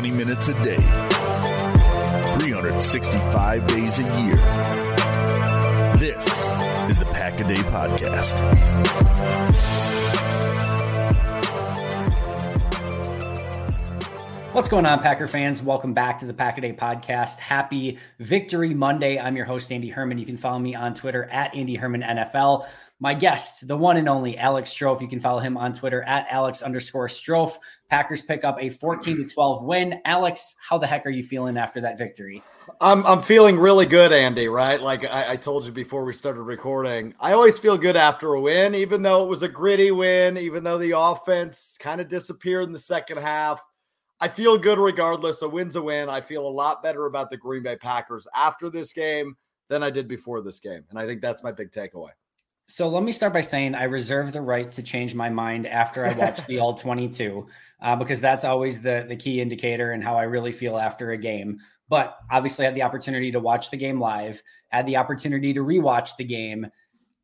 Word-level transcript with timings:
Twenty 0.00 0.16
minutes 0.16 0.48
a 0.48 0.54
day, 0.64 0.78
365 2.38 3.66
days 3.66 3.98
a 3.98 4.02
year. 4.02 4.36
This 5.98 6.26
is 6.88 6.98
the 6.98 7.04
Pack 7.12 7.38
a 7.38 7.44
Day 7.44 7.56
Podcast. 7.56 8.40
What's 14.54 14.70
going 14.70 14.86
on, 14.86 15.00
Packer 15.00 15.26
fans? 15.26 15.62
Welcome 15.62 15.92
back 15.92 16.20
to 16.20 16.26
the 16.26 16.32
Pack 16.32 16.56
a 16.56 16.62
Day 16.62 16.72
podcast. 16.72 17.38
Happy 17.38 17.98
Victory 18.18 18.72
Monday. 18.72 19.18
I'm 19.18 19.36
your 19.36 19.44
host, 19.44 19.70
Andy 19.70 19.90
Herman. 19.90 20.16
You 20.16 20.24
can 20.24 20.38
follow 20.38 20.58
me 20.58 20.74
on 20.74 20.94
Twitter 20.94 21.24
at 21.24 21.54
Andy 21.54 21.74
Herman 21.74 22.00
NFL. 22.00 22.66
My 23.02 23.14
guest, 23.14 23.66
the 23.66 23.78
one 23.78 23.96
and 23.96 24.10
only 24.10 24.36
Alex 24.36 24.70
Strouf. 24.70 25.00
You 25.00 25.08
can 25.08 25.20
follow 25.20 25.38
him 25.38 25.56
on 25.56 25.72
Twitter 25.72 26.02
at 26.02 26.26
Alex 26.30 26.60
underscore 26.60 27.08
Strouf. 27.08 27.56
Packers 27.88 28.20
pick 28.20 28.44
up 28.44 28.58
a 28.60 28.68
14 28.68 29.16
to 29.16 29.24
12 29.24 29.64
win. 29.64 30.00
Alex, 30.04 30.54
how 30.68 30.76
the 30.76 30.86
heck 30.86 31.06
are 31.06 31.10
you 31.10 31.22
feeling 31.22 31.56
after 31.56 31.80
that 31.80 31.96
victory? 31.96 32.42
I'm 32.78 33.04
I'm 33.06 33.22
feeling 33.22 33.58
really 33.58 33.86
good, 33.86 34.12
Andy. 34.12 34.48
Right, 34.48 34.80
like 34.80 35.10
I, 35.10 35.32
I, 35.32 35.36
told 35.36 35.64
you 35.64 35.72
before 35.72 36.04
we 36.04 36.12
started 36.12 36.42
recording, 36.42 37.14
I 37.18 37.32
always 37.32 37.58
feel 37.58 37.78
good 37.78 37.96
after 37.96 38.34
a 38.34 38.40
win, 38.40 38.74
even 38.74 39.02
though 39.02 39.24
it 39.24 39.28
was 39.28 39.42
a 39.42 39.48
gritty 39.48 39.90
win, 39.90 40.36
even 40.36 40.62
though 40.62 40.78
the 40.78 40.96
offense 40.96 41.78
kind 41.80 42.02
of 42.02 42.08
disappeared 42.08 42.64
in 42.64 42.72
the 42.72 42.78
second 42.78 43.16
half. 43.16 43.62
I 44.20 44.28
feel 44.28 44.58
good 44.58 44.78
regardless. 44.78 45.40
A 45.40 45.48
win's 45.48 45.76
a 45.76 45.82
win. 45.82 46.10
I 46.10 46.20
feel 46.20 46.46
a 46.46 46.48
lot 46.48 46.82
better 46.82 47.06
about 47.06 47.30
the 47.30 47.38
Green 47.38 47.62
Bay 47.62 47.76
Packers 47.76 48.28
after 48.36 48.68
this 48.68 48.92
game 48.92 49.36
than 49.70 49.82
I 49.82 49.88
did 49.88 50.06
before 50.06 50.42
this 50.42 50.60
game. 50.60 50.84
And 50.90 50.98
I 50.98 51.06
think 51.06 51.22
that's 51.22 51.42
my 51.42 51.52
big 51.52 51.70
takeaway. 51.70 52.10
So 52.70 52.88
let 52.88 53.02
me 53.02 53.10
start 53.10 53.32
by 53.32 53.40
saying 53.40 53.74
I 53.74 53.84
reserve 53.84 54.32
the 54.32 54.40
right 54.40 54.70
to 54.72 54.82
change 54.82 55.12
my 55.12 55.28
mind 55.28 55.66
after 55.66 56.06
I 56.06 56.12
watch 56.12 56.46
the 56.46 56.58
all 56.60 56.74
22, 56.74 57.46
uh, 57.82 57.96
because 57.96 58.20
that's 58.20 58.44
always 58.44 58.80
the, 58.80 59.04
the 59.08 59.16
key 59.16 59.40
indicator 59.40 59.90
and 59.90 60.02
in 60.02 60.06
how 60.06 60.16
I 60.16 60.22
really 60.22 60.52
feel 60.52 60.78
after 60.78 61.10
a 61.10 61.18
game. 61.18 61.58
But 61.88 62.16
obviously, 62.30 62.64
I 62.64 62.68
had 62.68 62.76
the 62.76 62.84
opportunity 62.84 63.32
to 63.32 63.40
watch 63.40 63.72
the 63.72 63.76
game 63.76 63.98
live, 63.98 64.40
had 64.68 64.86
the 64.86 64.98
opportunity 64.98 65.52
to 65.54 65.60
rewatch 65.60 66.10
the 66.16 66.24
game. 66.24 66.68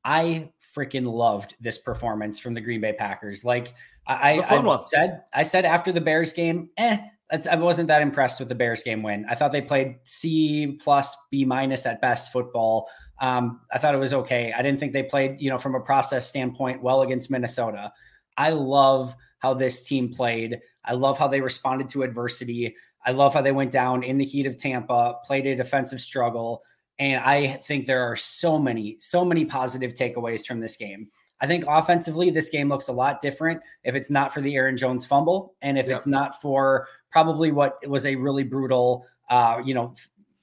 I 0.04 0.50
freaking 0.76 1.06
loved 1.06 1.54
this 1.60 1.78
performance 1.78 2.40
from 2.40 2.54
the 2.54 2.60
Green 2.60 2.80
Bay 2.80 2.94
Packers. 2.94 3.44
Like, 3.44 3.74
I, 4.04 4.40
I 4.40 4.78
said, 4.78 5.22
I 5.32 5.44
said 5.44 5.64
after 5.64 5.92
the 5.92 6.00
Bears 6.00 6.32
game, 6.32 6.70
eh, 6.76 6.98
I 7.30 7.56
wasn't 7.56 7.88
that 7.88 8.02
impressed 8.02 8.38
with 8.38 8.48
the 8.48 8.54
Bears 8.54 8.82
game 8.82 9.02
win. 9.02 9.26
I 9.28 9.34
thought 9.34 9.52
they 9.52 9.62
played 9.62 9.96
C 10.04 10.78
plus 10.80 11.16
B 11.30 11.44
minus 11.44 11.86
at 11.86 12.00
best 12.00 12.32
football. 12.32 12.88
Um, 13.18 13.60
I 13.72 13.78
thought 13.78 13.94
it 13.94 13.98
was 13.98 14.12
okay. 14.12 14.52
I 14.52 14.62
didn't 14.62 14.78
think 14.78 14.92
they 14.92 15.02
played, 15.02 15.36
you 15.40 15.50
know, 15.50 15.58
from 15.58 15.74
a 15.74 15.80
process 15.80 16.26
standpoint, 16.26 16.82
well 16.82 17.02
against 17.02 17.30
Minnesota. 17.30 17.92
I 18.36 18.50
love 18.50 19.14
how 19.38 19.54
this 19.54 19.82
team 19.82 20.12
played. 20.12 20.60
I 20.84 20.94
love 20.94 21.18
how 21.18 21.28
they 21.28 21.40
responded 21.40 21.88
to 21.90 22.02
adversity. 22.02 22.76
I 23.04 23.12
love 23.12 23.34
how 23.34 23.42
they 23.42 23.52
went 23.52 23.70
down 23.70 24.02
in 24.02 24.18
the 24.18 24.24
heat 24.24 24.46
of 24.46 24.56
Tampa, 24.56 25.16
played 25.24 25.46
a 25.46 25.56
defensive 25.56 26.00
struggle. 26.00 26.62
And 26.98 27.22
I 27.22 27.60
think 27.64 27.86
there 27.86 28.02
are 28.02 28.16
so 28.16 28.58
many, 28.58 28.96
so 29.00 29.24
many 29.24 29.44
positive 29.44 29.94
takeaways 29.94 30.46
from 30.46 30.60
this 30.60 30.76
game. 30.76 31.08
I 31.40 31.46
think 31.46 31.64
offensively, 31.68 32.30
this 32.30 32.48
game 32.48 32.68
looks 32.68 32.88
a 32.88 32.92
lot 32.92 33.20
different 33.20 33.60
if 33.84 33.94
it's 33.94 34.10
not 34.10 34.32
for 34.32 34.40
the 34.40 34.56
Aaron 34.56 34.76
Jones 34.76 35.04
fumble 35.04 35.54
and 35.60 35.78
if 35.78 35.86
yep. 35.86 35.96
it's 35.96 36.06
not 36.06 36.40
for 36.40 36.88
probably 37.10 37.52
what 37.52 37.86
was 37.86 38.06
a 38.06 38.16
really 38.16 38.42
brutal, 38.42 39.06
uh, 39.28 39.60
you 39.64 39.74
know, 39.74 39.94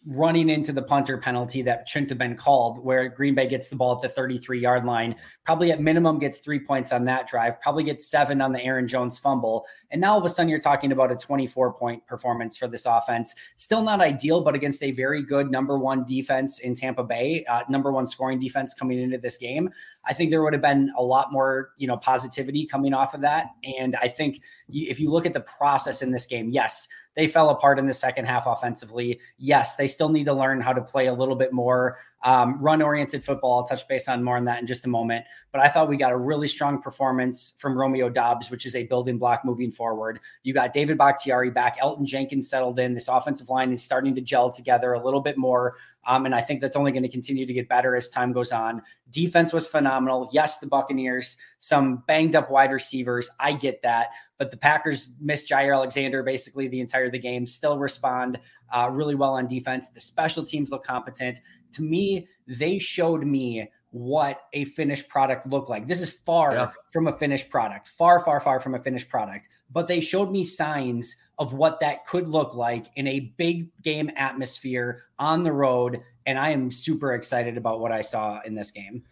running 0.05 0.49
into 0.49 0.73
the 0.73 0.81
punter 0.81 1.17
penalty 1.17 1.61
that 1.61 1.87
shouldn't 1.87 2.09
have 2.09 2.17
been 2.17 2.35
called, 2.35 2.83
where 2.83 3.07
Green 3.07 3.35
Bay 3.35 3.47
gets 3.47 3.69
the 3.69 3.75
ball 3.75 3.95
at 3.95 4.01
the 4.01 4.09
33 4.09 4.59
yard 4.59 4.85
line, 4.85 5.15
probably 5.45 5.71
at 5.71 5.79
minimum 5.79 6.19
gets 6.19 6.39
three 6.39 6.59
points 6.59 6.91
on 6.91 7.05
that 7.05 7.27
drive, 7.27 7.59
probably 7.61 7.83
gets 7.83 8.05
seven 8.05 8.41
on 8.41 8.51
the 8.51 8.61
Aaron 8.61 8.87
Jones 8.87 9.17
fumble. 9.17 9.65
And 9.91 10.01
now 10.01 10.13
all 10.13 10.19
of 10.19 10.25
a 10.25 10.29
sudden 10.29 10.49
you're 10.49 10.59
talking 10.59 10.91
about 10.91 11.11
a 11.11 11.15
24 11.15 11.73
point 11.73 12.05
performance 12.05 12.57
for 12.57 12.67
this 12.67 12.85
offense. 12.85 13.33
Still 13.55 13.81
not 13.81 14.01
ideal, 14.01 14.41
but 14.41 14.55
against 14.55 14.83
a 14.83 14.91
very 14.91 15.21
good 15.21 15.49
number 15.49 15.77
one 15.77 16.05
defense 16.05 16.59
in 16.59 16.75
Tampa 16.75 17.03
Bay, 17.03 17.45
uh, 17.45 17.61
number 17.69 17.91
one 17.91 18.05
scoring 18.05 18.39
defense 18.39 18.73
coming 18.73 18.99
into 18.99 19.17
this 19.17 19.37
game. 19.37 19.69
I 20.05 20.13
think 20.13 20.31
there 20.31 20.43
would 20.43 20.53
have 20.53 20.61
been 20.61 20.91
a 20.97 21.03
lot 21.03 21.31
more, 21.31 21.69
you 21.77 21.87
know, 21.87 21.95
positivity 21.95 22.65
coming 22.65 22.93
off 22.93 23.13
of 23.13 23.21
that. 23.21 23.51
And 23.79 23.95
I 23.95 24.09
think 24.09 24.41
if 24.67 24.99
you 24.99 25.09
look 25.09 25.25
at 25.25 25.33
the 25.33 25.41
process 25.41 26.01
in 26.01 26.11
this 26.11 26.25
game, 26.25 26.49
yes, 26.49 26.89
they 27.15 27.27
fell 27.27 27.49
apart 27.49 27.79
in 27.79 27.85
the 27.85 27.93
second 27.93 28.25
half 28.25 28.47
offensively. 28.47 29.19
Yes, 29.37 29.75
they 29.75 29.87
still 29.93 30.09
need 30.09 30.25
to 30.25 30.33
learn 30.33 30.59
how 30.59 30.73
to 30.73 30.81
play 30.81 31.07
a 31.07 31.13
little 31.13 31.35
bit 31.35 31.53
more 31.53 31.97
um, 32.23 32.57
run 32.59 32.81
oriented 32.81 33.23
football. 33.23 33.59
I'll 33.59 33.67
touch 33.67 33.87
base 33.87 34.07
on 34.07 34.23
more 34.23 34.37
on 34.37 34.45
that 34.45 34.59
in 34.59 34.67
just 34.67 34.85
a 34.85 34.89
moment. 34.89 35.25
But 35.51 35.61
I 35.61 35.69
thought 35.69 35.89
we 35.89 35.97
got 35.97 36.11
a 36.11 36.17
really 36.17 36.47
strong 36.47 36.81
performance 36.81 37.53
from 37.57 37.77
Romeo 37.77 38.09
Doubs, 38.09 38.49
which 38.49 38.65
is 38.65 38.75
a 38.75 38.83
building 38.83 39.17
block 39.17 39.43
moving 39.43 39.71
forward. 39.71 40.19
You 40.43 40.53
got 40.53 40.73
David 40.73 40.97
Bakhtiari 40.97 41.51
back, 41.51 41.79
Elgton 41.79 42.05
Jenkins 42.05 42.49
settled 42.49 42.79
in. 42.79 42.93
This 42.93 43.07
offensive 43.07 43.49
line 43.49 43.71
is 43.71 43.83
starting 43.83 44.15
to 44.15 44.21
gel 44.21 44.49
together 44.49 44.93
a 44.93 45.03
little 45.03 45.21
bit 45.21 45.37
more. 45.37 45.75
Um, 46.05 46.25
and 46.25 46.35
I 46.35 46.41
think 46.41 46.61
that's 46.61 46.75
only 46.75 46.91
going 46.91 47.03
to 47.03 47.09
continue 47.09 47.45
to 47.45 47.53
get 47.53 47.69
better 47.69 47.95
as 47.95 48.09
time 48.09 48.33
goes 48.33 48.51
on. 48.51 48.81
Defense 49.09 49.53
was 49.53 49.67
phenomenal. 49.67 50.29
Yes, 50.33 50.59
the 50.59 50.67
Buccaneers, 50.67 51.37
some 51.59 52.03
banged 52.07 52.35
up 52.35 52.51
wide 52.51 52.71
receivers. 52.71 53.29
I 53.39 53.53
get 53.53 53.81
that. 53.83 54.09
But 54.37 54.51
the 54.51 54.57
Packers 54.57 55.07
missed 55.19 55.47
Jaire 55.47 55.73
Alexander 55.73 56.23
basically 56.23 56.67
the 56.67 56.79
entire 56.81 57.09
the 57.09 57.19
game, 57.19 57.47
still 57.47 57.77
respond 57.77 58.39
uh, 58.73 58.89
really 58.91 59.15
well 59.15 59.33
on 59.33 59.47
defense. 59.47 59.89
The 59.89 59.99
special 59.99 60.43
teams 60.43 60.71
look 60.71 60.83
competent. 60.83 61.39
To 61.73 61.81
me, 61.81 62.27
they 62.47 62.79
showed 62.79 63.23
me 63.25 63.69
what 63.91 64.41
a 64.53 64.65
finished 64.65 65.07
product 65.07 65.45
looked 65.45 65.69
like. 65.69 65.87
This 65.87 66.01
is 66.01 66.09
far 66.09 66.53
yeah. 66.53 66.71
from 66.91 67.07
a 67.07 67.13
finished 67.13 67.51
product, 67.51 67.87
far, 67.87 68.19
far, 68.19 68.39
far 68.39 68.59
from 68.59 68.73
a 68.73 68.81
finished 68.81 69.07
product. 69.07 69.49
But 69.71 69.87
they 69.87 70.01
showed 70.01 70.31
me 70.31 70.43
signs 70.43 71.15
of 71.39 71.53
what 71.53 71.79
that 71.79 72.05
could 72.05 72.29
look 72.29 72.53
like 72.53 72.87
in 72.95 73.07
a 73.07 73.31
big 73.37 73.69
game 73.81 74.11
atmosphere 74.15 75.03
on 75.19 75.43
the 75.43 75.51
road. 75.51 76.01
And 76.25 76.37
I 76.37 76.49
am 76.49 76.71
super 76.71 77.13
excited 77.13 77.57
about 77.57 77.79
what 77.79 77.91
I 77.91 78.01
saw 78.01 78.39
in 78.45 78.55
this 78.55 78.71
game. 78.71 79.03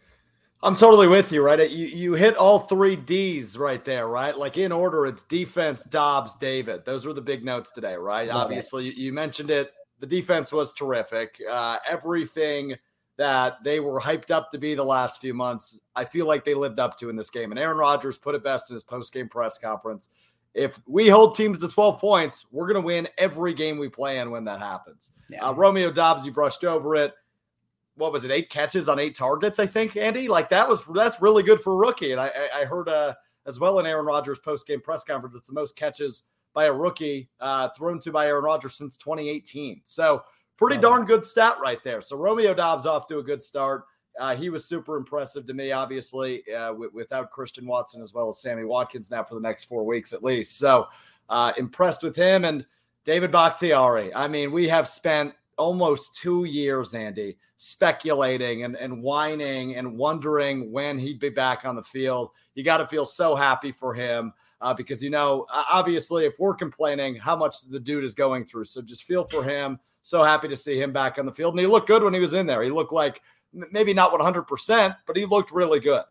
I'm 0.63 0.75
totally 0.75 1.07
with 1.07 1.31
you, 1.31 1.41
right? 1.41 1.71
You 1.71 1.88
you 1.88 2.13
hit 2.13 2.38
all 2.38 2.59
three 2.59 2.95
D's 2.95 3.57
right 3.57 3.83
there, 3.83 4.07
right? 4.07 4.38
Like 4.38 4.57
in 4.57 4.71
order, 4.71 5.07
it's 5.07 5.23
defense, 5.23 5.83
Doubs, 5.83 6.35
David. 6.35 6.85
Those 6.85 7.06
were 7.06 7.13
the 7.13 7.21
big 7.21 7.44
notes 7.44 7.71
today, 7.71 7.95
right? 7.95 8.27
Love 8.27 8.44
Obviously, 8.44 8.89
it. 8.89 8.95
you 8.95 9.12
mentioned 9.12 9.50
it. 9.50 9.71
The 10.00 10.06
defense 10.06 10.51
was 10.51 10.73
terrific. 10.73 11.41
Uh, 11.50 11.77
everything 11.89 12.75
that 13.18 13.63
they 13.63 13.79
were 13.79 14.00
hyped 14.00 14.31
up 14.31 14.51
to 14.51 14.57
be 14.57 14.75
the 14.75 14.83
last 14.83 15.19
few 15.19 15.33
months, 15.33 15.79
I 15.95 16.06
feel 16.06 16.27
like 16.27 16.44
they 16.44 16.53
lived 16.53 16.79
up 16.79 16.97
to 17.00 17.09
in 17.09 17.15
this 17.15 17.29
game. 17.29 17.51
And 17.51 17.59
Aaron 17.59 17.77
Rodgers 17.77 18.18
put 18.18 18.35
it 18.35 18.44
best 18.44 18.69
in 18.69 18.75
his 18.75 18.83
post 18.83 19.13
game 19.13 19.29
press 19.29 19.57
conference. 19.57 20.09
If 20.53 20.80
we 20.86 21.07
hold 21.07 21.36
teams 21.36 21.59
to 21.59 21.68
12 21.68 22.00
points, 22.00 22.45
we're 22.51 22.68
going 22.68 22.81
to 22.81 22.86
win 22.86 23.07
every 23.18 23.53
game 23.53 23.77
we 23.77 23.88
play 23.88 24.19
in 24.19 24.31
when 24.31 24.44
that 24.45 24.59
happens. 24.59 25.12
Yeah. 25.30 25.48
Uh, 25.48 25.53
Romeo 25.53 25.92
Doubs, 25.92 26.25
you 26.25 26.31
brushed 26.31 26.63
over 26.63 26.95
it. 26.95 27.13
What 27.95 28.12
was 28.12 28.25
it? 28.25 28.31
Eight 28.31 28.50
catches 28.50 28.89
on 28.89 29.00
eight 29.00 29.15
targets, 29.15 29.59
I 29.59 29.65
think, 29.65 29.95
Andy. 29.95 30.27
Like 30.27 30.50
that 30.50 30.68
was 30.68 30.83
that's 30.94 31.21
really 31.21 31.44
good 31.44 31.62
for 31.62 31.74
a 31.74 31.77
rookie. 31.77 32.12
And 32.12 32.19
I, 32.19 32.31
I 32.53 32.65
heard 32.65 32.89
uh, 32.89 33.13
as 33.45 33.59
well 33.59 33.80
in 33.80 33.86
Aaron 33.86 34.06
Rodgers 34.06 34.39
post 34.39 34.68
game 34.68 34.81
press 34.81 35.03
conference, 35.03 35.36
it's 35.36 35.48
the 35.48 35.53
most 35.53 35.75
catches 35.75 36.24
by 36.54 36.65
a 36.65 36.74
rookie 36.74 37.30
uh, 37.39 37.69
thrown 37.69 38.00
to 38.01 38.12
by 38.12 38.27
Aaron 38.27 38.44
Rodgers 38.44 38.75
since 38.75 38.97
2018. 38.97 39.81
So 39.86 40.24
pretty 40.57 40.77
darn 40.77 41.06
good 41.06 41.25
stat 41.25 41.56
right 41.62 41.83
there. 41.83 42.01
So 42.01 42.18
Romeo 42.18 42.54
Doubs 42.54 42.86
off 42.86 43.07
to 43.07 43.19
a 43.19 43.24
good 43.24 43.42
start. 43.42 43.86
Uh, 44.19 44.35
he 44.35 44.49
was 44.49 44.65
super 44.65 44.97
impressive 44.97 45.45
to 45.47 45.53
me, 45.53 45.71
obviously, 45.71 46.43
uh, 46.53 46.67
w- 46.67 46.91
without 46.93 47.31
Christian 47.31 47.65
Watson 47.65 48.01
as 48.01 48.13
well 48.13 48.29
as 48.29 48.41
Sammy 48.41 48.65
Watkins 48.65 49.09
now 49.09 49.23
for 49.23 49.35
the 49.35 49.41
next 49.41 49.65
four 49.65 49.85
weeks 49.85 50.13
at 50.13 50.23
least. 50.23 50.57
So 50.57 50.87
uh, 51.29 51.53
impressed 51.57 52.03
with 52.03 52.15
him 52.15 52.45
and 52.45 52.65
David 53.05 53.31
Bakhtiari. 53.31 54.13
I 54.13 54.27
mean, 54.27 54.51
we 54.51 54.67
have 54.67 54.87
spent 54.87 55.33
almost 55.57 56.15
two 56.15 56.45
years, 56.45 56.93
Andy, 56.93 57.37
speculating 57.57 58.63
and, 58.63 58.75
and 58.75 59.01
whining 59.01 59.75
and 59.75 59.97
wondering 59.97 60.71
when 60.71 60.97
he'd 60.97 61.19
be 61.19 61.29
back 61.29 61.65
on 61.65 61.75
the 61.75 61.83
field. 61.83 62.31
You 62.55 62.63
got 62.63 62.77
to 62.77 62.87
feel 62.87 63.05
so 63.05 63.35
happy 63.35 63.71
for 63.71 63.93
him 63.93 64.33
uh, 64.59 64.73
because, 64.73 65.01
you 65.01 65.09
know, 65.09 65.45
obviously, 65.49 66.25
if 66.25 66.39
we're 66.39 66.55
complaining 66.55 67.15
how 67.15 67.35
much 67.35 67.61
the 67.61 67.79
dude 67.79 68.03
is 68.03 68.13
going 68.13 68.45
through. 68.45 68.65
So 68.65 68.81
just 68.81 69.03
feel 69.03 69.25
for 69.25 69.43
him. 69.43 69.79
So 70.01 70.23
happy 70.23 70.47
to 70.47 70.55
see 70.55 70.81
him 70.81 70.91
back 70.91 71.19
on 71.19 71.25
the 71.25 71.31
field. 71.31 71.53
And 71.53 71.59
he 71.59 71.67
looked 71.67 71.87
good 71.87 72.03
when 72.03 72.13
he 72.13 72.19
was 72.19 72.33
in 72.33 72.47
there. 72.47 72.63
He 72.63 72.71
looked 72.71 72.93
like 72.93 73.21
maybe 73.53 73.94
not 73.94 74.12
100%, 74.12 74.95
but 75.06 75.18
he 75.18 75.25
looked 75.25 75.51
really 75.51 75.80
good. 75.80 76.03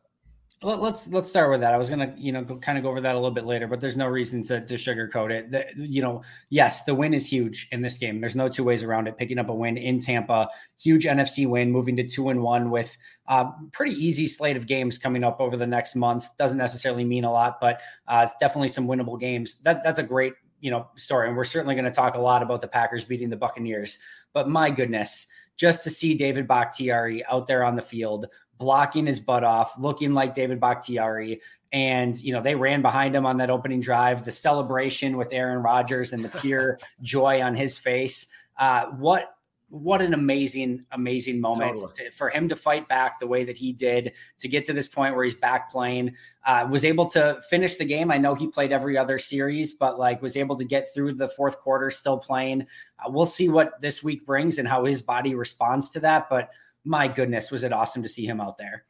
Let's 0.62 1.08
let's 1.08 1.30
start 1.30 1.50
with 1.50 1.62
that. 1.62 1.72
I 1.72 1.78
was 1.78 1.88
gonna 1.88 2.12
you 2.18 2.32
know 2.32 2.44
kind 2.44 2.76
of 2.76 2.84
go 2.84 2.90
over 2.90 3.00
that 3.00 3.14
a 3.14 3.18
little 3.18 3.30
bit 3.30 3.46
later, 3.46 3.66
but 3.66 3.80
there's 3.80 3.96
no 3.96 4.06
reason 4.06 4.42
to, 4.42 4.60
to 4.60 4.74
sugarcoat 4.74 5.30
it. 5.30 5.74
You 5.74 6.02
know, 6.02 6.22
yes, 6.50 6.84
the 6.84 6.94
win 6.94 7.14
is 7.14 7.26
huge 7.26 7.66
in 7.72 7.80
this 7.80 7.96
game. 7.96 8.20
There's 8.20 8.36
no 8.36 8.46
two 8.46 8.62
ways 8.62 8.82
around 8.82 9.08
it. 9.08 9.16
Picking 9.16 9.38
up 9.38 9.48
a 9.48 9.54
win 9.54 9.78
in 9.78 10.00
Tampa, 10.00 10.50
huge 10.78 11.06
NFC 11.06 11.48
win, 11.48 11.72
moving 11.72 11.96
to 11.96 12.06
two 12.06 12.28
and 12.28 12.42
one 12.42 12.70
with 12.70 12.94
uh, 13.26 13.46
pretty 13.72 13.92
easy 13.92 14.26
slate 14.26 14.58
of 14.58 14.66
games 14.66 14.98
coming 14.98 15.24
up 15.24 15.40
over 15.40 15.56
the 15.56 15.66
next 15.66 15.96
month. 15.96 16.28
Doesn't 16.36 16.58
necessarily 16.58 17.04
mean 17.04 17.24
a 17.24 17.32
lot, 17.32 17.58
but 17.58 17.80
uh, 18.06 18.20
it's 18.24 18.36
definitely 18.38 18.68
some 18.68 18.86
winnable 18.86 19.18
games. 19.18 19.60
That 19.60 19.82
that's 19.82 19.98
a 19.98 20.02
great 20.02 20.34
you 20.60 20.70
know 20.70 20.90
story, 20.94 21.28
and 21.28 21.38
we're 21.38 21.44
certainly 21.44 21.74
going 21.74 21.86
to 21.86 21.90
talk 21.90 22.16
a 22.16 22.20
lot 22.20 22.42
about 22.42 22.60
the 22.60 22.68
Packers 22.68 23.06
beating 23.06 23.30
the 23.30 23.36
Buccaneers. 23.36 23.98
But 24.34 24.50
my 24.50 24.68
goodness, 24.68 25.26
just 25.60 25.84
to 25.84 25.90
see 25.90 26.14
David 26.14 26.48
Bakhtiari 26.48 27.22
out 27.26 27.46
there 27.46 27.62
on 27.62 27.76
the 27.76 27.82
field, 27.82 28.24
blocking 28.56 29.04
his 29.04 29.20
butt 29.20 29.44
off, 29.44 29.78
looking 29.78 30.14
like 30.14 30.32
David 30.32 30.58
Bakhtiari. 30.58 31.42
And, 31.70 32.18
you 32.18 32.32
know, 32.32 32.40
they 32.40 32.54
ran 32.54 32.80
behind 32.80 33.14
him 33.14 33.26
on 33.26 33.36
that 33.36 33.50
opening 33.50 33.80
drive, 33.80 34.24
the 34.24 34.32
celebration 34.32 35.18
with 35.18 35.34
Aaron 35.34 35.62
Rodgers 35.62 36.14
and 36.14 36.24
the 36.24 36.30
pure 36.30 36.78
joy 37.02 37.42
on 37.42 37.54
his 37.54 37.76
face. 37.76 38.26
Uh, 38.56 38.86
what 38.86 39.34
what 39.70 40.02
an 40.02 40.14
amazing, 40.14 40.84
amazing 40.90 41.40
moment 41.40 41.76
totally. 41.76 41.92
to, 41.94 42.10
for 42.10 42.28
him 42.28 42.48
to 42.48 42.56
fight 42.56 42.88
back 42.88 43.18
the 43.18 43.26
way 43.26 43.44
that 43.44 43.56
he 43.56 43.72
did 43.72 44.12
to 44.40 44.48
get 44.48 44.66
to 44.66 44.72
this 44.72 44.88
point 44.88 45.14
where 45.14 45.24
he's 45.24 45.34
back 45.34 45.70
playing. 45.70 46.14
Uh, 46.44 46.66
was 46.70 46.84
able 46.84 47.06
to 47.06 47.40
finish 47.48 47.76
the 47.76 47.84
game. 47.84 48.10
I 48.10 48.18
know 48.18 48.34
he 48.34 48.48
played 48.48 48.72
every 48.72 48.98
other 48.98 49.18
series, 49.18 49.72
but 49.72 49.98
like 49.98 50.20
was 50.20 50.36
able 50.36 50.56
to 50.56 50.64
get 50.64 50.88
through 50.92 51.14
the 51.14 51.28
fourth 51.28 51.60
quarter 51.60 51.90
still 51.90 52.18
playing. 52.18 52.66
Uh, 52.98 53.10
we'll 53.10 53.26
see 53.26 53.48
what 53.48 53.80
this 53.80 54.02
week 54.02 54.26
brings 54.26 54.58
and 54.58 54.66
how 54.66 54.84
his 54.84 55.02
body 55.02 55.34
responds 55.34 55.90
to 55.90 56.00
that. 56.00 56.28
But 56.28 56.50
my 56.84 57.06
goodness, 57.06 57.50
was 57.50 57.62
it 57.62 57.72
awesome 57.72 58.02
to 58.02 58.08
see 58.08 58.26
him 58.26 58.40
out 58.40 58.58
there. 58.58 58.84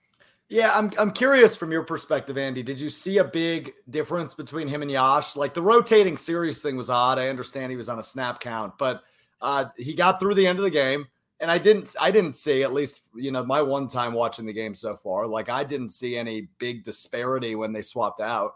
Yeah, 0.49 0.77
I'm 0.77 0.91
I'm 0.99 1.13
curious 1.13 1.55
from 1.55 1.71
your 1.71 1.85
perspective, 1.85 2.37
Andy. 2.37 2.65
Did 2.65 2.81
you 2.81 2.89
see 2.89 3.19
a 3.19 3.25
big 3.25 3.73
difference 3.89 4.35
between 4.35 4.67
him 4.67 4.83
and 4.83 4.91
Yosh? 4.91 5.37
Like 5.37 5.55
the 5.55 5.63
rotating 5.63 6.17
series 6.17 6.61
thing 6.61 6.77
was 6.77 6.91
odd. 6.91 7.21
I 7.21 7.29
understand 7.29 7.71
he 7.71 7.77
was 7.77 7.89
on 7.89 8.01
a 8.01 8.03
snap 8.03 8.41
count, 8.41 8.75
but 8.77 9.05
uh, 9.41 9.67
he 9.77 9.95
got 9.95 10.21
through 10.21 10.35
the 10.35 10.47
end 10.47 10.59
of 10.59 10.65
the 10.65 10.71
game, 10.71 11.07
and 11.41 11.51
I 11.51 11.59
didn't. 11.59 11.95
I 12.01 12.11
didn't 12.11 12.35
see 12.35 12.63
at 12.63 12.73
least 12.73 13.03
you 13.15 13.33
know 13.33 13.45
my 13.45 13.63
one 13.63 13.89
time 13.89 14.13
watching 14.13 14.47
the 14.47 14.53
game 14.53 14.75
so 14.75 14.97
far. 14.97 15.27
Like 15.27 15.49
I 15.49 15.65
didn't 15.65 15.91
see 15.91 16.17
any 16.17 16.49
big 16.59 16.85
disparity 16.85 17.55
when 17.55 17.73
they 17.73 17.83
swapped 17.83 18.21
out. 18.21 18.55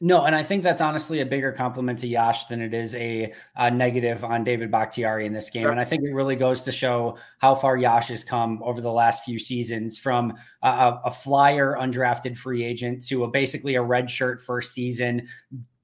No, 0.00 0.24
and 0.24 0.34
I 0.34 0.44
think 0.44 0.62
that's 0.62 0.80
honestly 0.80 1.20
a 1.20 1.26
bigger 1.26 1.50
compliment 1.50 1.98
to 2.00 2.06
Yosh 2.06 2.44
than 2.44 2.62
it 2.62 2.72
is 2.72 2.94
a, 2.94 3.32
a 3.56 3.68
negative 3.68 4.22
on 4.22 4.44
David 4.44 4.70
Bakhtiari 4.70 5.26
in 5.26 5.32
this 5.32 5.50
game. 5.50 5.62
Sure. 5.62 5.72
And 5.72 5.80
I 5.80 5.84
think 5.84 6.04
it 6.04 6.14
really 6.14 6.36
goes 6.36 6.62
to 6.64 6.72
show 6.72 7.18
how 7.38 7.56
far 7.56 7.76
Yosh 7.76 8.08
has 8.08 8.22
come 8.22 8.62
over 8.62 8.80
the 8.80 8.92
last 8.92 9.24
few 9.24 9.40
seasons 9.40 9.98
from 9.98 10.34
a, 10.62 10.98
a 11.06 11.10
flyer 11.10 11.76
undrafted 11.76 12.36
free 12.36 12.64
agent 12.64 13.04
to 13.06 13.24
a, 13.24 13.28
basically 13.28 13.74
a 13.74 13.82
red 13.82 14.08
shirt 14.08 14.40
first 14.40 14.72
season 14.72 15.26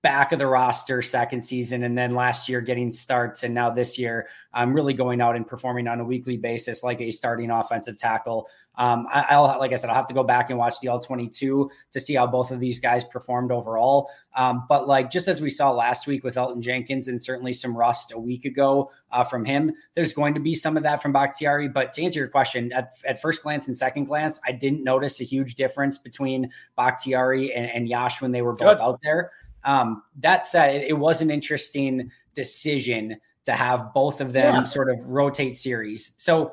back 0.04 0.32
of 0.32 0.38
the 0.38 0.46
roster 0.46 1.00
second 1.00 1.40
season 1.40 1.82
and 1.82 1.96
then 1.96 2.14
last 2.14 2.46
year 2.46 2.60
getting 2.60 2.92
starts 2.92 3.42
and 3.42 3.54
now 3.54 3.70
this 3.70 3.98
year 3.98 4.28
I'm 4.52 4.74
really 4.74 4.92
going 4.92 5.22
out 5.22 5.34
and 5.34 5.46
performing 5.46 5.88
on 5.88 5.98
a 5.98 6.04
weekly 6.04 6.36
basis 6.36 6.82
like 6.82 7.00
a 7.00 7.10
starting 7.10 7.50
offensive 7.50 7.96
tackle. 7.96 8.46
Um, 8.76 9.06
I, 9.10 9.38
will 9.38 9.46
like 9.58 9.72
I 9.72 9.76
said, 9.76 9.88
I'll 9.88 9.96
have 9.96 10.06
to 10.08 10.14
go 10.14 10.22
back 10.22 10.50
and 10.50 10.58
watch 10.58 10.74
the 10.80 10.88
all 10.88 11.00
22 11.00 11.70
to 11.92 12.00
see 12.00 12.14
how 12.16 12.26
both 12.26 12.50
of 12.50 12.60
these 12.60 12.80
guys 12.80 13.02
performed 13.02 13.50
overall. 13.50 14.10
Um, 14.36 14.66
but 14.68 14.86
like 14.86 15.10
just 15.10 15.26
as 15.26 15.40
we 15.40 15.48
saw 15.48 15.70
last 15.72 16.06
week 16.06 16.22
with 16.22 16.34
Elgton 16.34 16.60
Jenkins 16.60 17.08
and 17.08 17.20
certainly 17.20 17.54
some 17.54 17.74
rust 17.74 18.12
a 18.12 18.18
week 18.18 18.44
ago 18.44 18.90
uh, 19.10 19.24
from 19.24 19.46
him, 19.46 19.72
there's 19.94 20.12
going 20.12 20.34
to 20.34 20.40
be 20.40 20.54
some 20.54 20.76
of 20.76 20.82
that 20.82 21.00
from 21.00 21.14
Bakhtiari. 21.14 21.68
But 21.68 21.94
to 21.94 22.02
answer 22.02 22.20
your 22.20 22.28
question, 22.28 22.72
at, 22.72 22.92
at 23.06 23.22
first 23.22 23.42
glance 23.42 23.68
and 23.68 23.76
second 23.76 24.04
glance, 24.04 24.38
I 24.46 24.52
didn't 24.52 24.84
notice 24.84 25.18
a 25.22 25.24
huge 25.24 25.54
difference 25.54 25.96
between 25.96 26.50
Bakhtiari 26.76 27.54
and, 27.54 27.70
and 27.70 27.88
Yosh 27.88 28.20
when 28.20 28.32
they 28.32 28.42
were 28.42 28.54
both 28.54 28.78
Good. 28.78 28.84
out 28.84 29.00
there. 29.02 29.30
Um, 29.64 30.02
that 30.20 30.46
said, 30.46 30.74
it, 30.74 30.88
it, 30.88 30.92
was 30.92 31.22
an 31.22 31.30
interesting 31.30 32.10
decision 32.34 33.16
to 33.44 33.52
have 33.52 33.92
both 33.94 34.20
of 34.20 34.32
them 34.32 34.54
yeah. 34.54 34.64
sort 34.64 34.90
of 34.90 34.98
rotate 35.08 35.56
series. 35.56 36.14
So 36.16 36.52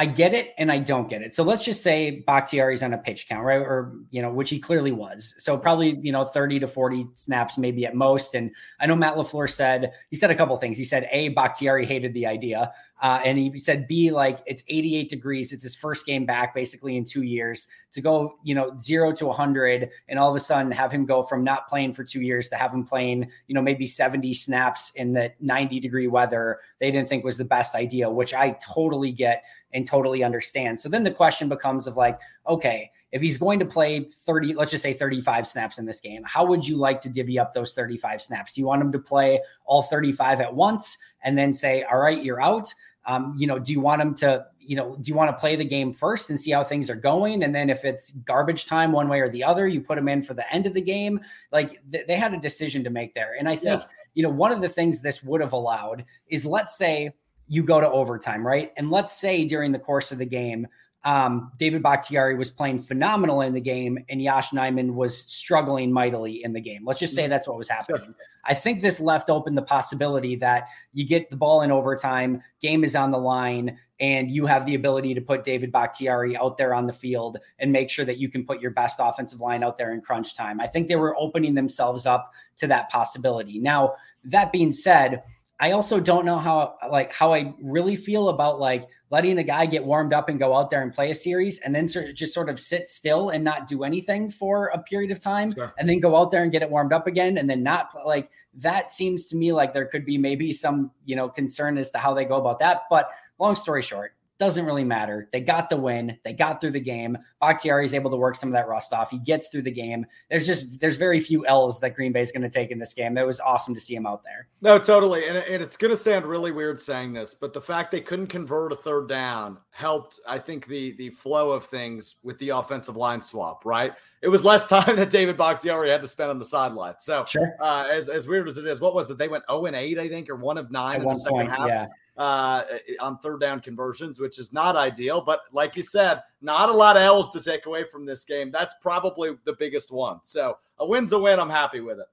I 0.00 0.06
get 0.06 0.32
it 0.32 0.54
and 0.58 0.70
I 0.70 0.78
don't 0.78 1.08
get 1.08 1.22
it. 1.22 1.34
So 1.34 1.42
let's 1.42 1.64
just 1.64 1.82
say 1.82 2.22
Bakhtiari's 2.24 2.84
on 2.84 2.94
a 2.94 2.98
pitch 2.98 3.28
count, 3.28 3.44
right? 3.44 3.56
Or, 3.60 3.94
you 4.10 4.22
know, 4.22 4.30
which 4.30 4.48
he 4.48 4.60
clearly 4.60 4.92
was. 4.92 5.34
So 5.38 5.58
probably, 5.58 5.98
you 6.00 6.12
know, 6.12 6.24
30 6.24 6.60
to 6.60 6.68
40 6.68 7.08
snaps 7.14 7.58
maybe 7.58 7.84
at 7.84 7.96
most. 7.96 8.36
And 8.36 8.52
I 8.78 8.86
know 8.86 8.94
Matt 8.94 9.16
LaFleur 9.16 9.50
said, 9.50 9.92
he 10.08 10.14
said 10.14 10.30
a 10.30 10.36
couple 10.36 10.56
things. 10.56 10.78
He 10.78 10.84
said, 10.84 11.08
A, 11.10 11.30
Bakhtiari 11.30 11.84
hated 11.84 12.14
the 12.14 12.26
idea. 12.26 12.70
Uh, 13.00 13.20
and 13.24 13.38
he 13.38 13.56
said, 13.58 13.86
B, 13.86 14.10
like 14.10 14.40
it's 14.46 14.62
88 14.68 15.08
degrees. 15.08 15.52
It's 15.52 15.62
his 15.62 15.74
first 15.74 16.06
game 16.06 16.26
back 16.26 16.54
basically 16.54 16.96
in 16.96 17.04
two 17.04 17.22
years 17.22 17.68
to 17.92 18.00
go, 18.00 18.38
you 18.42 18.54
know, 18.54 18.76
zero 18.76 19.12
to 19.12 19.26
100 19.26 19.90
and 20.08 20.18
all 20.18 20.30
of 20.30 20.36
a 20.36 20.40
sudden 20.40 20.72
have 20.72 20.90
him 20.90 21.06
go 21.06 21.22
from 21.22 21.44
not 21.44 21.68
playing 21.68 21.92
for 21.92 22.02
two 22.02 22.20
years 22.20 22.48
to 22.48 22.56
have 22.56 22.72
him 22.72 22.84
playing, 22.84 23.30
you 23.46 23.54
know, 23.54 23.62
maybe 23.62 23.86
70 23.86 24.34
snaps 24.34 24.90
in 24.96 25.12
the 25.12 25.32
90 25.40 25.80
degree 25.80 26.08
weather. 26.08 26.58
They 26.80 26.90
didn't 26.90 27.08
think 27.08 27.24
was 27.24 27.38
the 27.38 27.44
best 27.44 27.74
idea, 27.74 28.10
which 28.10 28.34
I 28.34 28.56
totally 28.74 29.12
get 29.12 29.44
and 29.72 29.86
totally 29.86 30.24
understand. 30.24 30.80
So 30.80 30.88
then 30.88 31.04
the 31.04 31.10
question 31.10 31.48
becomes 31.48 31.86
of 31.86 31.96
like, 31.96 32.18
okay, 32.48 32.90
if 33.10 33.22
he's 33.22 33.38
going 33.38 33.58
to 33.58 33.64
play 33.64 34.00
30, 34.00 34.54
let's 34.54 34.70
just 34.70 34.82
say 34.82 34.92
35 34.92 35.46
snaps 35.46 35.78
in 35.78 35.86
this 35.86 36.00
game, 36.00 36.22
how 36.26 36.44
would 36.44 36.66
you 36.66 36.76
like 36.76 37.00
to 37.00 37.08
divvy 37.08 37.38
up 37.38 37.52
those 37.52 37.72
35 37.72 38.20
snaps? 38.20 38.54
Do 38.54 38.60
you 38.60 38.66
want 38.66 38.82
him 38.82 38.92
to 38.92 38.98
play 38.98 39.40
all 39.64 39.82
35 39.82 40.40
at 40.40 40.54
once 40.54 40.98
and 41.22 41.36
then 41.36 41.52
say, 41.52 41.84
all 41.84 41.98
right, 41.98 42.22
you're 42.22 42.42
out? 42.42 42.72
Um, 43.08 43.34
you 43.38 43.46
know, 43.46 43.58
do 43.58 43.72
you 43.72 43.80
want 43.80 44.00
them 44.00 44.14
to, 44.16 44.46
you 44.60 44.76
know, 44.76 44.96
do 45.00 45.08
you 45.08 45.14
want 45.14 45.30
to 45.30 45.40
play 45.40 45.56
the 45.56 45.64
game 45.64 45.94
first 45.94 46.28
and 46.28 46.38
see 46.38 46.50
how 46.50 46.62
things 46.62 46.90
are 46.90 46.94
going? 46.94 47.42
And 47.42 47.54
then 47.54 47.70
if 47.70 47.84
it's 47.84 48.12
garbage 48.12 48.66
time 48.66 48.92
one 48.92 49.08
way 49.08 49.20
or 49.20 49.30
the 49.30 49.42
other, 49.42 49.66
you 49.66 49.80
put 49.80 49.96
them 49.96 50.08
in 50.08 50.20
for 50.20 50.34
the 50.34 50.52
end 50.52 50.66
of 50.66 50.74
the 50.74 50.82
game. 50.82 51.20
Like 51.50 51.80
th- 51.90 52.06
they 52.06 52.16
had 52.16 52.34
a 52.34 52.38
decision 52.38 52.84
to 52.84 52.90
make 52.90 53.14
there. 53.14 53.34
And 53.38 53.48
I 53.48 53.56
think, 53.56 53.80
yeah. 53.80 53.86
you 54.12 54.22
know, 54.22 54.28
one 54.28 54.52
of 54.52 54.60
the 54.60 54.68
things 54.68 55.00
this 55.00 55.22
would 55.22 55.40
have 55.40 55.54
allowed 55.54 56.04
is 56.28 56.44
let's 56.44 56.76
say, 56.76 57.12
you 57.50 57.62
go 57.62 57.80
to 57.80 57.90
overtime, 57.90 58.46
right? 58.46 58.72
And 58.76 58.90
let's 58.90 59.18
say 59.18 59.46
during 59.46 59.72
the 59.72 59.78
course 59.78 60.12
of 60.12 60.18
the 60.18 60.26
game, 60.26 60.66
um, 61.04 61.52
David 61.58 61.82
Bakhtiari 61.82 62.36
was 62.36 62.50
playing 62.50 62.80
phenomenal 62.80 63.40
in 63.40 63.54
the 63.54 63.60
game 63.60 63.98
and 64.08 64.20
Yosh 64.20 64.50
Nijman 64.50 64.94
was 64.94 65.16
struggling 65.16 65.92
mightily 65.92 66.42
in 66.42 66.52
the 66.52 66.60
game. 66.60 66.84
Let's 66.84 66.98
just 66.98 67.14
say 67.14 67.22
mm-hmm. 67.22 67.30
that's 67.30 67.46
what 67.46 67.56
was 67.56 67.68
happening. 67.68 68.06
Sure. 68.06 68.14
I 68.44 68.54
think 68.54 68.82
this 68.82 68.98
left 68.98 69.30
open 69.30 69.54
the 69.54 69.62
possibility 69.62 70.36
that 70.36 70.64
you 70.92 71.06
get 71.06 71.30
the 71.30 71.36
ball 71.36 71.62
in 71.62 71.70
overtime, 71.70 72.42
game 72.60 72.82
is 72.82 72.96
on 72.96 73.10
the 73.10 73.18
line, 73.18 73.78
and 74.00 74.30
you 74.30 74.46
have 74.46 74.66
the 74.66 74.74
ability 74.74 75.14
to 75.14 75.20
put 75.20 75.44
David 75.44 75.70
Bakhtiari 75.70 76.36
out 76.36 76.56
there 76.56 76.74
on 76.74 76.86
the 76.86 76.92
field 76.92 77.38
and 77.58 77.72
make 77.72 77.90
sure 77.90 78.04
that 78.04 78.18
you 78.18 78.28
can 78.28 78.44
put 78.44 78.60
your 78.60 78.70
best 78.70 78.98
offensive 79.00 79.40
line 79.40 79.62
out 79.62 79.76
there 79.76 79.92
in 79.92 80.00
crunch 80.00 80.36
time. 80.36 80.60
I 80.60 80.66
think 80.66 80.88
they 80.88 80.96
were 80.96 81.16
opening 81.16 81.54
themselves 81.54 82.06
up 82.06 82.32
to 82.56 82.66
that 82.68 82.90
possibility. 82.90 83.58
Now, 83.58 83.94
that 84.24 84.52
being 84.52 84.72
said, 84.72 85.22
I 85.60 85.72
also 85.72 85.98
don't 85.98 86.24
know 86.24 86.38
how 86.38 86.76
like 86.88 87.12
how 87.12 87.34
I 87.34 87.52
really 87.60 87.96
feel 87.96 88.28
about 88.28 88.60
like 88.60 88.88
letting 89.10 89.38
a 89.38 89.42
guy 89.42 89.66
get 89.66 89.84
warmed 89.84 90.12
up 90.12 90.28
and 90.28 90.38
go 90.38 90.56
out 90.56 90.70
there 90.70 90.82
and 90.82 90.92
play 90.92 91.10
a 91.10 91.14
series 91.14 91.58
and 91.60 91.74
then 91.74 91.88
sort 91.88 92.08
of 92.08 92.14
just 92.14 92.32
sort 92.32 92.48
of 92.48 92.60
sit 92.60 92.86
still 92.86 93.30
and 93.30 93.42
not 93.42 93.66
do 93.66 93.82
anything 93.82 94.30
for 94.30 94.66
a 94.68 94.78
period 94.78 95.10
of 95.10 95.20
time 95.20 95.52
sure. 95.52 95.72
and 95.78 95.88
then 95.88 95.98
go 95.98 96.16
out 96.16 96.30
there 96.30 96.42
and 96.42 96.52
get 96.52 96.62
it 96.62 96.70
warmed 96.70 96.92
up 96.92 97.06
again 97.06 97.38
and 97.38 97.50
then 97.50 97.62
not 97.62 97.90
like 98.06 98.30
that 98.54 98.92
seems 98.92 99.26
to 99.28 99.36
me 99.36 99.52
like 99.52 99.74
there 99.74 99.86
could 99.86 100.04
be 100.04 100.16
maybe 100.16 100.52
some 100.52 100.92
you 101.04 101.16
know 101.16 101.28
concern 101.28 101.76
as 101.76 101.90
to 101.90 101.98
how 101.98 102.14
they 102.14 102.24
go 102.24 102.36
about 102.36 102.60
that 102.60 102.82
but 102.88 103.10
long 103.38 103.54
story 103.54 103.82
short 103.82 104.14
doesn't 104.38 104.64
really 104.64 104.84
matter. 104.84 105.28
They 105.32 105.40
got 105.40 105.68
the 105.68 105.76
win. 105.76 106.16
They 106.24 106.32
got 106.32 106.60
through 106.60 106.70
the 106.70 106.80
game. 106.80 107.18
Bakhtiari 107.40 107.84
is 107.84 107.92
able 107.92 108.10
to 108.10 108.16
work 108.16 108.36
some 108.36 108.48
of 108.48 108.52
that 108.52 108.68
rust 108.68 108.92
off. 108.92 109.10
He 109.10 109.18
gets 109.18 109.48
through 109.48 109.62
the 109.62 109.70
game. 109.70 110.06
There's 110.30 110.46
just 110.46 110.78
there's 110.78 110.96
very 110.96 111.18
few 111.18 111.44
L's 111.46 111.80
that 111.80 111.96
Green 111.96 112.12
Bay 112.12 112.20
is 112.20 112.30
going 112.30 112.42
to 112.42 112.48
take 112.48 112.70
in 112.70 112.78
this 112.78 112.94
game. 112.94 113.14
That 113.14 113.26
was 113.26 113.40
awesome 113.40 113.74
to 113.74 113.80
see 113.80 113.96
him 113.96 114.06
out 114.06 114.22
there. 114.22 114.46
No, 114.62 114.78
totally. 114.78 115.26
And, 115.26 115.36
and 115.36 115.62
it's 115.62 115.76
going 115.76 115.90
to 115.90 115.96
sound 115.96 116.24
really 116.24 116.52
weird 116.52 116.78
saying 116.78 117.12
this, 117.12 117.34
but 117.34 117.52
the 117.52 117.60
fact 117.60 117.90
they 117.90 118.00
couldn't 118.00 118.28
convert 118.28 118.72
a 118.72 118.76
third 118.76 119.08
down 119.08 119.58
helped. 119.70 120.20
I 120.26 120.38
think 120.38 120.66
the 120.66 120.92
the 120.92 121.10
flow 121.10 121.50
of 121.50 121.64
things 121.64 122.14
with 122.22 122.38
the 122.38 122.50
offensive 122.50 122.96
line 122.96 123.22
swap. 123.22 123.64
Right. 123.64 123.92
It 124.22 124.28
was 124.28 124.44
less 124.44 124.66
time 124.68 124.96
that 124.96 125.10
David 125.10 125.36
Bakhtiari 125.36 125.90
had 125.90 126.02
to 126.02 126.08
spend 126.08 126.30
on 126.30 126.38
the 126.38 126.44
sideline. 126.44 126.94
So, 127.00 127.24
sure. 127.24 127.56
uh, 127.60 127.88
as 127.90 128.08
as 128.08 128.28
weird 128.28 128.46
as 128.46 128.56
it 128.56 128.66
is, 128.66 128.80
what 128.80 128.94
was 128.94 129.10
it? 129.10 129.18
They 129.18 129.28
went 129.28 129.44
zero 129.50 129.66
and 129.66 129.74
eight, 129.74 129.98
I 129.98 130.08
think, 130.08 130.30
or 130.30 130.36
one 130.36 130.58
of 130.58 130.70
nine 130.70 130.96
At 130.96 131.02
in 131.02 131.08
the 131.08 131.14
second 131.14 131.36
point, 131.38 131.50
half. 131.50 131.68
Yeah 131.68 131.86
uh, 132.18 132.64
on 133.00 133.16
third 133.18 133.40
down 133.40 133.60
conversions, 133.60 134.20
which 134.20 134.38
is 134.38 134.52
not 134.52 134.76
ideal. 134.76 135.22
But 135.22 135.40
like 135.52 135.76
you 135.76 135.82
said, 135.82 136.20
not 136.42 136.68
a 136.68 136.72
lot 136.72 136.96
of 136.96 137.02
L's 137.02 137.30
to 137.30 137.40
take 137.40 137.66
away 137.66 137.84
from 137.90 138.04
this 138.04 138.24
game. 138.24 138.50
That's 138.50 138.74
probably 138.82 139.36
the 139.44 139.54
biggest 139.58 139.90
one. 139.90 140.18
So 140.24 140.58
a 140.78 140.86
win's 140.86 141.12
a 141.12 141.18
win. 141.18 141.38
I'm 141.38 141.48
happy 141.48 141.80
with 141.80 142.00
it. 142.00 142.06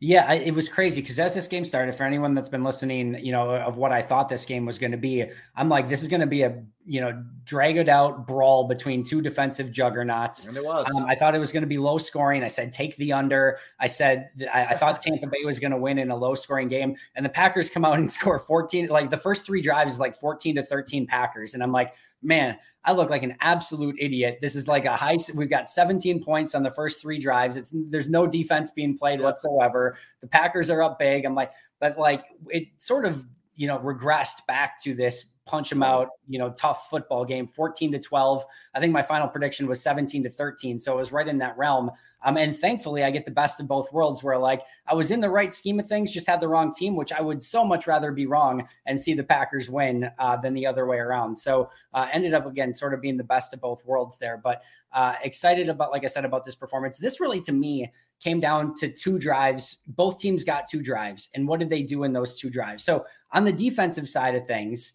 Yeah, 0.00 0.26
I, 0.28 0.34
it 0.34 0.54
was 0.54 0.68
crazy 0.68 1.00
because 1.00 1.18
as 1.18 1.34
this 1.34 1.48
game 1.48 1.64
started, 1.64 1.92
for 1.92 2.04
anyone 2.04 2.32
that's 2.32 2.48
been 2.48 2.62
listening, 2.62 3.18
you 3.24 3.32
know, 3.32 3.50
of 3.50 3.76
what 3.76 3.90
I 3.90 4.00
thought 4.00 4.28
this 4.28 4.44
game 4.44 4.64
was 4.64 4.78
going 4.78 4.92
to 4.92 4.96
be, 4.96 5.24
I'm 5.56 5.68
like, 5.68 5.88
this 5.88 6.02
is 6.02 6.08
going 6.08 6.20
to 6.20 6.26
be 6.26 6.42
a, 6.42 6.62
you 6.86 7.00
know, 7.00 7.20
drag 7.42 7.78
it 7.78 7.88
out 7.88 8.24
brawl 8.24 8.68
between 8.68 9.02
two 9.02 9.20
defensive 9.20 9.72
juggernauts. 9.72 10.46
And 10.46 10.56
it 10.56 10.64
was. 10.64 10.86
Um, 10.94 11.06
I 11.06 11.16
thought 11.16 11.34
it 11.34 11.40
was 11.40 11.50
going 11.50 11.62
to 11.62 11.68
be 11.68 11.78
low 11.78 11.98
scoring. 11.98 12.44
I 12.44 12.48
said, 12.48 12.72
take 12.72 12.94
the 12.96 13.12
under. 13.12 13.58
I 13.80 13.88
said, 13.88 14.30
I, 14.54 14.66
I 14.66 14.76
thought 14.76 15.00
Tampa 15.00 15.26
Bay 15.26 15.44
was 15.44 15.58
going 15.58 15.72
to 15.72 15.78
win 15.78 15.98
in 15.98 16.12
a 16.12 16.16
low 16.16 16.36
scoring 16.36 16.68
game. 16.68 16.94
And 17.16 17.26
the 17.26 17.30
Packers 17.30 17.68
come 17.68 17.84
out 17.84 17.98
and 17.98 18.10
score 18.12 18.38
14. 18.38 18.86
Like 18.86 19.10
the 19.10 19.16
first 19.16 19.44
three 19.44 19.60
drives 19.60 19.94
is 19.94 19.98
like 19.98 20.14
14 20.14 20.54
to 20.54 20.62
13 20.62 21.08
Packers. 21.08 21.54
And 21.54 21.62
I'm 21.62 21.72
like, 21.72 21.94
man, 22.22 22.58
I 22.84 22.92
look 22.92 23.10
like 23.10 23.22
an 23.22 23.36
absolute 23.40 23.96
idiot. 23.98 24.38
This 24.40 24.56
is 24.56 24.66
like 24.66 24.84
a 24.84 24.96
high. 24.96 25.18
We've 25.34 25.50
got 25.50 25.68
17 25.68 26.22
points 26.22 26.54
on 26.54 26.62
the 26.62 26.70
first 26.70 27.00
three 27.00 27.18
drives. 27.18 27.56
It's 27.56 27.74
there's 27.74 28.08
no 28.08 28.26
defense 28.26 28.70
being 28.70 28.96
played 28.96 29.20
yeah. 29.20 29.26
whatsoever. 29.26 29.98
The 30.20 30.28
Packers 30.28 30.70
are 30.70 30.82
up 30.82 30.98
big. 30.98 31.24
I'm 31.24 31.34
like, 31.34 31.52
but 31.80 31.98
like 31.98 32.24
it 32.48 32.68
sort 32.78 33.04
of 33.04 33.26
you 33.56 33.66
know 33.66 33.78
regressed 33.78 34.46
back 34.46 34.80
to 34.82 34.94
this 34.94 35.26
punch 35.48 35.70
them 35.70 35.82
out, 35.82 36.10
you 36.28 36.38
know, 36.38 36.50
tough 36.50 36.88
football 36.90 37.24
game, 37.24 37.46
14 37.46 37.92
to 37.92 37.98
12. 37.98 38.44
I 38.74 38.80
think 38.80 38.92
my 38.92 39.02
final 39.02 39.26
prediction 39.26 39.66
was 39.66 39.82
17 39.82 40.22
to 40.24 40.30
13. 40.30 40.78
So 40.78 40.92
it 40.92 40.96
was 40.96 41.10
right 41.10 41.26
in 41.26 41.38
that 41.38 41.56
realm. 41.58 41.90
Um, 42.22 42.36
and 42.36 42.56
thankfully, 42.56 43.04
I 43.04 43.10
get 43.10 43.24
the 43.24 43.30
best 43.30 43.60
of 43.60 43.68
both 43.68 43.92
worlds 43.92 44.24
where, 44.24 44.38
like, 44.38 44.62
I 44.86 44.94
was 44.94 45.10
in 45.10 45.20
the 45.20 45.30
right 45.30 45.54
scheme 45.54 45.78
of 45.78 45.86
things, 45.86 46.10
just 46.10 46.26
had 46.26 46.40
the 46.40 46.48
wrong 46.48 46.72
team, 46.72 46.96
which 46.96 47.12
I 47.12 47.20
would 47.20 47.42
so 47.44 47.64
much 47.64 47.86
rather 47.86 48.10
be 48.10 48.26
wrong 48.26 48.66
and 48.86 48.98
see 48.98 49.14
the 49.14 49.22
Packers 49.22 49.70
win 49.70 50.10
uh, 50.18 50.36
than 50.36 50.52
the 50.54 50.66
other 50.66 50.86
way 50.86 50.98
around. 50.98 51.36
So, 51.36 51.70
uh, 51.94 52.08
ended 52.12 52.34
up 52.34 52.46
again 52.46 52.74
sort 52.74 52.92
of 52.92 53.00
being 53.00 53.16
the 53.16 53.24
best 53.24 53.54
of 53.54 53.60
both 53.60 53.84
worlds 53.84 54.18
there. 54.18 54.36
But 54.36 54.62
uh, 54.92 55.14
excited 55.22 55.68
about, 55.68 55.92
like 55.92 56.02
I 56.02 56.08
said, 56.08 56.24
about 56.24 56.44
this 56.44 56.56
performance. 56.56 56.98
This 56.98 57.20
really, 57.20 57.40
to 57.42 57.52
me, 57.52 57.92
came 58.20 58.40
down 58.40 58.74
to 58.74 58.88
two 58.88 59.18
drives. 59.18 59.82
Both 59.86 60.18
teams 60.18 60.42
got 60.42 60.68
two 60.68 60.82
drives. 60.82 61.28
And 61.34 61.46
what 61.46 61.60
did 61.60 61.70
they 61.70 61.82
do 61.82 62.02
in 62.02 62.12
those 62.12 62.36
two 62.36 62.50
drives? 62.50 62.82
So, 62.82 63.06
on 63.32 63.44
the 63.44 63.52
defensive 63.52 64.08
side 64.08 64.34
of 64.34 64.46
things, 64.46 64.94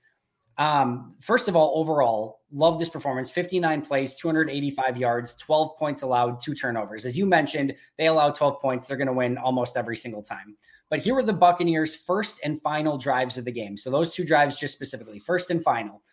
um, 0.57 1.15
first 1.19 1.47
of 1.47 1.55
all, 1.55 1.73
overall, 1.75 2.41
love 2.51 2.77
this 2.79 2.89
performance 2.89 3.31
59 3.31 3.81
plays, 3.81 4.15
285 4.15 4.97
yards, 4.97 5.35
12 5.35 5.77
points 5.77 6.01
allowed, 6.03 6.39
two 6.39 6.53
turnovers. 6.53 7.05
As 7.05 7.17
you 7.17 7.25
mentioned, 7.25 7.73
they 7.97 8.07
allow 8.07 8.29
12 8.31 8.61
points. 8.61 8.87
They're 8.87 8.97
going 8.97 9.07
to 9.07 9.13
win 9.13 9.37
almost 9.37 9.77
every 9.77 9.97
single 9.97 10.21
time. 10.21 10.55
But 10.89 10.99
here 10.99 11.15
were 11.15 11.23
the 11.23 11.33
Buccaneers' 11.33 11.95
first 11.95 12.39
and 12.43 12.61
final 12.61 12.97
drives 12.97 13.37
of 13.37 13.45
the 13.45 13.51
game. 13.51 13.77
So 13.77 13.89
those 13.89 14.13
two 14.13 14.23
drives, 14.23 14.59
just 14.59 14.75
specifically, 14.75 15.19
first 15.19 15.49
and 15.49 15.63
final 15.63 16.03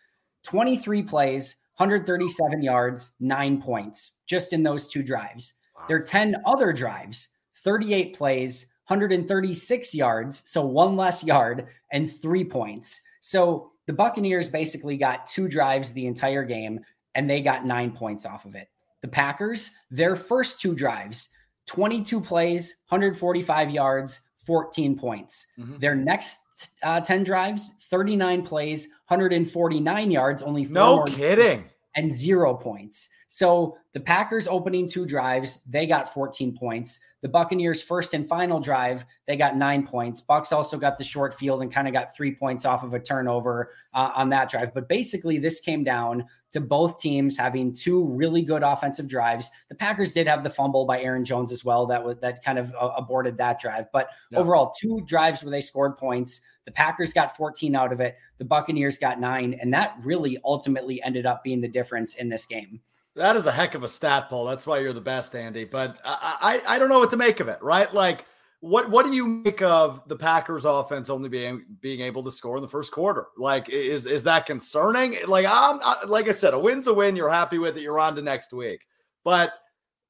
23 0.43 1.03
plays, 1.03 1.57
137 1.77 2.63
yards, 2.63 3.15
nine 3.19 3.61
points, 3.61 4.11
just 4.25 4.53
in 4.53 4.63
those 4.63 4.87
two 4.87 5.03
drives. 5.03 5.53
There 5.87 5.97
are 5.97 6.03
10 6.03 6.35
other 6.45 6.73
drives, 6.73 7.29
38 7.57 8.15
plays, 8.15 8.67
136 8.87 9.95
yards, 9.95 10.43
so 10.49 10.65
one 10.65 10.95
less 10.95 11.23
yard, 11.23 11.67
and 11.91 12.11
three 12.11 12.43
points. 12.43 13.01
So 13.19 13.70
the 13.87 13.93
Buccaneers 13.93 14.47
basically 14.47 14.97
got 14.97 15.27
two 15.27 15.47
drives 15.47 15.93
the 15.93 16.05
entire 16.05 16.43
game 16.43 16.79
and 17.15 17.29
they 17.29 17.41
got 17.41 17.65
nine 17.65 17.91
points 17.91 18.25
off 18.25 18.45
of 18.45 18.55
it. 18.55 18.69
The 19.01 19.07
Packers, 19.07 19.71
their 19.89 20.15
first 20.15 20.61
two 20.61 20.75
drives, 20.75 21.29
22 21.67 22.21
plays, 22.21 22.75
145 22.89 23.71
yards, 23.71 24.21
14 24.45 24.97
points. 24.97 25.47
Mm-hmm. 25.59 25.77
Their 25.79 25.95
next 25.95 26.37
uh, 26.83 27.01
10 27.01 27.23
drives, 27.23 27.71
39 27.89 28.43
plays, 28.43 28.87
149 29.07 30.11
yards, 30.11 30.43
only 30.43 30.65
four 30.65 30.73
no 30.73 31.03
kidding, 31.05 31.65
and 31.95 32.11
zero 32.11 32.53
points. 32.53 33.09
So 33.33 33.77
the 33.93 34.01
Packers 34.01 34.45
opening 34.45 34.89
two 34.89 35.05
drives, 35.05 35.59
they 35.65 35.87
got 35.87 36.13
14 36.13 36.53
points. 36.53 36.99
The 37.21 37.29
Buccaneers 37.29 37.81
first 37.81 38.13
and 38.13 38.27
final 38.27 38.59
drive, 38.59 39.05
they 39.25 39.37
got 39.37 39.55
nine 39.55 39.87
points. 39.87 40.19
Bucks 40.19 40.51
also 40.51 40.77
got 40.77 40.97
the 40.97 41.05
short 41.05 41.33
field 41.33 41.61
and 41.61 41.71
kind 41.71 41.87
of 41.87 41.93
got 41.93 42.13
three 42.13 42.35
points 42.35 42.65
off 42.65 42.83
of 42.83 42.93
a 42.93 42.99
turnover 42.99 43.71
uh, 43.93 44.11
on 44.15 44.27
that 44.31 44.49
drive. 44.49 44.73
But 44.73 44.89
basically, 44.89 45.37
this 45.37 45.61
came 45.61 45.85
down 45.85 46.25
to 46.51 46.59
both 46.59 46.99
teams 46.99 47.37
having 47.37 47.71
two 47.71 48.03
really 48.03 48.41
good 48.41 48.63
offensive 48.63 49.07
drives. 49.07 49.49
The 49.69 49.75
Packers 49.75 50.11
did 50.11 50.27
have 50.27 50.43
the 50.43 50.49
fumble 50.49 50.83
by 50.83 51.01
Aaron 51.01 51.23
Jones 51.23 51.53
as 51.53 51.63
well 51.63 51.85
that 51.85 52.03
was 52.03 52.17
that 52.19 52.43
kind 52.43 52.59
of 52.59 52.73
uh, 52.73 52.89
aborted 52.97 53.37
that 53.37 53.61
drive. 53.61 53.85
But 53.93 54.09
overall, 54.35 54.73
two 54.77 54.99
drives 55.05 55.41
where 55.41 55.51
they 55.51 55.61
scored 55.61 55.97
points. 55.97 56.41
The 56.65 56.73
Packers 56.73 57.13
got 57.13 57.37
14 57.37 57.77
out 57.77 57.93
of 57.93 58.01
it. 58.01 58.17
The 58.39 58.45
Buccaneers 58.45 58.97
got 58.97 59.21
nine, 59.21 59.57
and 59.61 59.73
that 59.73 59.95
really 60.03 60.37
ultimately 60.43 61.01
ended 61.01 61.25
up 61.25 61.45
being 61.45 61.61
the 61.61 61.69
difference 61.69 62.15
in 62.15 62.27
this 62.27 62.45
game. 62.45 62.81
That 63.21 63.35
is 63.35 63.45
a 63.45 63.51
heck 63.51 63.75
of 63.75 63.83
a 63.83 63.87
stat 63.87 64.29
poll. 64.29 64.45
That's 64.45 64.65
why 64.65 64.79
you're 64.79 64.93
the 64.93 64.99
best, 64.99 65.35
Andy. 65.35 65.63
But 65.63 65.99
I, 66.03 66.61
I, 66.65 66.75
I 66.75 66.79
don't 66.79 66.89
know 66.89 66.97
what 66.97 67.11
to 67.11 67.17
make 67.17 67.39
of 67.39 67.49
it, 67.49 67.61
right? 67.61 67.93
Like, 67.93 68.25
what 68.61 68.89
what 68.89 69.05
do 69.05 69.13
you 69.13 69.27
make 69.27 69.61
of 69.61 70.01
the 70.07 70.15
Packers 70.15 70.65
offense 70.65 71.07
only 71.07 71.29
being 71.29 71.63
being 71.81 72.01
able 72.01 72.23
to 72.23 72.31
score 72.31 72.57
in 72.57 72.63
the 72.63 72.67
first 72.67 72.91
quarter? 72.91 73.27
Like, 73.37 73.69
is 73.69 74.07
is 74.07 74.23
that 74.23 74.47
concerning? 74.47 75.17
Like, 75.27 75.45
I'm 75.47 75.79
like 76.09 76.29
I 76.29 76.31
said, 76.31 76.55
a 76.55 76.59
win's 76.59 76.87
a 76.87 76.93
win. 76.95 77.15
You're 77.15 77.29
happy 77.29 77.59
with 77.59 77.77
it. 77.77 77.81
You're 77.81 77.99
on 77.99 78.15
to 78.15 78.23
next 78.23 78.53
week. 78.53 78.87
But 79.23 79.53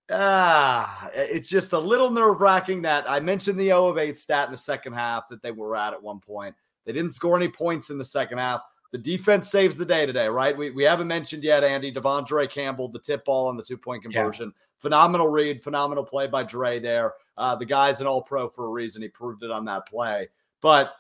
ah, 0.10 1.10
it's 1.14 1.50
just 1.50 1.74
a 1.74 1.80
little 1.80 2.12
nerve 2.12 2.40
wracking 2.40 2.84
that 2.84 3.10
I 3.10 3.20
mentioned 3.20 3.60
the 3.60 3.66
0 3.66 3.88
of 3.88 3.98
8 3.98 4.18
stat 4.18 4.48
in 4.48 4.52
the 4.52 4.58
second 4.58 4.94
half 4.94 5.28
that 5.28 5.42
they 5.42 5.52
were 5.52 5.76
at 5.76 5.92
at 5.92 6.02
one 6.02 6.22
point. 6.22 6.56
They 6.86 6.94
didn't 6.94 7.12
score 7.12 7.36
any 7.36 7.50
points 7.50 7.90
in 7.90 7.98
the 7.98 8.06
second 8.06 8.38
half. 8.38 8.62
The 8.92 8.98
defense 8.98 9.50
saves 9.50 9.78
the 9.78 9.86
day 9.86 10.06
today, 10.06 10.28
right? 10.28 10.58
We, 10.58 10.70
we 10.72 10.84
haven't 10.84 11.08
mentioned 11.08 11.44
yet, 11.44 11.64
Andy, 11.64 11.94
De'Vondre 11.94 12.50
Campbell, 12.50 12.90
the 12.90 13.00
tip 13.00 13.24
ball 13.24 13.50
and 13.50 13.58
the 13.58 13.64
two 13.64 13.78
point 13.78 14.04
conversion. 14.04 14.54
Yeah. 14.54 14.64
Phenomenal 14.80 15.30
read, 15.30 15.64
phenomenal 15.64 16.04
play 16.04 16.28
by 16.28 16.44
Dre 16.44 16.80
there. 16.80 17.14
Uh, 17.38 17.56
the 17.56 17.66
guy's 17.66 18.02
an 18.02 18.08
all 18.08 18.22
pro 18.22 18.50
for 18.50 18.66
a 18.66 18.70
reason. 18.70 19.02
He 19.02 19.08
proved 19.08 19.44
it 19.44 19.52
on 19.52 19.66
that 19.66 19.88
play. 19.88 20.28
But 20.60 20.94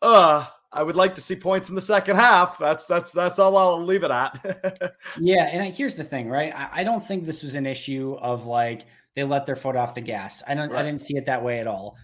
uh, 0.00 0.46
I 0.72 0.82
would 0.82 0.96
like 0.96 1.14
to 1.16 1.20
see 1.20 1.36
points 1.36 1.68
in 1.68 1.74
the 1.74 1.80
second 1.80 2.16
half. 2.16 2.58
That's 2.58 2.86
that's 2.86 3.12
that's 3.12 3.38
all 3.38 3.56
I'll 3.56 3.84
leave 3.84 4.04
it 4.04 4.10
at. 4.10 4.94
yeah, 5.18 5.44
and 5.44 5.74
here's 5.74 5.96
the 5.96 6.04
thing, 6.04 6.28
right? 6.28 6.54
I, 6.54 6.80
I, 6.80 6.84
don't 6.84 7.04
think 7.04 7.24
this 7.24 7.42
was 7.42 7.54
an 7.54 7.66
issue 7.66 8.16
of 8.20 8.46
like 8.46 8.86
they 9.14 9.24
let 9.24 9.46
their 9.46 9.56
foot 9.56 9.76
off 9.76 9.94
the 9.94 10.00
gas. 10.00 10.42
I 10.46 10.54
don't. 10.54 10.70
Right. 10.70 10.80
I 10.80 10.82
didn't 10.84 11.00
see 11.00 11.16
it 11.16 11.26
that 11.26 11.42
way 11.42 11.60
at 11.60 11.66
all. 11.66 11.96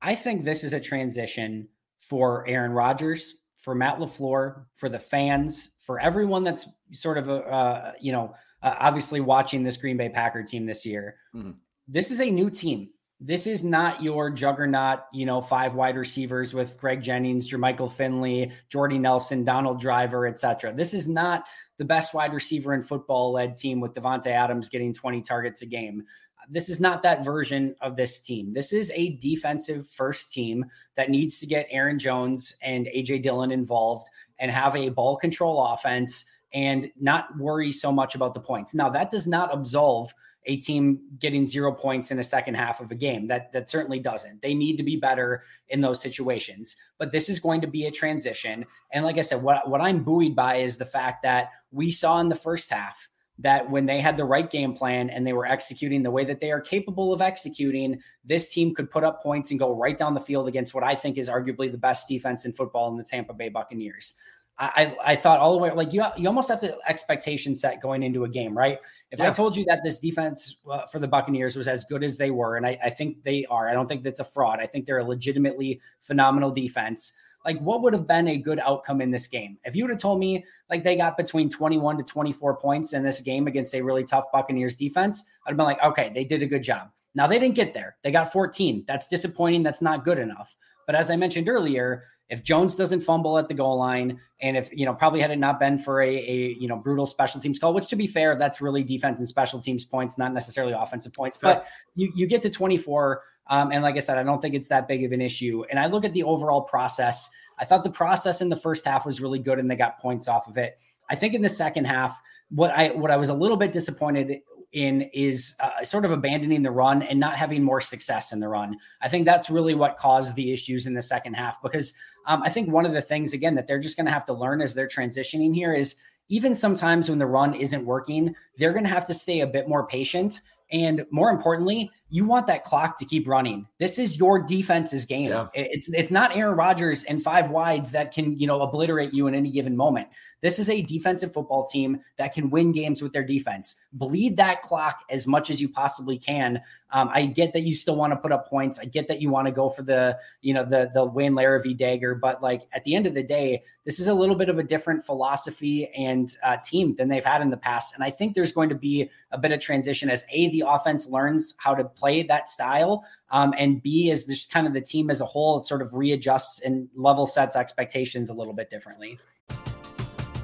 I 0.00 0.14
think 0.14 0.44
this 0.44 0.64
is 0.64 0.72
a 0.72 0.80
transition 0.80 1.68
for 1.98 2.46
Aaron 2.48 2.72
Rodgers 2.72 3.34
for 3.64 3.74
Matt 3.74 3.98
LaFleur, 3.98 4.66
for 4.74 4.90
the 4.90 4.98
fans, 4.98 5.70
for 5.78 5.98
everyone 5.98 6.44
that's 6.44 6.68
sort 6.92 7.16
of, 7.16 7.30
uh, 7.30 7.92
you 7.98 8.12
know, 8.12 8.34
uh, 8.62 8.74
obviously 8.78 9.20
watching 9.20 9.62
this 9.62 9.78
Green 9.78 9.96
Bay 9.96 10.10
Packer 10.10 10.42
team 10.42 10.66
this 10.66 10.84
year. 10.84 11.16
Mm-hmm. 11.34 11.52
This 11.88 12.10
is 12.10 12.20
a 12.20 12.30
new 12.30 12.50
team. 12.50 12.90
This 13.20 13.46
is 13.46 13.64
not 13.64 14.02
your 14.02 14.28
juggernaut, 14.28 15.04
you 15.14 15.24
know, 15.24 15.40
five 15.40 15.74
wide 15.74 15.96
receivers 15.96 16.52
with 16.52 16.76
Greg 16.76 17.00
Jennings, 17.00 17.50
Jermichael 17.50 17.90
Finley, 17.90 18.52
Jordy 18.68 18.98
Nelson, 18.98 19.44
Donald 19.44 19.80
Driver, 19.80 20.26
etc. 20.26 20.74
This 20.74 20.92
is 20.92 21.08
not 21.08 21.44
the 21.78 21.86
best 21.86 22.12
wide 22.12 22.34
receiver 22.34 22.74
in 22.74 22.82
football 22.82 23.32
led 23.32 23.56
team 23.56 23.80
with 23.80 23.94
Davante 23.94 24.26
Adams 24.26 24.68
getting 24.68 24.92
20 24.92 25.22
targets 25.22 25.62
a 25.62 25.66
game 25.66 26.04
this 26.48 26.68
is 26.68 26.80
not 26.80 27.02
that 27.02 27.24
version 27.24 27.74
of 27.80 27.96
this 27.96 28.18
team. 28.18 28.52
This 28.52 28.72
is 28.72 28.90
a 28.94 29.16
defensive 29.16 29.88
first 29.88 30.32
team 30.32 30.64
that 30.96 31.10
needs 31.10 31.40
to 31.40 31.46
get 31.46 31.66
Aaron 31.70 31.98
Jones 31.98 32.56
and 32.62 32.86
AJ 32.86 33.22
Dillon 33.22 33.50
involved 33.50 34.08
and 34.38 34.50
have 34.50 34.76
a 34.76 34.88
ball 34.88 35.16
control 35.16 35.64
offense 35.64 36.24
and 36.52 36.90
not 37.00 37.36
worry 37.38 37.72
so 37.72 37.90
much 37.90 38.14
about 38.14 38.34
the 38.34 38.40
points. 38.40 38.74
Now, 38.74 38.88
that 38.90 39.10
does 39.10 39.26
not 39.26 39.52
absolve 39.52 40.14
a 40.46 40.56
team 40.56 41.00
getting 41.18 41.46
zero 41.46 41.72
points 41.72 42.10
in 42.10 42.18
a 42.18 42.24
second 42.24 42.54
half 42.54 42.80
of 42.80 42.90
a 42.90 42.94
game. 42.94 43.26
That 43.26 43.52
that 43.52 43.70
certainly 43.70 43.98
doesn't. 43.98 44.42
They 44.42 44.54
need 44.54 44.76
to 44.76 44.82
be 44.82 44.96
better 44.96 45.42
in 45.68 45.80
those 45.80 46.00
situations. 46.00 46.76
But 46.98 47.12
this 47.12 47.28
is 47.28 47.40
going 47.40 47.60
to 47.62 47.66
be 47.66 47.86
a 47.86 47.90
transition. 47.90 48.66
And 48.92 49.04
like 49.04 49.18
I 49.18 49.22
said, 49.22 49.42
what, 49.42 49.68
what 49.68 49.80
I'm 49.80 50.04
buoyed 50.04 50.36
by 50.36 50.56
is 50.56 50.76
the 50.76 50.84
fact 50.84 51.22
that 51.22 51.50
we 51.70 51.90
saw 51.90 52.20
in 52.20 52.28
the 52.28 52.34
first 52.34 52.70
half 52.70 53.08
that 53.38 53.68
when 53.68 53.86
they 53.86 54.00
had 54.00 54.16
the 54.16 54.24
right 54.24 54.48
game 54.48 54.74
plan 54.74 55.10
and 55.10 55.26
they 55.26 55.32
were 55.32 55.46
executing 55.46 56.02
the 56.02 56.10
way 56.10 56.24
that 56.24 56.40
they 56.40 56.52
are 56.52 56.60
capable 56.60 57.12
of 57.12 57.20
executing, 57.20 58.00
this 58.24 58.50
team 58.50 58.74
could 58.74 58.90
put 58.90 59.02
up 59.02 59.22
points 59.22 59.50
and 59.50 59.58
go 59.58 59.74
right 59.74 59.98
down 59.98 60.14
the 60.14 60.20
field 60.20 60.46
against 60.46 60.72
what 60.72 60.84
I 60.84 60.94
think 60.94 61.18
is 61.18 61.28
arguably 61.28 61.70
the 61.70 61.78
best 61.78 62.06
defense 62.06 62.44
in 62.44 62.52
football 62.52 62.90
in 62.90 62.96
the 62.96 63.04
Tampa 63.04 63.34
Bay 63.34 63.48
Buccaneers. 63.48 64.14
I, 64.56 64.96
I 65.04 65.16
thought 65.16 65.40
all 65.40 65.52
the 65.54 65.58
way 65.58 65.72
like 65.72 65.92
you 65.92 66.04
you 66.16 66.28
almost 66.28 66.48
have 66.48 66.60
to 66.60 66.78
expectation 66.86 67.56
set 67.56 67.82
going 67.82 68.04
into 68.04 68.22
a 68.22 68.28
game, 68.28 68.56
right? 68.56 68.78
If 69.10 69.18
yeah. 69.18 69.28
I 69.28 69.32
told 69.32 69.56
you 69.56 69.64
that 69.64 69.80
this 69.82 69.98
defense 69.98 70.58
uh, 70.70 70.86
for 70.86 71.00
the 71.00 71.08
Buccaneers 71.08 71.56
was 71.56 71.66
as 71.66 71.84
good 71.84 72.04
as 72.04 72.16
they 72.18 72.30
were, 72.30 72.56
and 72.56 72.64
I, 72.64 72.78
I 72.84 72.90
think 72.90 73.24
they 73.24 73.44
are, 73.46 73.68
I 73.68 73.74
don't 73.74 73.88
think 73.88 74.04
that's 74.04 74.20
a 74.20 74.24
fraud. 74.24 74.60
I 74.60 74.66
think 74.66 74.86
they're 74.86 74.98
a 74.98 75.04
legitimately 75.04 75.80
phenomenal 75.98 76.52
defense 76.52 77.14
like 77.44 77.58
what 77.60 77.82
would 77.82 77.92
have 77.92 78.06
been 78.06 78.28
a 78.28 78.36
good 78.36 78.58
outcome 78.58 79.00
in 79.00 79.10
this 79.10 79.26
game? 79.26 79.58
If 79.64 79.76
you 79.76 79.84
would 79.84 79.90
have 79.90 80.00
told 80.00 80.18
me 80.18 80.44
like 80.70 80.82
they 80.82 80.96
got 80.96 81.16
between 81.16 81.48
21 81.48 81.98
to 81.98 82.04
24 82.04 82.56
points 82.56 82.92
in 82.92 83.02
this 83.02 83.20
game 83.20 83.46
against 83.46 83.74
a 83.74 83.82
really 83.82 84.04
tough 84.04 84.24
Buccaneers 84.32 84.76
defense, 84.76 85.24
I'd 85.46 85.50
have 85.50 85.56
been 85.56 85.66
like, 85.66 85.82
okay, 85.82 86.10
they 86.14 86.24
did 86.24 86.42
a 86.42 86.46
good 86.46 86.62
job. 86.62 86.90
Now 87.14 87.26
they 87.26 87.38
didn't 87.38 87.54
get 87.54 87.74
there. 87.74 87.96
They 88.02 88.10
got 88.10 88.32
14. 88.32 88.84
That's 88.86 89.06
disappointing. 89.06 89.62
That's 89.62 89.82
not 89.82 90.04
good 90.04 90.18
enough. 90.18 90.56
But 90.86 90.96
as 90.96 91.10
I 91.10 91.16
mentioned 91.16 91.48
earlier, 91.48 92.04
if 92.28 92.42
Jones 92.42 92.74
doesn't 92.74 93.00
fumble 93.00 93.38
at 93.38 93.48
the 93.48 93.54
goal 93.54 93.78
line, 93.78 94.18
and 94.40 94.56
if 94.56 94.70
you 94.72 94.86
know, 94.86 94.94
probably 94.94 95.20
had 95.20 95.30
it 95.30 95.38
not 95.38 95.60
been 95.60 95.78
for 95.78 96.00
a, 96.00 96.08
a 96.08 96.56
you 96.58 96.68
know 96.68 96.76
brutal 96.76 97.06
special 97.06 97.40
teams 97.40 97.58
call, 97.58 97.74
which 97.74 97.88
to 97.88 97.96
be 97.96 98.06
fair, 98.06 98.34
that's 98.36 98.60
really 98.60 98.82
defense 98.82 99.18
and 99.18 99.28
special 99.28 99.60
teams 99.60 99.84
points, 99.84 100.16
not 100.18 100.32
necessarily 100.32 100.72
offensive 100.72 101.12
points. 101.12 101.36
But 101.36 101.66
you 101.94 102.10
you 102.14 102.26
get 102.26 102.42
to 102.42 102.50
24 102.50 103.22
um, 103.48 103.72
and 103.72 103.82
like 103.82 103.96
I 103.96 104.00
said, 104.00 104.18
I 104.18 104.22
don't 104.22 104.40
think 104.40 104.54
it's 104.54 104.68
that 104.68 104.88
big 104.88 105.04
of 105.04 105.12
an 105.12 105.20
issue. 105.20 105.64
And 105.70 105.78
I 105.78 105.86
look 105.86 106.04
at 106.04 106.12
the 106.12 106.22
overall 106.22 106.62
process. 106.62 107.28
I 107.58 107.64
thought 107.64 107.84
the 107.84 107.90
process 107.90 108.40
in 108.40 108.48
the 108.48 108.56
first 108.56 108.84
half 108.84 109.04
was 109.06 109.20
really 109.20 109.38
good, 109.38 109.58
and 109.58 109.70
they 109.70 109.76
got 109.76 110.00
points 110.00 110.28
off 110.28 110.48
of 110.48 110.56
it. 110.56 110.78
I 111.10 111.14
think 111.14 111.34
in 111.34 111.42
the 111.42 111.48
second 111.48 111.86
half, 111.86 112.20
what 112.50 112.70
I 112.70 112.88
what 112.88 113.10
I 113.10 113.16
was 113.16 113.28
a 113.28 113.34
little 113.34 113.56
bit 113.56 113.72
disappointed 113.72 114.40
in 114.72 115.02
is 115.12 115.54
uh, 115.60 115.84
sort 115.84 116.04
of 116.04 116.10
abandoning 116.10 116.62
the 116.62 116.70
run 116.70 117.02
and 117.02 117.20
not 117.20 117.36
having 117.36 117.62
more 117.62 117.80
success 117.80 118.32
in 118.32 118.40
the 118.40 118.48
run. 118.48 118.76
I 119.00 119.08
think 119.08 119.24
that's 119.24 119.48
really 119.48 119.74
what 119.74 119.96
caused 119.96 120.34
the 120.34 120.52
issues 120.52 120.86
in 120.88 120.94
the 120.94 121.02
second 121.02 121.34
half 121.34 121.62
because 121.62 121.92
um, 122.26 122.42
I 122.42 122.48
think 122.48 122.68
one 122.68 122.84
of 122.84 122.92
the 122.92 123.00
things 123.00 123.32
again 123.32 123.54
that 123.54 123.68
they're 123.68 123.78
just 123.78 123.96
going 123.96 124.06
to 124.06 124.12
have 124.12 124.24
to 124.24 124.32
learn 124.32 124.60
as 124.60 124.74
they're 124.74 124.88
transitioning 124.88 125.54
here 125.54 125.72
is 125.72 125.94
even 126.28 126.54
sometimes 126.54 127.08
when 127.08 127.18
the 127.18 127.26
run 127.26 127.54
isn't 127.54 127.84
working, 127.84 128.34
they're 128.56 128.72
going 128.72 128.84
to 128.84 128.90
have 128.90 129.06
to 129.06 129.14
stay 129.14 129.40
a 129.40 129.46
bit 129.46 129.68
more 129.68 129.86
patient 129.86 130.40
and 130.72 131.04
more 131.10 131.30
importantly, 131.30 131.90
you 132.08 132.24
want 132.24 132.46
that 132.46 132.64
clock 132.64 132.98
to 132.98 133.04
keep 133.04 133.26
running. 133.26 133.66
This 133.78 133.98
is 133.98 134.18
your 134.18 134.40
defense's 134.40 135.04
game. 135.04 135.30
Yeah. 135.30 135.48
It's 135.54 135.88
it's 135.88 136.10
not 136.10 136.36
Aaron 136.36 136.56
Rodgers 136.56 137.04
and 137.04 137.22
five 137.22 137.50
wides 137.50 137.90
that 137.92 138.12
can, 138.12 138.38
you 138.38 138.46
know, 138.46 138.60
obliterate 138.60 139.12
you 139.12 139.26
in 139.26 139.34
any 139.34 139.50
given 139.50 139.76
moment. 139.76 140.08
This 140.44 140.58
is 140.58 140.68
a 140.68 140.82
defensive 140.82 141.32
football 141.32 141.64
team 141.64 142.00
that 142.18 142.34
can 142.34 142.50
win 142.50 142.70
games 142.70 143.00
with 143.00 143.14
their 143.14 143.24
defense. 143.24 143.76
Bleed 143.94 144.36
that 144.36 144.60
clock 144.60 145.00
as 145.08 145.26
much 145.26 145.48
as 145.48 145.58
you 145.58 145.70
possibly 145.70 146.18
can. 146.18 146.60
Um, 146.92 147.08
I 147.10 147.24
get 147.24 147.54
that 147.54 147.62
you 147.62 147.74
still 147.74 147.96
want 147.96 148.12
to 148.12 148.18
put 148.18 148.30
up 148.30 148.46
points. 148.46 148.78
I 148.78 148.84
get 148.84 149.08
that 149.08 149.22
you 149.22 149.30
want 149.30 149.46
to 149.46 149.52
go 149.52 149.70
for 149.70 149.80
the, 149.82 150.18
you 150.42 150.52
know, 150.52 150.62
the 150.62 150.90
the 150.92 151.02
Wayne 151.02 151.32
Larrivee 151.32 151.74
dagger, 151.74 152.14
but 152.14 152.42
like 152.42 152.68
at 152.74 152.84
the 152.84 152.94
end 152.94 153.06
of 153.06 153.14
the 153.14 153.22
day, 153.22 153.62
this 153.86 153.98
is 153.98 154.06
a 154.06 154.12
little 154.12 154.34
bit 154.36 154.50
of 154.50 154.58
a 154.58 154.62
different 154.62 155.02
philosophy 155.02 155.88
and 155.96 156.36
uh, 156.42 156.58
team 156.62 156.94
than 156.96 157.08
they've 157.08 157.24
had 157.24 157.40
in 157.40 157.48
the 157.48 157.56
past. 157.56 157.94
And 157.94 158.04
I 158.04 158.10
think 158.10 158.34
there's 158.34 158.52
going 158.52 158.68
to 158.68 158.74
be 158.74 159.08
a 159.32 159.38
bit 159.38 159.50
of 159.50 159.60
transition 159.60 160.10
as 160.10 160.26
a 160.30 160.50
the 160.50 160.64
offense 160.66 161.08
learns 161.08 161.54
how 161.56 161.74
to 161.74 161.84
play 161.84 162.22
that 162.22 162.50
style, 162.50 163.02
um, 163.30 163.54
and 163.56 163.82
b 163.82 164.10
is 164.10 164.26
just 164.26 164.52
kind 164.52 164.66
of 164.66 164.74
the 164.74 164.82
team 164.82 165.08
as 165.08 165.22
a 165.22 165.26
whole 165.26 165.60
sort 165.60 165.80
of 165.80 165.94
readjusts 165.94 166.60
and 166.60 166.86
level 166.94 167.26
sets 167.26 167.56
expectations 167.56 168.28
a 168.28 168.34
little 168.34 168.52
bit 168.52 168.68
differently. 168.68 169.18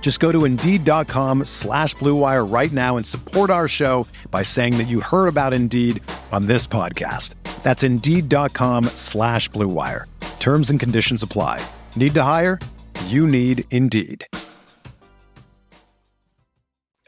Just 0.00 0.18
go 0.18 0.32
to 0.32 0.44
Indeed.com 0.44 1.44
slash 1.44 1.94
BlueWire 1.94 2.50
right 2.52 2.72
now 2.72 2.96
and 2.96 3.06
support 3.06 3.50
our 3.50 3.68
show 3.68 4.06
by 4.32 4.42
saying 4.42 4.78
that 4.78 4.88
you 4.88 5.00
heard 5.00 5.28
about 5.28 5.52
Indeed 5.54 6.02
on 6.32 6.46
this 6.46 6.66
podcast. 6.66 7.34
That's 7.62 7.84
Indeed.com 7.84 8.86
slash 8.96 9.48
BlueWire. 9.50 10.06
Terms 10.40 10.70
and 10.70 10.80
conditions 10.80 11.22
apply. 11.22 11.64
Need 11.94 12.14
to 12.14 12.22
hire? 12.24 12.58
You 13.06 13.28
need 13.28 13.64
Indeed. 13.70 14.26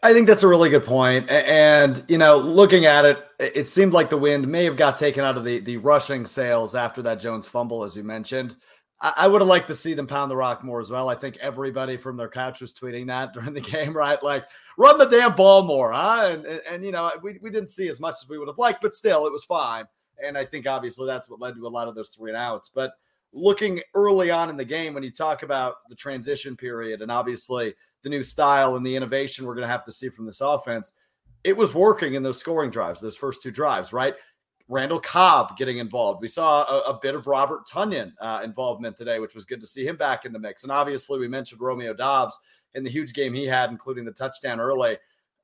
I 0.05 0.13
think 0.13 0.27
that's 0.27 0.43
a 0.43 0.49
really 0.49 0.69
good 0.69 0.83
point. 0.83 1.31
And, 1.31 2.05
you 2.09 2.19
know, 2.19 2.37
looking 2.37 2.87
at 2.87 3.05
it, 3.05 3.25
it 3.39 3.69
seemed 3.69 3.93
like 3.93 4.11
the 4.11 4.19
wind 4.19 4.49
may 4.49 4.65
have 4.65 4.77
got 4.77 4.97
taken 4.97 5.23
out 5.25 5.37
of 5.37 5.45
the, 5.45 5.61
the 5.61 5.77
rushing 5.77 6.27
sails 6.27 6.75
after 6.75 7.03
that 7.03 7.21
Jones 7.21 7.47
fumble, 7.47 7.85
as 7.85 7.97
you 7.97 8.03
mentioned. 8.03 8.57
I, 9.03 9.27
would 9.27 9.41
have 9.41 9.49
liked 9.49 9.67
to 9.67 9.75
see 9.75 9.95
them 9.95 10.07
pound 10.07 10.31
the 10.31 10.37
rock 10.37 10.63
more 10.63 10.81
as 10.81 10.91
well. 10.91 11.09
I 11.09 11.17
think 11.17 11.37
everybody 11.39 11.97
from 11.97 12.17
their 12.17 12.29
couch 12.29 12.61
was 12.61 12.73
tweeting 12.73 13.09
that 13.09 13.33
during 13.35 13.53
the 13.53 13.61
game, 13.61 13.93
right? 13.93 14.23
Like, 14.23 14.45
run 14.79 14.97
the 14.97 15.07
damn 15.07 15.35
ball 15.35 15.63
more, 15.63 15.93
huh? 15.93 16.29
And, 16.33 16.47
and, 16.47 16.61
and 16.71 16.85
you 16.85 16.93
know, 16.93 17.11
we, 17.21 17.39
we 17.43 17.51
didn't 17.51 17.71
see 17.71 17.89
as 17.89 17.99
much 17.99 18.15
as 18.23 18.29
we 18.29 18.39
would 18.39 18.49
have 18.49 18.59
liked, 18.59 18.81
but 18.81 18.95
still, 18.95 19.27
it 19.27 19.33
was 19.33 19.45
fine. 19.45 19.85
And 20.25 20.39
I 20.39 20.45
think 20.45 20.69
obviously 20.69 21.07
that's 21.07 21.29
what 21.29 21.41
led 21.41 21.57
to 21.57 21.67
a 21.67 21.69
lot 21.69 21.89
of 21.89 21.97
those 21.97 22.11
three 22.11 22.31
and 22.31 22.37
outs. 22.37 22.71
But 22.73 22.93
looking 23.33 23.81
early 23.95 24.31
on 24.31 24.51
in 24.51 24.57
the 24.57 24.65
game, 24.65 24.95
when 24.95 25.03
you 25.03 25.11
talk 25.11 25.43
about 25.43 25.77
the 25.89 25.97
transition 25.97 26.57
period 26.57 27.03
and 27.03 27.11
obviously 27.11 27.75
the 28.03 28.09
new 28.09 28.23
style 28.23 28.77
and 28.77 28.87
the 28.87 28.95
innovation 28.95 29.47
we're 29.47 29.55
going 29.55 29.67
to 29.67 29.73
have 29.73 29.85
to 29.87 29.93
see 29.93 30.11
from 30.11 30.27
this 30.27 30.41
offense, 30.41 30.93
it 31.43 31.57
was 31.57 31.75
working 31.75 32.15
in 32.15 32.23
those 32.23 32.39
scoring 32.39 32.71
drives, 32.71 33.01
those 33.01 33.17
first 33.17 33.43
two 33.43 33.51
drives, 33.51 33.93
right? 33.93 34.15
Randall 34.73 35.01
Cobb 35.01 35.59
getting 35.59 35.79
involved. 35.79 36.23
We 36.23 36.29
saw 36.29 36.65
a, 36.65 36.93
a 36.93 36.99
bit 37.01 37.15
of 37.15 37.27
Robert 37.27 37.69
Tonyan 37.69 38.13
uh, 38.21 38.41
involvement 38.43 38.97
today, 38.97 39.19
which 39.19 39.35
was 39.35 39.45
good 39.45 39.61
to 39.61 39.67
see 39.67 39.87
him 39.87 39.97
back 39.97 40.25
in 40.25 40.33
the 40.33 40.39
mix. 40.39 40.63
And 40.63 40.73
obviously, 40.73 41.19
we 41.19 41.29
mentioned 41.29 41.61
Romeo 41.61 41.93
Doubs 41.93 42.41
in 42.75 42.83
the 42.83 42.89
huge 42.89 43.13
game 43.13 43.35
he 43.35 43.45
had, 43.45 43.69
including 43.69 44.07
the 44.07 44.13
touchdown 44.13 44.61
early. 44.61 44.97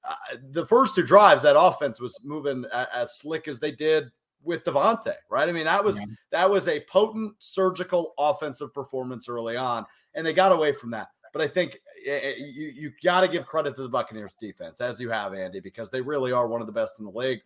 Uh, 0.03 0.15
the 0.53 0.65
first 0.65 0.95
two 0.95 1.03
drives, 1.03 1.43
that 1.43 1.61
offense 1.61 2.01
was 2.01 2.19
moving 2.25 2.65
as 2.73 3.19
slick 3.19 3.49
as 3.49 3.61
they 3.61 3.71
did 3.71 4.11
with 4.43 4.65
Davante, 4.65 5.13
right? 5.29 5.47
I 5.49 5.53
mean, 5.53 5.67
that 5.67 5.85
was 5.85 5.99
yeah. 5.99 6.07
that 6.31 6.51
was 6.51 6.67
a 6.67 6.81
potent 6.89 7.35
surgical 7.39 8.15
offensive 8.19 8.73
performance 8.73 9.29
early 9.29 9.59
on, 9.59 9.85
and 10.15 10.25
they 10.25 10.33
got 10.33 10.53
away 10.53 10.73
from 10.73 10.91
that. 10.93 11.09
But 11.35 11.43
I 11.43 11.49
think 11.49 11.79
eh, 12.07 12.21
eh, 12.23 12.35
you 12.39 12.69
you 12.69 12.93
got 13.05 13.21
to 13.21 13.29
give 13.29 13.45
credit 13.45 13.77
to 13.77 13.83
the 13.83 13.91
Buccaneers 13.91 14.35
defense, 14.41 14.81
as 14.81 14.99
you 14.99 15.11
have, 15.11 15.35
Andy, 15.35 15.61
because 15.61 15.91
they 15.91 16.01
really 16.01 16.33
are 16.33 16.49
one 16.49 16.63
of 16.63 16.67
the 16.67 16.73
best 16.73 16.99
in 16.99 17.05
the 17.05 17.11
league. 17.11 17.41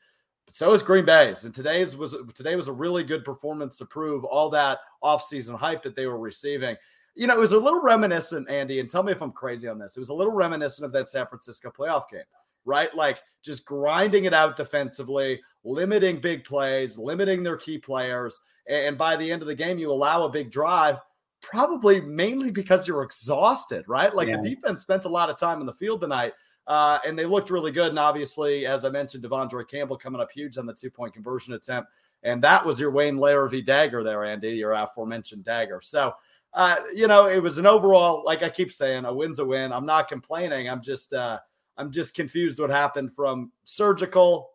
So 0.51 0.73
is 0.75 0.83
Green 0.83 1.05
Bay's, 1.05 1.45
and 1.45 1.55
today's 1.55 1.97
was 1.97 2.15
today 2.35 2.57
was 2.57 2.69
a 2.69 2.73
really 2.73 3.05
good 3.05 3.25
performance 3.25 3.79
to 3.79 3.87
prove 3.87 4.25
all 4.25 4.51
that 4.51 4.81
offseason 5.03 5.57
hype 5.57 5.83
that 5.83 5.97
they 5.97 6.07
were 6.07 6.19
receiving. 6.19 6.77
You 7.15 7.27
know, 7.27 7.35
it 7.35 7.41
was 7.41 7.53
a 7.53 7.59
little 7.59 7.81
reminiscent, 7.81 8.51
Andy, 8.51 8.81
and 8.81 8.89
tell 8.89 9.03
me 9.03 9.13
if 9.13 9.23
I'm 9.23 9.33
crazy 9.33 9.69
on 9.69 9.79
this. 9.79 9.97
It 9.97 10.01
was 10.01 10.11
a 10.11 10.15
little 10.15 10.33
reminiscent 10.33 10.85
of 10.85 10.93
that 10.93 11.09
San 11.09 11.27
Francisco 11.27 11.71
playoff 11.71 12.09
game, 12.11 12.21
right? 12.65 12.95
Like 12.95 13.23
just 13.43 13.65
grinding 13.65 14.25
it 14.25 14.35
out 14.35 14.57
defensively, 14.57 15.41
limiting 15.65 16.21
big 16.21 16.45
plays, 16.45 16.99
limiting 16.99 17.43
their 17.43 17.57
key 17.57 17.79
players. 17.79 18.41
And 18.69 18.97
by 18.97 19.17
the 19.17 19.31
end 19.31 19.43
of 19.43 19.49
the 19.49 19.55
game, 19.55 19.79
you 19.79 19.91
allow 19.91 20.25
a 20.25 20.31
big 20.31 20.51
drive, 20.51 20.99
probably 21.41 22.01
mainly 22.01 22.51
because 22.51 22.87
you're 22.87 23.03
exhausted, 23.03 23.85
right? 23.89 24.15
Like 24.15 24.29
yeah. 24.29 24.37
the 24.41 24.55
defense 24.55 24.81
spent 24.81 25.05
a 25.05 25.09
lot 25.09 25.29
of 25.29 25.39
time 25.39 25.61
in 25.61 25.67
the 25.67 25.75
field 25.75 26.01
tonight. 26.01 26.33
Uh, 26.67 26.99
and 27.07 27.19
they 27.19 27.27
looked 27.27 27.51
really 27.51 27.73
good. 27.73 27.89
And 27.89 27.99
obviously, 27.99 28.67
as 28.67 28.85
I 28.85 28.91
mentioned, 28.91 29.25
De'Vondre 29.25 29.69
Campbell 29.69 29.97
coming 29.97 30.21
up 30.21 30.31
huge 30.31 30.59
on 30.59 30.67
the 30.67 30.75
two 30.75 30.91
point 30.91 31.13
conversion 31.13 31.55
attempt. 31.55 31.91
And 32.23 32.43
that 32.43 32.65
was 32.65 32.79
your 32.79 32.93
Wayne 32.93 33.17
Larrivee 33.17 33.65
dagger 33.65 34.05
there, 34.05 34.25
Andy, 34.25 34.51
your 34.51 34.73
aforementioned 34.73 35.45
dagger. 35.45 35.81
So 35.83 36.15
uh, 36.55 36.77
you 36.95 37.07
know, 37.07 37.27
it 37.27 37.43
was 37.43 37.59
an 37.59 37.67
overall, 37.67 38.23
like 38.25 38.43
I 38.43 38.51
keep 38.51 38.71
saying, 38.71 39.05
a 39.05 39.13
win's 39.13 39.39
a 39.39 39.45
win. 39.45 39.73
I'm 39.73 39.87
not 39.87 40.09
complaining. 40.09 40.69
I'm 40.69 40.83
just, 40.83 41.15
uh, 41.15 41.39
I'm 41.79 41.91
just 41.91 42.15
confused 42.15 42.59
what 42.61 42.71
happened 42.71 43.15
from 43.15 43.51
surgical. 43.65 44.51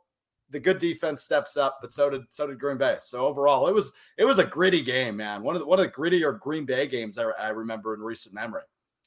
The 0.51 0.59
good 0.59 0.77
defense 0.77 1.23
steps 1.23 1.57
up, 1.57 1.79
but 1.81 1.91
so 1.91 2.09
did 2.09 2.21
so 2.29 2.47
did 2.47 2.59
Green 2.59 2.77
Bay. 2.77 2.97
So 3.01 3.25
overall, 3.27 3.67
it 3.67 3.73
was 3.73 3.91
it 4.17 4.23
was 4.23 4.39
a 4.39 4.45
gritty 4.45 4.81
game, 4.81 5.17
man. 5.17 5.43
One 5.43 5.55
of 5.55 5.61
the 5.61 5.67
one 5.67 5.77
of 5.77 5.85
the 5.85 5.91
grittier 5.91 6.39
Green 6.39 6.65
Bay 6.65 6.87
games 6.87 7.17
I, 7.17 7.23
I 7.31 7.49
remember 7.49 7.93
in 7.93 7.99
recent 7.99 8.33
memory. 8.33 8.61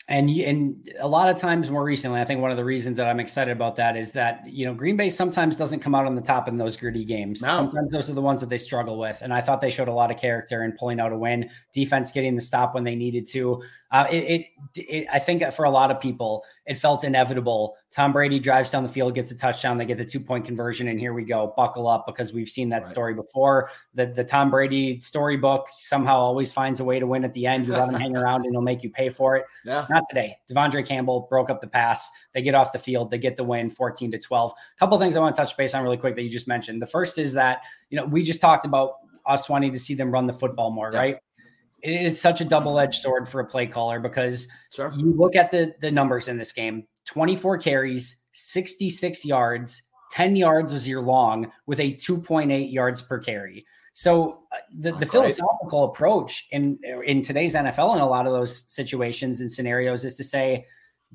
And 0.08 0.28
and 0.28 0.90
a 0.98 1.06
lot 1.06 1.28
of 1.28 1.38
times 1.38 1.70
more 1.70 1.84
recently, 1.84 2.20
I 2.20 2.24
think 2.24 2.40
one 2.40 2.50
of 2.50 2.56
the 2.56 2.64
reasons 2.64 2.96
that 2.96 3.06
I'm 3.06 3.20
excited 3.20 3.52
about 3.52 3.76
that 3.76 3.96
is 3.96 4.12
that 4.14 4.42
you 4.46 4.66
know 4.66 4.74
Green 4.74 4.96
Bay 4.96 5.08
sometimes 5.08 5.56
doesn't 5.56 5.80
come 5.80 5.94
out 5.94 6.04
on 6.04 6.16
the 6.16 6.22
top 6.22 6.48
in 6.48 6.56
those 6.56 6.76
gritty 6.76 7.04
games. 7.04 7.42
No. 7.42 7.54
Sometimes 7.54 7.92
those 7.92 8.10
are 8.10 8.14
the 8.14 8.20
ones 8.20 8.40
that 8.40 8.50
they 8.50 8.58
struggle 8.58 8.98
with. 8.98 9.22
And 9.22 9.32
I 9.32 9.40
thought 9.40 9.60
they 9.60 9.70
showed 9.70 9.88
a 9.88 9.92
lot 9.92 10.10
of 10.10 10.16
character 10.16 10.64
in 10.64 10.72
pulling 10.72 10.98
out 10.98 11.12
a 11.12 11.16
win, 11.16 11.48
defense 11.72 12.10
getting 12.10 12.34
the 12.34 12.40
stop 12.40 12.74
when 12.74 12.82
they 12.82 12.96
needed 12.96 13.26
to. 13.28 13.62
Uh, 13.92 14.07
it, 14.11 14.16
it, 14.16 14.46
it, 14.76 15.07
I 15.12 15.18
think 15.18 15.42
for 15.53 15.64
a 15.64 15.70
lot 15.70 15.90
of 15.90 16.00
people, 16.00 16.44
it 16.64 16.79
felt 16.79 17.03
inevitable. 17.03 17.76
Tom 17.90 18.12
Brady 18.12 18.38
drives 18.38 18.70
down 18.70 18.85
the 18.85 18.88
field, 18.88 19.14
gets 19.16 19.33
a 19.33 19.37
touchdown, 19.37 19.79
they 19.79 19.85
get 19.85 19.98
the 19.98 20.05
two 20.05 20.20
point 20.20 20.44
conversion, 20.44 20.87
and 20.87 21.00
here 21.00 21.12
we 21.12 21.24
go. 21.24 21.53
Buckle 21.57 21.88
up 21.88 22.07
because 22.07 22.33
we've 22.33 22.48
seen 22.48 22.68
that 22.68 22.76
right. 22.76 22.87
story 22.87 23.14
before. 23.14 23.70
The 23.94 24.07
the 24.07 24.22
Tom 24.22 24.50
Brady 24.50 25.00
storybook 25.00 25.66
somehow 25.76 26.18
always 26.18 26.53
finds 26.53 26.79
a 26.79 26.85
way 26.85 27.00
to 27.00 27.07
win 27.07 27.24
at 27.24 27.33
the 27.33 27.46
end. 27.46 27.66
You 27.66 27.72
let 27.72 27.88
him 27.88 27.94
hang 27.94 28.16
around, 28.16 28.44
and 28.44 28.55
he'll 28.55 28.62
make 28.62 28.85
you 28.85 28.90
pay 28.90 29.09
for 29.09 29.37
it. 29.37 29.44
Yeah. 29.64 29.87
Not 29.90 30.05
today. 30.09 30.37
De'Vondre 30.48 30.87
Campbell 30.87 31.26
broke 31.29 31.50
up 31.50 31.61
the 31.61 31.66
pass. 31.66 32.11
They 32.33 32.42
get 32.42 32.55
off 32.55 32.70
the 32.70 32.79
field. 32.79 33.11
They 33.11 33.18
get 33.18 33.37
the 33.37 33.44
win, 33.44 33.70
fourteen 33.70 34.12
to 34.12 34.18
twelve. 34.18 34.53
A 34.53 34.79
couple 34.79 34.96
things 35.00 35.16
I 35.16 35.20
want 35.20 35.35
to 35.35 35.42
touch 35.42 35.57
base 35.57 35.74
on 35.74 35.83
really 35.83 35.96
quick 35.96 36.14
that 36.14 36.22
you 36.22 36.31
just 36.31 36.46
mentioned. 36.46 36.81
The 36.81 36.87
first 36.87 37.18
is 37.18 37.33
that 37.33 37.62
you 37.88 37.96
know 37.96 38.05
we 38.05 38.22
just 38.22 38.40
talked 38.40 38.64
about 38.64 38.94
us 39.26 39.48
wanting 39.48 39.72
to 39.72 39.79
see 39.79 39.94
them 39.94 40.11
run 40.11 40.26
the 40.26 40.33
football 40.33 40.70
more, 40.70 40.90
yeah. 40.92 40.98
right? 40.98 41.16
It 41.83 42.03
is 42.03 42.21
such 42.21 42.40
a 42.40 42.45
double-edged 42.45 43.01
sword 43.01 43.29
for 43.29 43.40
a 43.40 43.47
play 43.47 43.66
caller 43.66 44.01
because 44.01 44.49
sure. 44.75 44.93
you 44.97 45.12
look 45.12 45.37
at 45.37 45.51
the 45.51 45.75
the 45.81 45.90
numbers 45.90 46.29
in 46.29 46.37
this 46.37 46.53
game 46.53 46.87
24 47.07 47.59
carries 47.59 48.23
66 48.33 49.25
yards 49.25 49.83
10 50.11 50.37
yards 50.37 50.73
was 50.73 50.88
your 50.88 51.03
long 51.03 51.51
with 51.66 51.81
a 51.81 51.95
2.8 51.95 52.73
yards 52.73 53.01
per 53.01 53.19
carry. 53.19 53.64
So 53.95 54.40
uh, 54.53 54.57
the, 54.77 54.93
the 54.93 55.07
philosophical 55.07 55.85
approach 55.85 56.49
in 56.51 56.79
in 57.05 57.23
today's 57.23 57.55
nfl 57.55 57.95
in 57.95 58.01
a 58.01 58.09
lot 58.09 58.27
of 58.27 58.33
those 58.33 58.71
situations 58.73 59.40
and 59.40 59.51
scenarios 59.51 60.05
is 60.05 60.16
to 60.16 60.25
say 60.25 60.66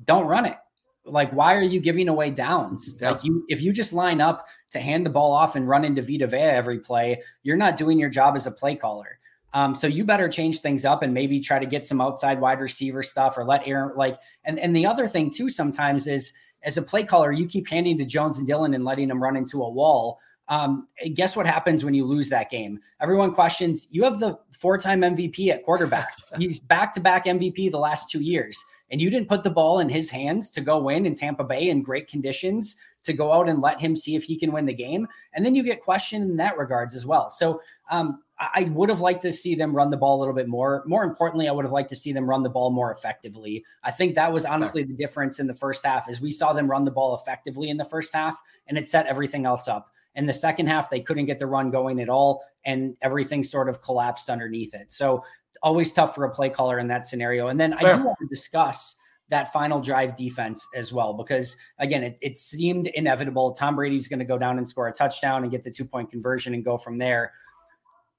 don't 0.04 0.26
run 0.26 0.46
it. 0.46 0.56
Like 1.04 1.30
why 1.32 1.54
are 1.54 1.62
you 1.62 1.80
giving 1.80 2.08
away 2.08 2.30
downs? 2.30 2.96
Yeah. 3.00 3.12
like 3.12 3.24
you 3.24 3.44
if 3.48 3.62
you 3.62 3.72
just 3.72 3.92
line 3.92 4.20
up 4.20 4.46
to 4.70 4.80
hand 4.80 5.06
the 5.06 5.10
ball 5.10 5.32
off 5.32 5.56
and 5.56 5.68
run 5.68 5.84
into 5.84 6.02
Vita 6.02 6.26
Vea 6.26 6.36
every 6.36 6.78
play 6.78 7.22
you're 7.42 7.56
not 7.56 7.76
doing 7.76 7.98
your 7.98 8.10
job 8.10 8.36
as 8.36 8.46
a 8.46 8.50
play 8.50 8.74
caller 8.76 9.15
um, 9.56 9.74
so 9.74 9.86
you 9.86 10.04
better 10.04 10.28
change 10.28 10.60
things 10.60 10.84
up 10.84 11.02
and 11.02 11.14
maybe 11.14 11.40
try 11.40 11.58
to 11.58 11.64
get 11.64 11.86
some 11.86 11.98
outside 11.98 12.38
wide 12.38 12.60
receiver 12.60 13.02
stuff 13.02 13.38
or 13.38 13.44
let 13.46 13.66
Aaron 13.66 13.96
like 13.96 14.18
and 14.44 14.58
and 14.58 14.76
the 14.76 14.84
other 14.84 15.08
thing 15.08 15.30
too 15.30 15.48
sometimes 15.48 16.06
is 16.06 16.34
as 16.62 16.76
a 16.76 16.82
play 16.82 17.02
caller 17.02 17.32
you 17.32 17.46
keep 17.46 17.66
handing 17.66 17.96
to 17.96 18.04
Jones 18.04 18.36
and 18.36 18.46
Dillon 18.46 18.74
and 18.74 18.84
letting 18.84 19.08
them 19.08 19.22
run 19.22 19.34
into 19.34 19.62
a 19.62 19.70
wall. 19.70 20.18
Um, 20.48 20.88
guess 21.14 21.34
what 21.34 21.46
happens 21.46 21.82
when 21.84 21.94
you 21.94 22.04
lose 22.04 22.28
that 22.28 22.50
game? 22.50 22.80
Everyone 23.00 23.32
questions 23.32 23.88
you 23.90 24.04
have 24.04 24.20
the 24.20 24.38
four-time 24.50 25.00
MVP 25.00 25.48
at 25.48 25.62
quarterback. 25.62 26.18
He's 26.38 26.60
back-to-back 26.60 27.24
MVP 27.24 27.70
the 27.70 27.78
last 27.78 28.10
two 28.10 28.20
years, 28.20 28.62
and 28.90 29.00
you 29.00 29.08
didn't 29.08 29.28
put 29.28 29.42
the 29.42 29.50
ball 29.50 29.78
in 29.80 29.88
his 29.88 30.10
hands 30.10 30.50
to 30.50 30.60
go 30.60 30.78
win 30.78 31.06
in 31.06 31.14
Tampa 31.14 31.44
Bay 31.44 31.70
in 31.70 31.82
great 31.82 32.08
conditions 32.08 32.76
to 33.04 33.12
go 33.14 33.32
out 33.32 33.48
and 33.48 33.62
let 33.62 33.80
him 33.80 33.96
see 33.96 34.16
if 34.16 34.24
he 34.24 34.36
can 34.36 34.52
win 34.52 34.66
the 34.66 34.74
game. 34.74 35.08
And 35.32 35.44
then 35.44 35.54
you 35.54 35.62
get 35.62 35.80
questioned 35.80 36.30
in 36.30 36.36
that 36.36 36.58
regards 36.58 36.94
as 36.94 37.06
well. 37.06 37.30
So 37.30 37.60
um, 37.90 38.22
I 38.38 38.70
would 38.72 38.90
have 38.90 39.00
liked 39.00 39.22
to 39.22 39.32
see 39.32 39.54
them 39.54 39.74
run 39.74 39.90
the 39.90 39.96
ball 39.96 40.18
a 40.18 40.20
little 40.20 40.34
bit 40.34 40.46
more. 40.46 40.84
More 40.86 41.04
importantly, 41.04 41.48
I 41.48 41.52
would 41.52 41.64
have 41.64 41.72
liked 41.72 41.88
to 41.90 41.96
see 41.96 42.12
them 42.12 42.28
run 42.28 42.42
the 42.42 42.50
ball 42.50 42.70
more 42.70 42.92
effectively. 42.92 43.64
I 43.82 43.90
think 43.90 44.14
that 44.14 44.30
was 44.30 44.44
honestly 44.44 44.82
the 44.82 44.92
difference 44.92 45.38
in 45.38 45.46
the 45.46 45.54
first 45.54 45.86
half 45.86 46.08
is 46.08 46.20
we 46.20 46.30
saw 46.30 46.52
them 46.52 46.70
run 46.70 46.84
the 46.84 46.90
ball 46.90 47.14
effectively 47.14 47.70
in 47.70 47.78
the 47.78 47.84
first 47.84 48.14
half 48.14 48.38
and 48.66 48.76
it 48.76 48.86
set 48.86 49.06
everything 49.06 49.46
else 49.46 49.68
up. 49.68 49.90
In 50.16 50.26
the 50.26 50.34
second 50.34 50.66
half, 50.66 50.90
they 50.90 51.00
couldn't 51.00 51.26
get 51.26 51.38
the 51.38 51.46
run 51.46 51.70
going 51.70 52.00
at 52.00 52.10
all 52.10 52.44
and 52.64 52.94
everything 53.00 53.42
sort 53.42 53.70
of 53.70 53.80
collapsed 53.80 54.28
underneath 54.28 54.74
it. 54.74 54.92
So 54.92 55.24
always 55.62 55.92
tough 55.92 56.14
for 56.14 56.24
a 56.24 56.30
play 56.30 56.50
caller 56.50 56.78
in 56.78 56.88
that 56.88 57.06
scenario. 57.06 57.48
And 57.48 57.58
then 57.58 57.74
Fair. 57.76 57.94
I 57.94 57.96
do 57.96 58.04
want 58.04 58.18
to 58.20 58.26
discuss 58.26 58.96
that 59.28 59.52
final 59.52 59.80
drive 59.80 60.16
defense 60.16 60.66
as 60.74 60.92
well, 60.92 61.12
because 61.12 61.56
again, 61.78 62.04
it, 62.04 62.18
it 62.20 62.38
seemed 62.38 62.86
inevitable. 62.88 63.52
Tom 63.52 63.76
Brady's 63.76 64.08
going 64.08 64.20
to 64.20 64.24
go 64.24 64.38
down 64.38 64.58
and 64.58 64.68
score 64.68 64.86
a 64.88 64.92
touchdown 64.92 65.42
and 65.42 65.50
get 65.50 65.64
the 65.64 65.70
two 65.70 65.84
point 65.84 66.10
conversion 66.10 66.54
and 66.54 66.64
go 66.64 66.78
from 66.78 66.98
there. 66.98 67.32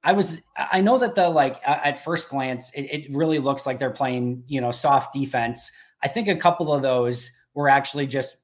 I 0.08 0.14
was 0.14 0.42
I 0.56 0.80
know 0.80 0.98
that 1.00 1.16
the 1.16 1.28
like 1.28 1.60
at 1.66 2.02
first 2.02 2.30
glance 2.30 2.72
it, 2.74 2.84
it, 2.84 3.14
really 3.14 3.40
looks 3.40 3.66
like 3.66 3.78
they're 3.78 3.90
playing 3.92 4.46
you 4.48 4.62
know 4.62 4.72
soft 4.72 5.14
defense. 5.14 5.70
I 6.02 6.08
think 6.08 6.30
a 6.30 6.38
couple 6.38 6.72
of 6.72 6.82
those 6.82 7.30
were 7.54 7.68
actually 7.68 8.08
just 8.08 8.38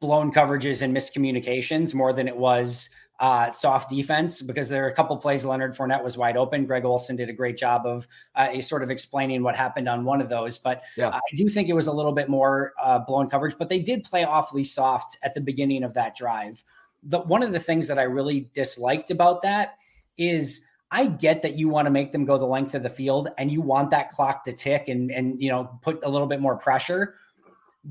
blown 0.00 0.30
coverages 0.30 0.82
and 0.82 0.94
miscommunications 0.94 1.94
more 1.94 2.12
than 2.12 2.28
it 2.28 2.36
was 2.36 2.90
uh, 3.20 3.50
soft 3.50 3.88
defense 3.88 4.42
because 4.42 4.68
there 4.68 4.84
are 4.84 4.88
a 4.88 4.94
couple 4.94 5.16
plays 5.16 5.46
Leonard 5.46 5.74
Fournette 5.74 6.04
was 6.04 6.18
wide 6.18 6.36
open. 6.36 6.66
Greg 6.66 6.84
Olsen 6.84 7.16
did 7.16 7.30
a 7.30 7.32
great 7.32 7.56
job 7.56 7.86
of 7.86 8.06
uh, 8.34 8.60
sort 8.60 8.82
of 8.82 8.90
explaining 8.90 9.42
what 9.42 9.56
happened 9.56 9.88
on 9.88 10.04
one 10.04 10.20
of 10.20 10.28
those. 10.28 10.58
But 10.58 10.82
yeah. 10.94 11.08
I 11.08 11.20
do 11.34 11.48
think 11.48 11.70
it 11.70 11.72
was 11.72 11.86
a 11.86 11.92
little 11.92 12.12
bit 12.12 12.28
more 12.28 12.74
uh, 12.82 12.98
blown 12.98 13.30
coverage, 13.30 13.54
but 13.58 13.70
they 13.70 13.80
did 13.80 14.04
play 14.04 14.24
awfully 14.24 14.62
soft 14.62 15.16
at 15.22 15.34
the 15.34 15.40
beginning 15.40 15.84
of 15.84 15.94
that 15.94 16.14
drive. 16.14 16.62
The, 17.02 17.20
one 17.20 17.42
of 17.42 17.52
the 17.52 17.60
things 17.60 17.88
that 17.88 17.98
I 17.98 18.02
really 18.02 18.50
disliked 18.52 19.10
about 19.10 19.40
that 19.40 19.78
is 20.18 20.66
I 20.90 21.06
get 21.06 21.42
that 21.42 21.56
you 21.58 21.68
want 21.68 21.86
to 21.86 21.90
make 21.90 22.12
them 22.12 22.24
go 22.24 22.38
the 22.38 22.46
length 22.46 22.74
of 22.74 22.82
the 22.82 22.88
field 22.88 23.28
and 23.36 23.50
you 23.50 23.60
want 23.60 23.90
that 23.90 24.10
clock 24.10 24.44
to 24.44 24.52
tick 24.52 24.88
and 24.88 25.10
and 25.10 25.40
you 25.42 25.50
know 25.50 25.78
put 25.82 26.02
a 26.04 26.08
little 26.08 26.26
bit 26.26 26.40
more 26.40 26.56
pressure. 26.56 27.14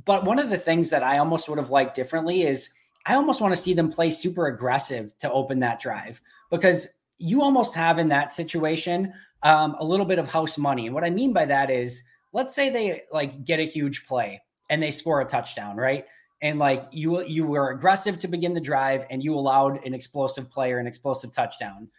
But 0.06 0.26
one 0.26 0.40
of 0.40 0.50
the 0.50 0.58
things 0.58 0.90
that 0.90 1.04
I 1.04 1.18
almost 1.18 1.48
would 1.50 1.58
have 1.58 1.70
liked 1.70 1.96
differently 1.96 2.44
is 2.44 2.70
I 3.06 3.16
almost 3.16 3.40
want 3.40 3.56
to 3.56 3.62
see 3.62 3.74
them 3.74 3.92
play 3.92 4.12
super 4.12 4.48
aggressive 4.48 5.18
to 5.20 5.32
open 5.32 5.60
that 5.60 5.80
drive 5.80 6.22
because 6.52 6.88
you 7.20 7.42
almost 7.42 7.74
have 7.74 8.00
in 8.00 8.10
that 8.10 8.34
situation 8.34 9.14
um, 9.44 9.76
a 9.80 9.86
little 9.86 10.06
bit 10.06 10.20
of 10.20 10.30
house 10.30 10.58
money. 10.58 10.86
And 10.86 10.94
what 10.94 11.04
I 11.04 11.10
mean 11.10 11.34
by 11.34 11.46
that 11.46 11.72
is, 11.72 12.04
let's 12.34 12.54
say 12.54 12.70
they 12.70 13.04
like 13.12 13.46
get 13.46 13.60
a 13.60 13.64
huge 13.64 14.06
play 14.06 14.42
and 14.70 14.84
they 14.84 14.92
score 14.92 15.22
a 15.22 15.26
touchdown, 15.26 15.78
right? 15.78 16.06
And 16.42 16.60
like 16.60 16.84
you 16.92 17.24
you 17.24 17.46
were 17.46 17.70
aggressive 17.70 18.20
to 18.20 18.28
begin 18.28 18.54
the 18.54 18.62
drive 18.62 19.06
and 19.10 19.24
you 19.24 19.36
allowed 19.36 19.84
an 19.86 19.94
explosive 19.94 20.50
player 20.52 20.78
an 20.78 20.86
explosive 20.86 21.32
touchdown 21.32 21.90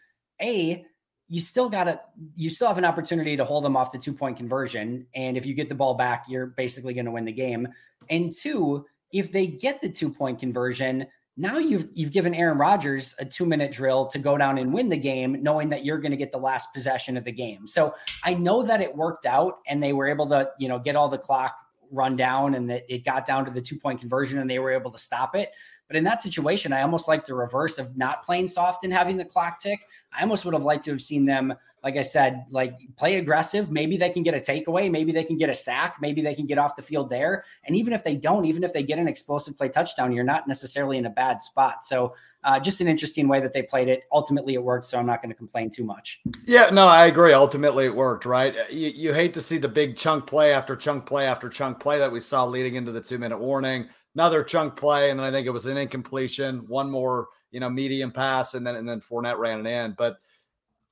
a 0.40 0.85
you 1.29 1.40
still 1.40 1.68
got 1.68 1.85
to 1.85 2.01
you 2.35 2.48
still 2.48 2.68
have 2.68 2.79
an 2.79 2.85
opportunity 2.85 3.37
to 3.37 3.44
hold 3.44 3.64
them 3.64 3.77
off 3.77 3.92
the 3.92 3.98
two 3.98 4.12
point 4.12 4.37
conversion 4.37 5.07
and 5.14 5.37
if 5.37 5.44
you 5.44 5.55
get 5.55 5.68
the 5.68 5.74
ball 5.74 5.94
back 5.94 6.24
you're 6.29 6.46
basically 6.46 6.94
going 6.94 7.05
to 7.05 7.11
win 7.11 7.24
the 7.24 7.33
game 7.33 7.68
and 8.11 8.33
two 8.33 8.85
if 9.12 9.33
they 9.33 9.46
get 9.46 9.81
the 9.81 9.88
two 9.88 10.11
point 10.11 10.38
conversion 10.38 11.07
now 11.40 11.59
you've 11.59 11.88
you've 11.94 12.11
given 12.11 12.35
Aaron 12.35 12.59
Rodgers 12.59 13.14
a 13.20 13.24
2 13.24 13.46
minute 13.46 13.70
drill 13.70 14.07
to 14.07 14.18
go 14.18 14.37
down 14.37 14.59
and 14.59 14.72
win 14.72 14.88
the 14.88 14.96
game 14.96 15.40
knowing 15.40 15.68
that 15.68 15.85
you're 15.85 15.98
going 15.98 16.11
to 16.11 16.16
get 16.16 16.33
the 16.33 16.38
last 16.38 16.74
possession 16.74 17.16
of 17.16 17.24
the 17.24 17.31
game. 17.31 17.68
So 17.68 17.94
I 18.24 18.35
know 18.35 18.64
that 18.64 18.81
it 18.81 18.94
worked 18.94 19.24
out 19.24 19.59
and 19.68 19.81
they 19.81 19.92
were 19.92 20.09
able 20.09 20.29
to, 20.31 20.51
you 20.59 20.68
know, 20.68 20.81
get 20.81 20.96
all 20.96 21.09
the 21.09 21.16
clock 21.16 21.57
run 21.92 22.16
down 22.16 22.55
and 22.55 22.68
that 22.68 22.83
it 22.92 23.05
got 23.05 23.24
down 23.24 23.44
to 23.44 23.53
the 23.53 23.62
two 23.62 23.79
point 23.79 24.01
conversion 24.01 24.40
and 24.40 24.51
they 24.51 24.59
were 24.59 24.72
able 24.72 24.90
to 24.90 24.98
stop 24.98 25.37
it. 25.37 25.53
But 25.88 25.96
in 25.96 26.05
that 26.05 26.22
situation, 26.22 26.72
I 26.72 26.83
almost 26.83 27.09
like 27.09 27.27
the 27.27 27.35
reverse 27.35 27.79
of 27.79 27.96
not 27.96 28.22
playing 28.22 28.46
soft 28.46 28.85
and 28.85 28.92
having 28.92 29.16
the 29.16 29.24
clock 29.24 29.59
tick. 29.59 29.81
I 30.12 30.20
almost 30.20 30.44
would 30.44 30.55
have 30.55 30.64
liked 30.64 30.85
to 30.85 30.90
have 30.90 31.01
seen 31.01 31.24
them, 31.24 31.55
like 31.83 31.96
I 31.96 32.03
said, 32.03 32.44
like 32.51 32.74
play 32.96 33.16
aggressive. 33.16 33.70
Maybe 33.70 33.96
they 33.96 34.11
can 34.11 34.22
get 34.22 34.35
a 34.35 34.38
takeaway. 34.38 34.90
Maybe 34.90 35.12
they 35.12 35.24
can 35.24 35.38
get 35.38 35.48
a 35.48 35.55
sack. 35.55 35.96
Maybe 36.01 36.20
they 36.20 36.35
can 36.35 36.46
get 36.46 36.59
off 36.59 36.77
the 36.77 36.83
field 36.83 37.09
there. 37.09 37.44
And 37.64 37.74
even 37.74 37.94
if 37.94 38.05
they 38.05 38.16
don't, 38.16 38.44
even 38.44 38.64
if 38.64 38.74
they 38.74 38.83
get 38.83 38.98
an 38.98 39.09
explosive 39.09 39.57
play 39.57 39.70
touchdown, 39.70 40.12
you're 40.12 40.24
not 40.24 40.46
necessarily 40.46 40.98
in 40.98 41.07
a 41.07 41.11
bad 41.11 41.40
spot. 41.40 41.85
So 41.85 42.14
uh, 42.44 42.61
just 42.61 42.81
an 42.81 42.88
interesting 42.88 43.27
way 43.27 43.40
that 43.40 43.53
they 43.53 43.62
played 43.62 43.88
it. 43.88 44.03
Ultimately, 44.12 44.55
it 44.55 44.62
worked. 44.62 44.87
So 44.87 44.98
I'm 44.98 45.07
not 45.07 45.22
going 45.22 45.31
to 45.31 45.37
complain 45.37 45.70
too 45.70 45.85
much. 45.85 46.20
Yeah, 46.46 46.70
no, 46.70 46.87
I 46.87 47.07
agree. 47.07 47.33
Ultimately, 47.33 47.87
it 47.87 47.94
worked, 47.94 48.27
right? 48.27 48.55
You, 48.70 48.88
you 48.88 49.14
hate 49.14 49.35
to 49.35 49.40
see 49.40 49.59
the 49.59 49.68
big 49.68 49.96
chunk 49.96 50.27
play 50.27 50.53
after 50.53 50.77
chunk 50.77 51.07
play 51.07 51.27
after 51.27 51.48
chunk 51.48 51.81
play 51.81 51.98
that 51.98 52.12
we 52.12 52.20
saw 52.20 52.44
leading 52.44 52.74
into 52.74 52.92
the 52.92 53.01
two 53.01 53.18
minute 53.18 53.38
warning 53.38 53.88
another 54.18 54.42
chunk 54.42 54.74
play, 54.74 55.11
and 55.11 55.20
then 55.20 55.26
I 55.26 55.31
think 55.31 55.46
it 55.46 55.50
was 55.50 55.66
an 55.66 55.76
incompletion, 55.76 56.66
one 56.66 56.90
more, 56.90 57.28
you 57.52 57.61
know, 57.61 57.70
medium 57.70 58.11
pass, 58.11 58.54
and 58.54 58.66
then 58.66 58.74
and 58.74 58.88
then 58.88 59.00
Fournette 59.00 59.38
ran 59.38 59.64
it 59.64 59.70
in. 59.70 59.94
But 59.96 60.18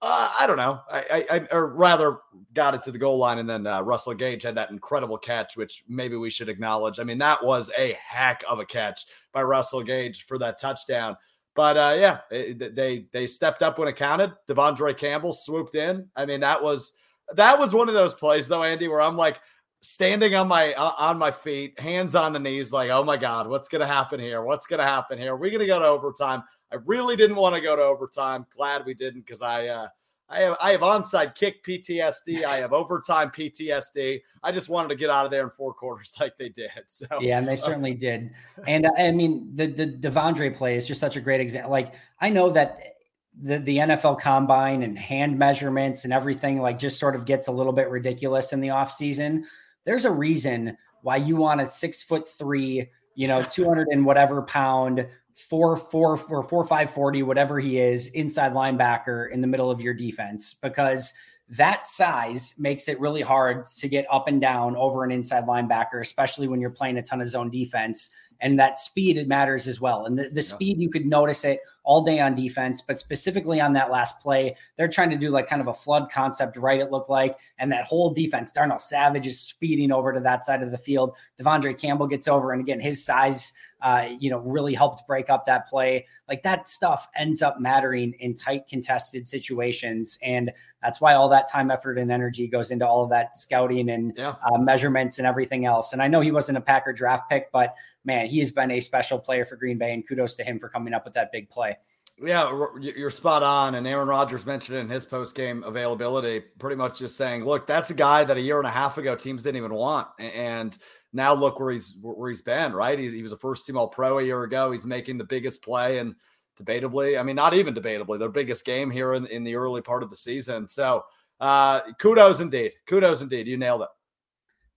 uh, 0.00 0.30
I 0.38 0.46
don't 0.46 0.58
know. 0.58 0.80
I, 0.88 1.26
I, 1.28 1.46
or 1.50 1.66
rather 1.74 2.18
got 2.54 2.74
it 2.74 2.84
to 2.84 2.92
the 2.92 2.98
goal 2.98 3.18
line, 3.18 3.38
and 3.38 3.50
then 3.50 3.66
uh, 3.66 3.82
Russell 3.82 4.14
Gage 4.14 4.44
had 4.44 4.54
that 4.54 4.70
incredible 4.70 5.18
catch, 5.18 5.56
which 5.56 5.82
maybe 5.88 6.14
we 6.14 6.30
should 6.30 6.48
acknowledge. 6.48 7.00
I 7.00 7.04
mean, 7.04 7.18
that 7.18 7.44
was 7.44 7.68
a 7.76 7.98
heck 8.00 8.44
of 8.48 8.60
a 8.60 8.64
catch 8.64 9.06
by 9.32 9.42
Russell 9.42 9.82
Gage 9.82 10.24
for 10.26 10.38
that 10.38 10.60
touchdown. 10.60 11.16
But 11.56 11.76
uh, 11.76 11.96
yeah, 11.98 12.20
it, 12.30 12.76
they 12.76 13.06
they 13.10 13.26
stepped 13.26 13.64
up 13.64 13.76
when 13.76 13.88
it 13.88 13.96
counted. 13.96 14.34
De'Vondre 14.48 14.96
Campbell 14.96 15.32
swooped 15.32 15.74
in. 15.74 16.08
I 16.14 16.26
mean, 16.26 16.40
that 16.40 16.62
was 16.62 16.92
that 17.34 17.58
was 17.58 17.74
one 17.74 17.88
of 17.88 17.94
those 17.94 18.14
plays 18.14 18.46
though, 18.46 18.62
Andy, 18.62 18.86
where 18.86 19.00
I'm 19.00 19.16
like, 19.16 19.40
standing 19.80 20.34
on 20.34 20.48
my 20.48 20.74
uh, 20.74 20.92
on 20.98 21.18
my 21.18 21.30
feet, 21.30 21.78
hands 21.78 22.14
on 22.14 22.32
the 22.32 22.38
knees, 22.38 22.72
like, 22.72 22.90
oh 22.90 23.04
my 23.04 23.16
god, 23.16 23.48
what's 23.48 23.68
gonna 23.68 23.86
happen 23.86 24.20
here? 24.20 24.42
What's 24.42 24.66
gonna 24.66 24.84
happen 24.84 25.18
here? 25.18 25.34
We're 25.34 25.42
we 25.42 25.50
gonna 25.50 25.66
go 25.66 25.78
to 25.78 25.86
overtime. 25.86 26.42
I 26.72 26.76
really 26.84 27.16
didn't 27.16 27.36
want 27.36 27.54
to 27.54 27.60
go 27.60 27.76
to 27.76 27.82
overtime. 27.82 28.46
Glad 28.54 28.84
we 28.84 28.94
didn't 28.94 29.20
because 29.20 29.42
I 29.42 29.66
uh, 29.68 29.88
I 30.28 30.40
have 30.40 30.56
I 30.60 30.72
have 30.72 30.80
onside 30.80 31.34
kick 31.34 31.64
PTSD. 31.64 32.44
I 32.44 32.56
have 32.56 32.72
overtime 32.72 33.30
PTSD. 33.30 34.20
I 34.42 34.52
just 34.52 34.68
wanted 34.68 34.88
to 34.88 34.96
get 34.96 35.08
out 35.08 35.24
of 35.24 35.30
there 35.30 35.44
in 35.44 35.50
four 35.50 35.72
quarters 35.72 36.12
like 36.20 36.36
they 36.36 36.48
did. 36.48 36.70
So 36.88 37.06
yeah, 37.20 37.38
and 37.38 37.46
they 37.46 37.56
certainly 37.56 37.94
did. 37.94 38.30
And 38.66 38.86
uh, 38.86 38.90
I 38.98 39.12
mean, 39.12 39.50
the 39.54 39.66
the 39.66 39.86
De'Vondre 39.86 40.54
play 40.54 40.76
is 40.76 40.86
just 40.86 41.00
such 41.00 41.16
a 41.16 41.20
great 41.20 41.40
example. 41.40 41.70
Like 41.70 41.94
I 42.20 42.30
know 42.30 42.50
that 42.50 42.96
the 43.40 43.58
the 43.58 43.76
NFL 43.78 44.20
combine 44.20 44.82
and 44.82 44.98
hand 44.98 45.38
measurements 45.38 46.04
and 46.04 46.12
everything 46.12 46.60
like 46.60 46.78
just 46.78 46.98
sort 46.98 47.14
of 47.14 47.24
gets 47.24 47.46
a 47.46 47.52
little 47.52 47.72
bit 47.72 47.88
ridiculous 47.88 48.52
in 48.52 48.60
the 48.60 48.70
off 48.70 48.90
season. 48.90 49.46
There's 49.86 50.04
a 50.04 50.10
reason 50.10 50.76
why 51.00 51.16
you 51.16 51.36
want 51.36 51.62
a 51.62 51.66
six 51.66 52.02
foot 52.02 52.28
three, 52.28 52.90
you 53.14 53.28
know, 53.28 53.42
200 53.42 53.88
and 53.90 54.04
whatever 54.04 54.42
pound 54.42 55.06
four 55.34 55.76
four 55.76 56.16
four 56.16 56.42
four 56.42 56.66
five 56.66 56.90
forty, 56.90 57.22
whatever 57.22 57.60
he 57.60 57.78
is, 57.78 58.08
inside 58.08 58.52
linebacker 58.52 59.30
in 59.30 59.40
the 59.40 59.46
middle 59.46 59.70
of 59.70 59.80
your 59.80 59.94
defense. 59.94 60.54
Because 60.54 61.12
that 61.48 61.86
size 61.86 62.54
makes 62.58 62.88
it 62.88 62.98
really 62.98 63.22
hard 63.22 63.64
to 63.64 63.88
get 63.88 64.06
up 64.10 64.26
and 64.28 64.40
down 64.40 64.76
over 64.76 65.04
an 65.04 65.12
inside 65.12 65.46
linebacker, 65.46 66.00
especially 66.00 66.48
when 66.48 66.60
you're 66.60 66.70
playing 66.70 66.98
a 66.98 67.02
ton 67.02 67.20
of 67.20 67.28
zone 67.28 67.50
defense. 67.50 68.10
And 68.40 68.58
that 68.58 68.78
speed 68.78 69.16
it 69.16 69.28
matters 69.28 69.66
as 69.66 69.80
well. 69.80 70.04
And 70.04 70.18
the, 70.18 70.28
the 70.28 70.42
speed 70.42 70.78
you 70.78 70.90
could 70.90 71.06
notice 71.06 71.42
it 71.42 71.60
all 71.84 72.02
day 72.02 72.20
on 72.20 72.34
defense, 72.34 72.82
but 72.82 72.98
specifically 72.98 73.62
on 73.62 73.72
that 73.72 73.90
last 73.90 74.20
play, 74.20 74.56
they're 74.76 74.88
trying 74.88 75.08
to 75.08 75.16
do 75.16 75.30
like 75.30 75.48
kind 75.48 75.62
of 75.62 75.68
a 75.68 75.74
flood 75.74 76.10
concept, 76.12 76.58
right? 76.58 76.80
It 76.80 76.90
looked 76.90 77.08
like, 77.08 77.38
and 77.58 77.72
that 77.72 77.84
whole 77.84 78.12
defense, 78.12 78.52
Darnell 78.52 78.78
Savage 78.78 79.26
is 79.26 79.40
speeding 79.40 79.90
over 79.90 80.12
to 80.12 80.20
that 80.20 80.44
side 80.44 80.62
of 80.62 80.70
the 80.70 80.76
field. 80.76 81.16
De'Vondre 81.40 81.80
Campbell 81.80 82.08
gets 82.08 82.28
over, 82.28 82.52
and 82.52 82.60
again, 82.60 82.80
his 82.80 83.02
size 83.02 83.54
uh, 83.82 84.08
you 84.18 84.30
know, 84.30 84.38
really 84.38 84.74
helped 84.74 85.06
break 85.06 85.28
up 85.28 85.44
that 85.44 85.68
play. 85.68 86.06
Like 86.28 86.42
that 86.42 86.66
stuff 86.66 87.08
ends 87.16 87.42
up 87.42 87.60
mattering 87.60 88.14
in 88.20 88.34
tight 88.34 88.68
contested 88.68 89.26
situations. 89.26 90.18
And 90.22 90.50
that's 90.82 91.00
why 91.00 91.14
all 91.14 91.28
that 91.28 91.50
time, 91.50 91.70
effort, 91.70 91.98
and 91.98 92.10
energy 92.10 92.48
goes 92.48 92.70
into 92.70 92.86
all 92.86 93.04
of 93.04 93.10
that 93.10 93.36
scouting 93.36 93.90
and 93.90 94.12
yeah. 94.16 94.34
uh, 94.52 94.58
measurements 94.58 95.18
and 95.18 95.26
everything 95.26 95.66
else. 95.66 95.92
And 95.92 96.00
I 96.00 96.08
know 96.08 96.20
he 96.20 96.32
wasn't 96.32 96.58
a 96.58 96.62
Packer 96.62 96.92
draft 96.92 97.28
pick, 97.30 97.52
but 97.52 97.74
man, 98.04 98.26
he 98.26 98.38
has 98.38 98.50
been 98.50 98.70
a 98.70 98.80
special 98.80 99.18
player 99.18 99.44
for 99.44 99.56
Green 99.56 99.78
Bay. 99.78 99.92
And 99.92 100.06
kudos 100.06 100.36
to 100.36 100.44
him 100.44 100.58
for 100.58 100.68
coming 100.68 100.94
up 100.94 101.04
with 101.04 101.14
that 101.14 101.30
big 101.32 101.50
play. 101.50 101.76
Yeah, 102.18 102.50
you're 102.80 103.10
spot 103.10 103.42
on. 103.42 103.74
And 103.74 103.86
Aaron 103.86 104.08
Rodgers 104.08 104.46
mentioned 104.46 104.78
in 104.78 104.88
his 104.88 105.04
post 105.04 105.34
game 105.34 105.62
availability, 105.64 106.40
pretty 106.58 106.76
much 106.76 106.98
just 106.98 107.16
saying, 107.16 107.44
look, 107.44 107.66
that's 107.66 107.90
a 107.90 107.94
guy 107.94 108.24
that 108.24 108.38
a 108.38 108.40
year 108.40 108.56
and 108.56 108.66
a 108.66 108.70
half 108.70 108.96
ago 108.96 109.14
teams 109.14 109.42
didn't 109.42 109.58
even 109.58 109.74
want. 109.74 110.08
And 110.18 110.76
now 111.16 111.34
look 111.34 111.58
where 111.58 111.72
he's 111.72 111.96
where 112.00 112.28
he's 112.28 112.42
been. 112.42 112.72
Right, 112.72 112.98
he's, 112.98 113.12
he 113.12 113.22
was 113.22 113.32
a 113.32 113.38
first 113.38 113.66
team 113.66 113.76
All 113.76 113.88
Pro 113.88 114.18
a 114.18 114.22
year 114.22 114.44
ago. 114.44 114.70
He's 114.70 114.86
making 114.86 115.18
the 115.18 115.24
biggest 115.24 115.62
play 115.62 115.98
and 115.98 116.14
debatably, 116.60 117.18
I 117.18 117.22
mean, 117.22 117.36
not 117.36 117.54
even 117.54 117.74
debatably, 117.74 118.18
their 118.18 118.28
biggest 118.28 118.64
game 118.64 118.90
here 118.90 119.14
in, 119.14 119.26
in 119.26 119.44
the 119.44 119.56
early 119.56 119.82
part 119.82 120.02
of 120.02 120.10
the 120.10 120.16
season. 120.16 120.68
So, 120.68 121.04
uh, 121.40 121.80
kudos 121.98 122.40
indeed, 122.40 122.72
kudos 122.86 123.20
indeed. 123.20 123.46
You 123.46 123.56
nailed 123.56 123.82
it. 123.82 123.88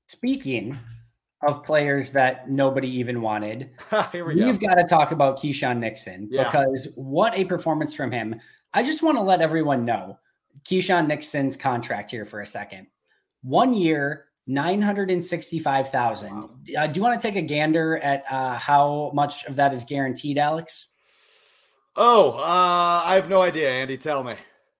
Speaking 0.07 0.77
of 1.47 1.63
players 1.63 2.11
that 2.11 2.49
nobody 2.49 2.89
even 2.89 3.21
wanted, 3.21 3.69
Here 4.11 4.25
we 4.25 4.43
we've 4.43 4.59
got 4.59 4.75
to 4.75 4.83
talk 4.83 5.11
about 5.11 5.39
Keisean 5.39 5.77
Nixon 5.77 6.27
yeah. 6.31 6.45
because 6.45 6.89
what 6.95 7.37
a 7.37 7.45
performance 7.45 7.93
from 7.93 8.11
him. 8.11 8.35
I 8.73 8.83
just 8.83 9.01
want 9.01 9.17
to 9.17 9.21
let 9.21 9.41
everyone 9.41 9.85
know 9.85 10.19
Keisean 10.63 11.07
Nixon's 11.07 11.55
contract 11.55 12.11
here 12.11 12.25
for 12.25 12.41
a 12.41 12.45
second. 12.45 12.87
One 13.41 13.73
year, 13.73 14.25
965,000. 14.49 16.35
Wow. 16.35 16.49
Uh, 16.75 16.87
do 16.87 16.97
you 16.97 17.03
want 17.03 17.21
to 17.21 17.27
take 17.27 17.35
a 17.35 17.41
gander 17.41 17.97
at 17.99 18.23
uh, 18.29 18.57
how 18.57 19.11
much 19.13 19.45
of 19.45 19.55
that 19.57 19.73
is 19.73 19.85
guaranteed, 19.85 20.39
Alex? 20.39 20.87
Oh, 21.95 22.31
uh, 22.31 23.03
I 23.05 23.13
have 23.13 23.29
no 23.29 23.41
idea, 23.41 23.69
Andy. 23.69 23.95
Tell 23.97 24.23
me. 24.23 24.35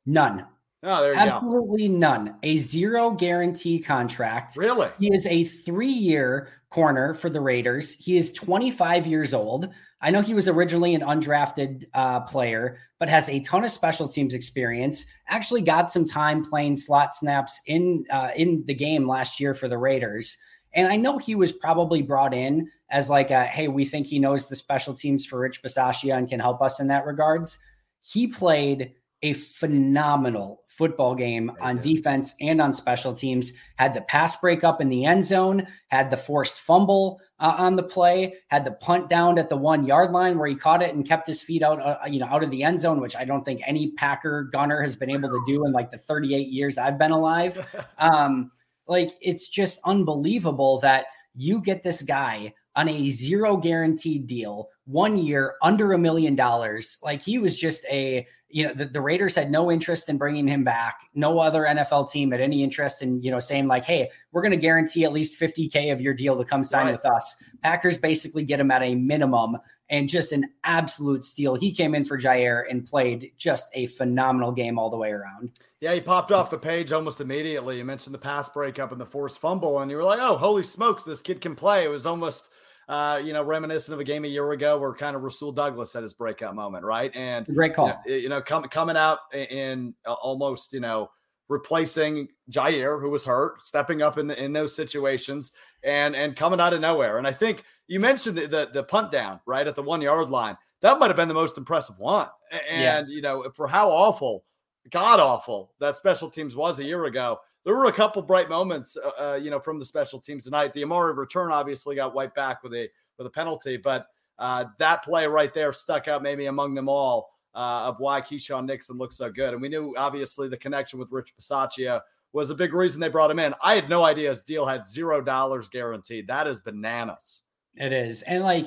None. 0.08 0.46
Oh, 0.82 1.02
there 1.02 1.14
you 1.14 1.20
Absolutely 1.20 1.88
go. 1.88 1.94
none. 1.94 2.36
A 2.42 2.58
zero 2.58 3.12
guarantee 3.12 3.80
contract. 3.80 4.56
Really? 4.58 4.90
He 4.98 5.14
is 5.14 5.28
a 5.28 5.44
three 5.44 5.88
year 5.88 6.50
corner 6.70 7.14
for 7.14 7.30
the 7.30 7.42
Raiders. 7.42 7.94
He 7.94 8.18
is 8.18 8.32
25 8.32 9.06
years 9.06 9.36
old. 9.36 9.70
I 10.02 10.12
know 10.12 10.22
he 10.22 10.34
was 10.34 10.48
originally 10.48 10.96
an 10.96 11.02
undrafted 11.02 11.86
uh, 11.94 12.22
player, 12.22 12.78
but 13.00 13.10
has 13.10 13.28
a 13.28 13.42
ton 13.42 13.66
of 13.66 13.72
special 13.72 14.08
teams 14.08 14.34
experience. 14.34 15.06
Actually, 15.28 15.62
got 15.62 15.92
some 15.92 16.06
time 16.06 16.46
playing 16.46 16.78
slot 16.78 17.16
snaps 17.16 17.60
in 17.68 18.06
uh, 18.10 18.32
in 18.36 18.64
the 18.66 18.74
game 18.74 19.08
last 19.08 19.40
year 19.40 19.54
for 19.54 19.68
the 19.68 19.78
Raiders. 19.78 20.38
And 20.74 20.88
I 20.88 20.96
know 20.96 21.18
he 21.18 21.36
was 21.36 21.52
probably 21.52 22.02
brought 22.02 22.34
in 22.34 22.70
as 22.92 23.10
like, 23.10 23.32
a, 23.32 23.46
hey, 23.46 23.68
we 23.68 23.86
think 23.86 24.08
he 24.08 24.20
knows 24.20 24.48
the 24.48 24.56
special 24.56 24.94
teams 24.94 25.26
for 25.26 25.40
Rich 25.40 25.62
Bisaccia 25.64 26.16
and 26.16 26.30
can 26.30 26.40
help 26.40 26.62
us 26.62 26.80
in 26.80 26.88
that 26.88 27.06
regards. 27.06 27.60
He 28.02 28.28
played 28.28 28.94
a 29.22 29.34
phenomenal 29.34 30.62
football 30.80 31.14
game 31.14 31.52
on 31.60 31.78
defense 31.78 32.34
and 32.40 32.62
on 32.62 32.72
special 32.72 33.12
teams. 33.12 33.52
Had 33.76 33.94
the 33.94 34.02
pass 34.02 34.38
breakup 34.38 34.80
in 34.80 34.88
the 34.88 35.04
end 35.04 35.26
zone, 35.26 35.68
had 35.90 36.10
the 36.10 36.16
forced 36.16 36.62
fumble 36.62 37.20
uh, 37.38 37.54
on 37.58 37.76
the 37.76 37.84
play, 37.84 38.36
had 38.48 38.64
the 38.64 38.72
punt 38.72 39.10
down 39.10 39.38
at 39.38 39.50
the 39.50 39.58
one 39.58 39.86
yard 39.86 40.12
line 40.12 40.38
where 40.38 40.48
he 40.48 40.56
caught 40.56 40.82
it 40.82 40.96
and 40.96 41.06
kept 41.06 41.28
his 41.28 41.42
feet 41.42 41.62
out, 41.62 41.82
uh, 41.82 41.98
you 42.08 42.18
know, 42.18 42.28
out 42.28 42.44
of 42.44 42.50
the 42.50 42.64
end 42.64 42.80
zone, 42.80 43.02
which 43.02 43.18
I 43.18 43.26
don't 43.26 43.44
think 43.44 43.60
any 43.68 43.92
Packer 43.92 44.44
gunner 44.54 44.82
has 44.82 44.96
been 44.96 45.12
able 45.12 45.28
to 45.28 45.44
do 45.46 45.66
in 45.66 45.74
like 45.74 45.92
the 45.92 45.98
38 45.98 46.48
years 46.48 46.78
I've 46.78 46.98
been 46.98 47.12
alive. 47.12 47.60
Um, 48.00 48.52
like 48.88 49.12
it's 49.22 49.50
just 49.50 49.80
unbelievable 49.84 50.80
that 50.80 51.08
you 51.36 51.62
get 51.62 51.84
this 51.84 52.02
guy 52.02 52.54
on 52.76 52.88
a 52.88 53.10
zero 53.10 53.58
guaranteed 53.58 54.26
deal, 54.26 54.70
one 54.90 55.18
year 55.18 55.54
under 55.62 55.94
a 55.94 56.00
million 56.00 56.36
dollars. 56.36 56.98
Like 57.04 57.22
he 57.22 57.38
was 57.38 57.58
just 57.58 57.86
a 57.86 58.26
you 58.52 58.68
know, 58.68 58.74
the, 58.74 58.86
the, 58.86 59.00
Raiders 59.00 59.36
had 59.36 59.52
no 59.52 59.72
interest 59.72 60.10
in 60.10 60.18
bringing 60.18 60.48
him 60.48 60.64
back. 60.64 61.02
No 61.14 61.38
other 61.38 61.66
NFL 61.66 62.12
team 62.12 62.32
had 62.32 62.42
any 62.42 62.64
interest 62.64 63.04
in, 63.04 63.22
you 63.22 63.30
know, 63.30 63.38
saying 63.38 63.68
like, 63.68 63.86
hey, 63.86 64.10
we're 64.32 64.42
going 64.42 64.52
to 64.52 64.58
guarantee 64.58 65.06
at 65.06 65.14
least 65.14 65.40
50K 65.40 65.94
of 65.94 66.02
your 66.02 66.16
deal 66.16 66.36
to 66.36 66.44
come 66.44 66.64
sign 66.64 66.88
right. 66.88 66.94
with 66.94 67.06
us. 67.06 67.36
Packers 67.62 68.00
basically 68.00 68.44
get 68.44 68.60
him 68.60 68.72
at 68.72 68.82
a 68.82 68.96
minimum 68.96 69.58
and 69.92 70.10
just 70.10 70.32
an 70.32 70.50
absolute 70.64 71.24
steal. 71.24 71.54
He 71.54 71.72
came 71.72 71.94
in 71.94 72.04
for 72.04 72.18
Jaire 72.18 72.64
and 72.68 72.88
played 72.88 73.34
just 73.38 73.70
a 73.76 73.86
phenomenal 73.86 74.52
game 74.52 74.80
all 74.80 74.90
the 74.90 74.98
way 74.98 75.12
around. 75.12 75.52
Yeah, 75.80 75.94
he 75.94 76.02
popped 76.02 76.32
off 76.32 76.50
the 76.50 76.58
page 76.58 76.92
almost 76.92 77.22
immediately. 77.22 77.78
You 77.78 77.86
mentioned 77.86 78.16
the 78.16 78.20
pass 78.20 78.50
breakup 78.50 78.92
and 78.92 79.00
the 79.00 79.06
forced 79.06 79.38
fumble, 79.38 79.80
and 79.80 79.92
you 79.92 79.98
were 79.98 80.04
like, 80.04 80.20
oh, 80.20 80.38
holy 80.38 80.64
smokes, 80.64 81.04
this 81.04 81.22
kid 81.22 81.40
can 81.40 81.56
play. 81.56 81.86
It 81.86 81.90
was 81.90 82.08
almost– 82.08 82.50
uh, 82.90 83.22
you 83.24 83.34
know, 83.34 83.44
reminiscent 83.44 83.94
of 83.94 84.00
a 84.00 84.04
game 84.04 84.26
a 84.26 84.28
year 84.28 84.52
ago 84.52 84.78
where 84.80 84.94
kind 84.96 85.16
of 85.16 85.22
Rasul 85.22 85.52
Douglas 85.52 85.94
had 85.94 86.02
his 86.02 86.14
breakout 86.14 86.56
moment, 86.56 86.84
right? 86.84 87.16
And 87.16 87.46
great 87.46 87.76
call. 87.76 88.02
You 88.06 88.12
know, 88.12 88.18
you 88.18 88.30
know 88.30 88.42
com- 88.42 88.64
coming 88.64 88.98
out 88.98 89.20
in 89.34 89.94
almost, 90.06 90.74
you 90.74 90.80
know, 90.80 91.12
replacing 91.50 92.30
Jaire, 92.50 93.00
who 93.00 93.12
was 93.12 93.24
hurt, 93.24 93.62
stepping 93.62 94.02
up 94.02 94.18
in 94.18 94.26
the, 94.26 94.44
in 94.44 94.54
those 94.54 94.76
situations, 94.76 95.52
and 95.84 96.16
and 96.16 96.36
coming 96.36 96.60
out 96.60 96.74
of 96.74 96.82
nowhere. 96.82 97.20
And 97.20 97.28
I 97.28 97.32
think 97.32 97.64
you 97.88 98.00
mentioned 98.00 98.40
the, 98.40 98.48
the, 98.48 98.70
the 98.74 98.84
punt 98.84 99.12
down 99.12 99.40
right 99.46 99.68
at 99.68 99.76
the 99.76 99.84
one 99.84 100.02
yard 100.02 100.30
line. 100.30 100.58
That 100.82 100.98
might 100.98 101.08
have 101.08 101.16
been 101.16 101.28
the 101.28 101.34
most 101.36 101.60
impressive 101.60 102.00
one. 102.00 102.28
And 102.70 103.08
yeah. 103.08 103.16
you 103.16 103.22
know, 103.22 103.52
for 103.54 103.68
how 103.68 103.92
awful, 103.92 104.46
god 104.90 105.20
awful 105.20 105.74
that 105.80 105.96
special 105.96 106.32
teams 106.32 106.56
was 106.56 106.80
a 106.80 106.84
year 106.84 107.06
ago 107.06 107.40
there 107.70 107.78
were 107.78 107.86
a 107.86 107.94
couple 107.94 108.20
bright 108.24 108.50
moments, 108.50 108.98
uh, 108.98 109.12
uh, 109.24 109.36
you 109.36 109.52
know, 109.52 109.60
from 109.60 109.78
the 109.78 109.86
special 109.86 110.20
teams 110.20 110.46
tonight. 110.46 110.74
The 110.74 110.82
Amari 110.82 111.14
return 111.14 111.52
obviously 111.52 111.96
got 111.96 112.16
wiped 112.16 112.34
back 112.34 112.64
with 112.64 112.74
a 112.74 112.90
with 113.20 113.28
a 113.28 113.30
penalty, 113.30 113.78
but 113.78 114.08
uh, 114.40 114.66
that 114.80 115.04
play 115.04 115.28
right 115.28 115.54
there 115.54 115.72
stuck 115.72 116.08
out 116.08 116.24
maybe 116.24 116.48
among 116.48 116.74
them 116.74 116.90
all 116.90 117.30
uh, 117.54 117.84
of 117.86 118.00
why 118.00 118.22
Keisean 118.22 118.66
Nixon 118.66 118.98
looks 118.98 119.18
so 119.18 119.32
good. 119.32 119.54
And 119.54 119.62
we 119.62 119.70
knew 119.70 119.94
obviously 119.96 120.48
the 120.48 120.58
connection 120.58 120.98
with 120.98 121.12
Rich 121.12 121.36
Bisaccia 121.40 122.02
was 122.34 122.50
a 122.50 122.56
big 122.56 122.74
reason 122.74 123.00
they 123.00 123.08
brought 123.08 123.30
him 123.30 123.38
in. 123.38 123.54
I 123.64 123.76
had 123.76 123.88
no 123.88 124.04
idea 124.04 124.32
his 124.32 124.42
deal 124.42 124.66
had 124.66 124.88
zero 124.88 125.22
dollars 125.22 125.70
guaranteed. 125.70 126.26
That 126.26 126.48
is 126.48 126.62
bananas. 126.62 127.44
It 127.76 127.94
is, 127.94 128.24
and 128.24 128.44
like 128.44 128.66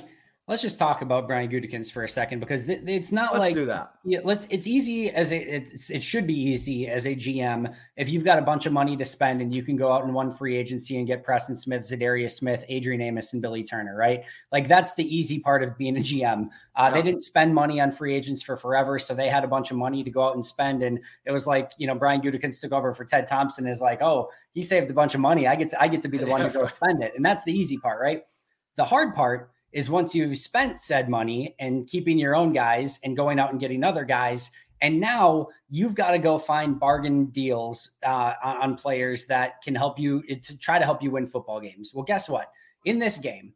let's 0.53 0.61
just 0.61 0.79
talk 0.79 1.01
about 1.01 1.27
Brian 1.27 1.51
Gutekunst 1.51 1.93
for 1.93 2.05
a 2.05 2.09
second 2.09 2.39
because 2.39 2.67
th- 2.67 2.83
it's 2.87 3.11
not 3.11 3.33
let's 3.33 3.41
like 3.41 3.55
do 3.55 3.65
that. 3.65 3.95
Yeah, 4.05 4.19
let's. 4.23 4.47
It's 4.51 4.67
easy 4.67 5.09
as 5.09 5.33
a. 5.33 5.39
It's, 5.39 5.89
it 5.89 6.03
should 6.03 6.27
be 6.27 6.39
easy 6.39 6.89
as 6.89 7.07
a 7.07 7.17
GM 7.17 7.75
if 7.97 8.11
you've 8.11 8.23
got 8.23 8.39
a 8.39 8.43
bunch 8.43 8.67
of 8.67 8.73
money 8.75 8.95
to 8.99 9.05
spend 9.07 9.41
and 9.41 9.55
you 9.55 9.63
can 9.63 9.77
go 9.77 9.91
out 9.91 10.05
in 10.05 10.13
one 10.13 10.31
free 10.31 10.55
agency 10.55 10.99
and 10.99 11.07
get 11.07 11.25
Preston 11.25 11.57
Smith, 11.57 11.81
Za'Darius 11.81 12.33
Smith, 12.33 12.67
Adrian 12.69 13.01
Amos, 13.01 13.33
and 13.33 13.41
Billy 13.41 13.63
Turner. 13.63 13.97
Right, 13.97 14.25
like 14.53 14.69
that's 14.69 14.95
the 14.95 15.05
easy 15.05 15.41
part 15.41 15.63
of 15.63 15.79
being 15.79 15.97
a 15.97 16.01
GM. 16.01 16.45
Uh, 16.45 16.49
yeah. 16.77 16.91
They 16.91 17.01
didn't 17.01 17.23
spend 17.23 17.55
money 17.55 17.81
on 17.81 17.91
free 17.91 18.15
agents 18.15 18.43
for 18.43 18.59
forever, 18.59 18.99
so 18.99 19.15
they 19.15 19.31
had 19.31 19.45
a 19.45 19.49
bunch 19.49 19.71
of 19.71 19.79
money 19.79 20.05
to 20.05 20.11
go 20.11 20.23
out 20.23 20.35
and 20.35 20.45
spend. 20.45 20.83
And 20.83 21.01
it 21.25 21.31
was 21.31 21.47
like 21.47 21.73
you 21.79 21.87
know 21.87 21.95
Brian 21.95 22.21
Gutekunst 22.21 22.61
took 22.61 22.73
over 22.73 22.93
for 22.93 23.07
Ted 23.07 23.27
Thompson 23.27 23.67
is 23.67 23.81
like, 23.81 24.03
oh, 24.03 24.29
he 24.53 24.63
saved 24.63 24.91
a 24.91 24.95
bunch 24.95 25.15
of 25.15 25.21
money. 25.21 25.47
I 25.47 25.57
get 25.57 25.71
to 25.71 25.81
I 25.81 25.89
get 25.89 26.03
to 26.03 26.09
be 26.09 26.19
the 26.19 26.27
one 26.27 26.43
to 26.43 26.51
go 26.59 26.67
spend 26.67 27.03
it, 27.03 27.15
and 27.17 27.25
that's 27.25 27.45
the 27.45 27.59
easy 27.59 27.79
part, 27.79 28.03
right? 28.03 28.23
The 28.77 28.85
hard 28.85 29.15
part 29.15 29.52
is 29.73 29.91
once 29.91 30.15
you've 30.15 30.37
spent 30.37 30.81
said 30.81 31.09
money 31.09 31.55
and 31.59 31.87
keeping 31.87 32.19
your 32.19 32.37
own 32.37 32.53
guys 32.53 32.99
and 33.03 33.17
going 33.17 33.39
out 33.39 33.51
and 33.51 33.61
getting 33.61 33.85
other 33.85 34.05
guys 34.05 34.51
and 34.81 34.99
now 34.99 35.47
you've 35.71 35.95
got 35.95 36.11
to 36.11 36.19
go 36.19 36.39
find 36.39 36.79
bargain 36.79 37.27
deals 37.27 37.93
uh, 38.05 38.35
on 38.43 38.77
players 38.77 39.27
that 39.27 39.63
can 39.63 39.75
help 39.75 39.99
you 39.99 40.23
to 40.23 40.57
try 40.59 40.79
to 40.79 40.85
help 40.85 41.03
you 41.03 41.11
win 41.11 41.27
football 41.27 41.61
games 41.61 41.93
well 41.95 42.05
guess 42.05 42.29
what 42.29 42.51
in 42.85 42.99
this 42.99 43.19
game 43.19 43.55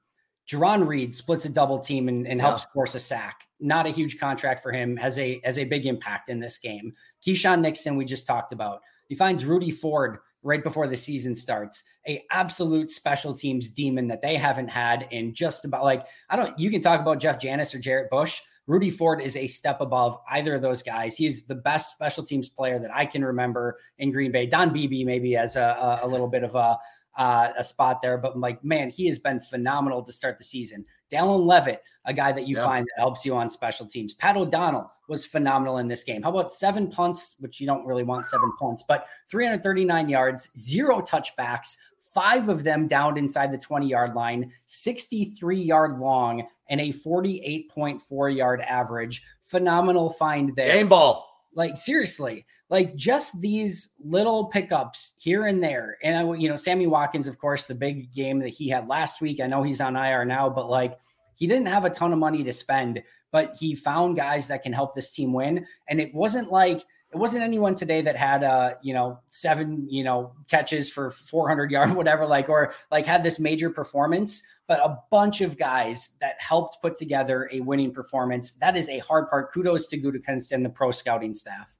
Jarran 0.48 0.86
Reed 0.86 1.14
splits 1.14 1.44
a 1.44 1.48
double 1.48 1.78
team 1.78 2.08
and, 2.08 2.26
and 2.26 2.40
helps 2.40 2.64
yeah. 2.64 2.72
force 2.72 2.94
a 2.94 3.00
sack. 3.00 3.48
Not 3.58 3.86
a 3.86 3.90
huge 3.90 4.20
contract 4.20 4.62
for 4.62 4.70
him, 4.70 4.96
has 4.96 5.18
a 5.18 5.40
has 5.42 5.58
a 5.58 5.64
big 5.64 5.86
impact 5.86 6.28
in 6.28 6.38
this 6.38 6.58
game. 6.58 6.92
Keisean 7.26 7.60
Nixon, 7.60 7.96
we 7.96 8.04
just 8.04 8.26
talked 8.26 8.52
about. 8.52 8.80
He 9.08 9.14
finds 9.14 9.44
Rudy 9.44 9.70
Ford 9.70 10.18
right 10.46 10.62
before 10.62 10.86
the 10.86 10.96
season 10.96 11.34
starts, 11.34 11.82
a 12.06 12.24
absolute 12.30 12.90
special 12.90 13.34
teams 13.34 13.68
demon 13.70 14.06
that 14.06 14.22
they 14.22 14.36
haven't 14.36 14.68
had 14.68 15.08
in 15.10 15.34
just 15.34 15.64
about 15.64 15.84
like 15.84 16.06
I 16.30 16.36
don't. 16.36 16.58
You 16.58 16.70
can 16.70 16.80
talk 16.80 17.00
about 17.00 17.20
Jeff 17.20 17.40
Janis 17.40 17.74
or 17.74 17.78
Jarrett 17.78 18.10
Bush. 18.10 18.40
Rudy 18.68 18.90
Ford 18.90 19.20
is 19.20 19.36
a 19.36 19.46
step 19.46 19.80
above 19.80 20.18
either 20.28 20.54
of 20.54 20.62
those 20.62 20.82
guys. 20.82 21.16
He's 21.16 21.46
the 21.46 21.54
best 21.54 21.92
special 21.92 22.24
teams 22.24 22.48
player 22.48 22.80
that 22.80 22.90
I 22.92 23.06
can 23.06 23.24
remember 23.24 23.78
in 23.98 24.10
Green 24.10 24.32
Bay. 24.32 24.46
Don 24.46 24.72
Beebe 24.72 25.04
maybe 25.04 25.36
as 25.36 25.54
a, 25.54 26.00
a, 26.02 26.06
a 26.06 26.08
little 26.08 26.26
bit 26.26 26.42
of 26.42 26.54
a 26.56 26.76
uh, 27.16 27.48
a 27.58 27.64
spot 27.64 28.02
there. 28.02 28.18
But 28.18 28.38
like, 28.38 28.62
man, 28.64 28.90
he 28.90 29.06
has 29.06 29.18
been 29.18 29.40
phenomenal 29.40 30.02
to 30.02 30.12
start 30.12 30.38
the 30.38 30.44
season. 30.44 30.84
Dallin 31.10 31.46
Leavitt, 31.46 31.82
a 32.04 32.12
guy 32.12 32.32
that 32.32 32.46
you 32.46 32.56
find 32.56 32.84
that 32.86 33.00
helps 33.00 33.24
you 33.24 33.34
on 33.34 33.48
special 33.48 33.86
teams. 33.86 34.14
Pat 34.14 34.36
O'Donnell 34.36 34.92
was 35.08 35.24
phenomenal 35.24 35.78
in 35.78 35.88
this 35.88 36.04
game. 36.04 36.22
How 36.22 36.30
about 36.30 36.50
seven 36.50 36.88
punts, 36.90 37.36
which 37.38 37.60
you 37.60 37.66
don't 37.66 37.86
really 37.86 38.02
want 38.02 38.26
seven 38.26 38.52
punts, 38.58 38.82
but 38.82 39.06
339 39.28 40.08
yards, 40.08 40.48
zero 40.56 41.00
touchbacks, 41.00 41.76
five 42.00 42.48
of 42.48 42.64
them 42.64 42.88
down 42.88 43.18
inside 43.18 43.52
the 43.52 43.58
20 43.58 43.86
yard 43.86 44.14
line, 44.14 44.52
63 44.66 45.60
yard 45.60 45.98
long, 45.98 46.46
and 46.68 46.80
a 46.80 46.88
48.4 46.88 48.36
yard 48.36 48.60
average. 48.62 49.22
Phenomenal 49.42 50.10
find 50.10 50.54
there. 50.56 50.74
Game 50.76 50.88
ball. 50.88 51.24
Like 51.54 51.76
seriously, 51.76 52.44
like 52.68 52.96
just 52.96 53.40
these 53.40 53.92
little 54.04 54.46
pickups 54.46 55.14
here 55.18 55.46
and 55.46 55.62
there. 55.62 55.98
And 56.02 56.16
I, 56.16 56.34
you 56.34 56.48
know, 56.48 56.56
Sammy 56.56 56.86
Watkins, 56.86 57.28
of 57.28 57.38
course, 57.38 57.66
the 57.66 57.74
big 57.74 58.12
game 58.12 58.40
that 58.40 58.48
he 58.48 58.68
had 58.68 58.88
last 58.88 59.20
week. 59.20 59.40
I 59.40 59.46
know 59.46 59.62
he's 59.62 59.80
on 59.80 59.96
IR 59.96 60.24
now, 60.24 60.50
but 60.50 60.68
like 60.68 60.98
he 61.34 61.46
didn't 61.46 61.66
have 61.66 61.84
a 61.84 61.90
ton 61.90 62.12
of 62.12 62.18
money 62.18 62.42
to 62.42 62.52
spend, 62.52 63.02
but 63.30 63.56
he 63.58 63.74
found 63.74 64.16
guys 64.16 64.48
that 64.48 64.62
can 64.62 64.72
help 64.72 64.94
this 64.94 65.12
team 65.12 65.32
win. 65.32 65.66
And 65.88 66.00
it 66.00 66.12
wasn't 66.14 66.50
like 66.50 66.84
it 67.12 67.18
wasn't 67.18 67.42
anyone 67.42 67.74
today 67.74 68.02
that 68.02 68.16
had 68.16 68.42
uh 68.42 68.74
you 68.82 68.92
know 68.92 69.20
seven 69.28 69.86
you 69.88 70.02
know 70.02 70.32
catches 70.50 70.90
for 70.90 71.12
400 71.12 71.70
yard 71.70 71.92
whatever 71.94 72.26
like 72.26 72.48
or 72.48 72.74
like 72.90 73.06
had 73.06 73.22
this 73.22 73.38
major 73.38 73.70
performance 73.70 74.42
but 74.66 74.80
a 74.80 74.98
bunch 75.10 75.40
of 75.40 75.56
guys 75.56 76.10
that 76.20 76.34
helped 76.40 76.82
put 76.82 76.96
together 76.96 77.48
a 77.52 77.60
winning 77.60 77.92
performance 77.92 78.52
that 78.54 78.76
is 78.76 78.88
a 78.88 78.98
hard 78.98 79.30
part 79.30 79.52
kudos 79.52 79.86
to 79.88 79.98
Gutekunst 79.98 80.50
and 80.52 80.64
the 80.64 80.68
pro 80.68 80.90
scouting 80.90 81.32
staff 81.32 81.78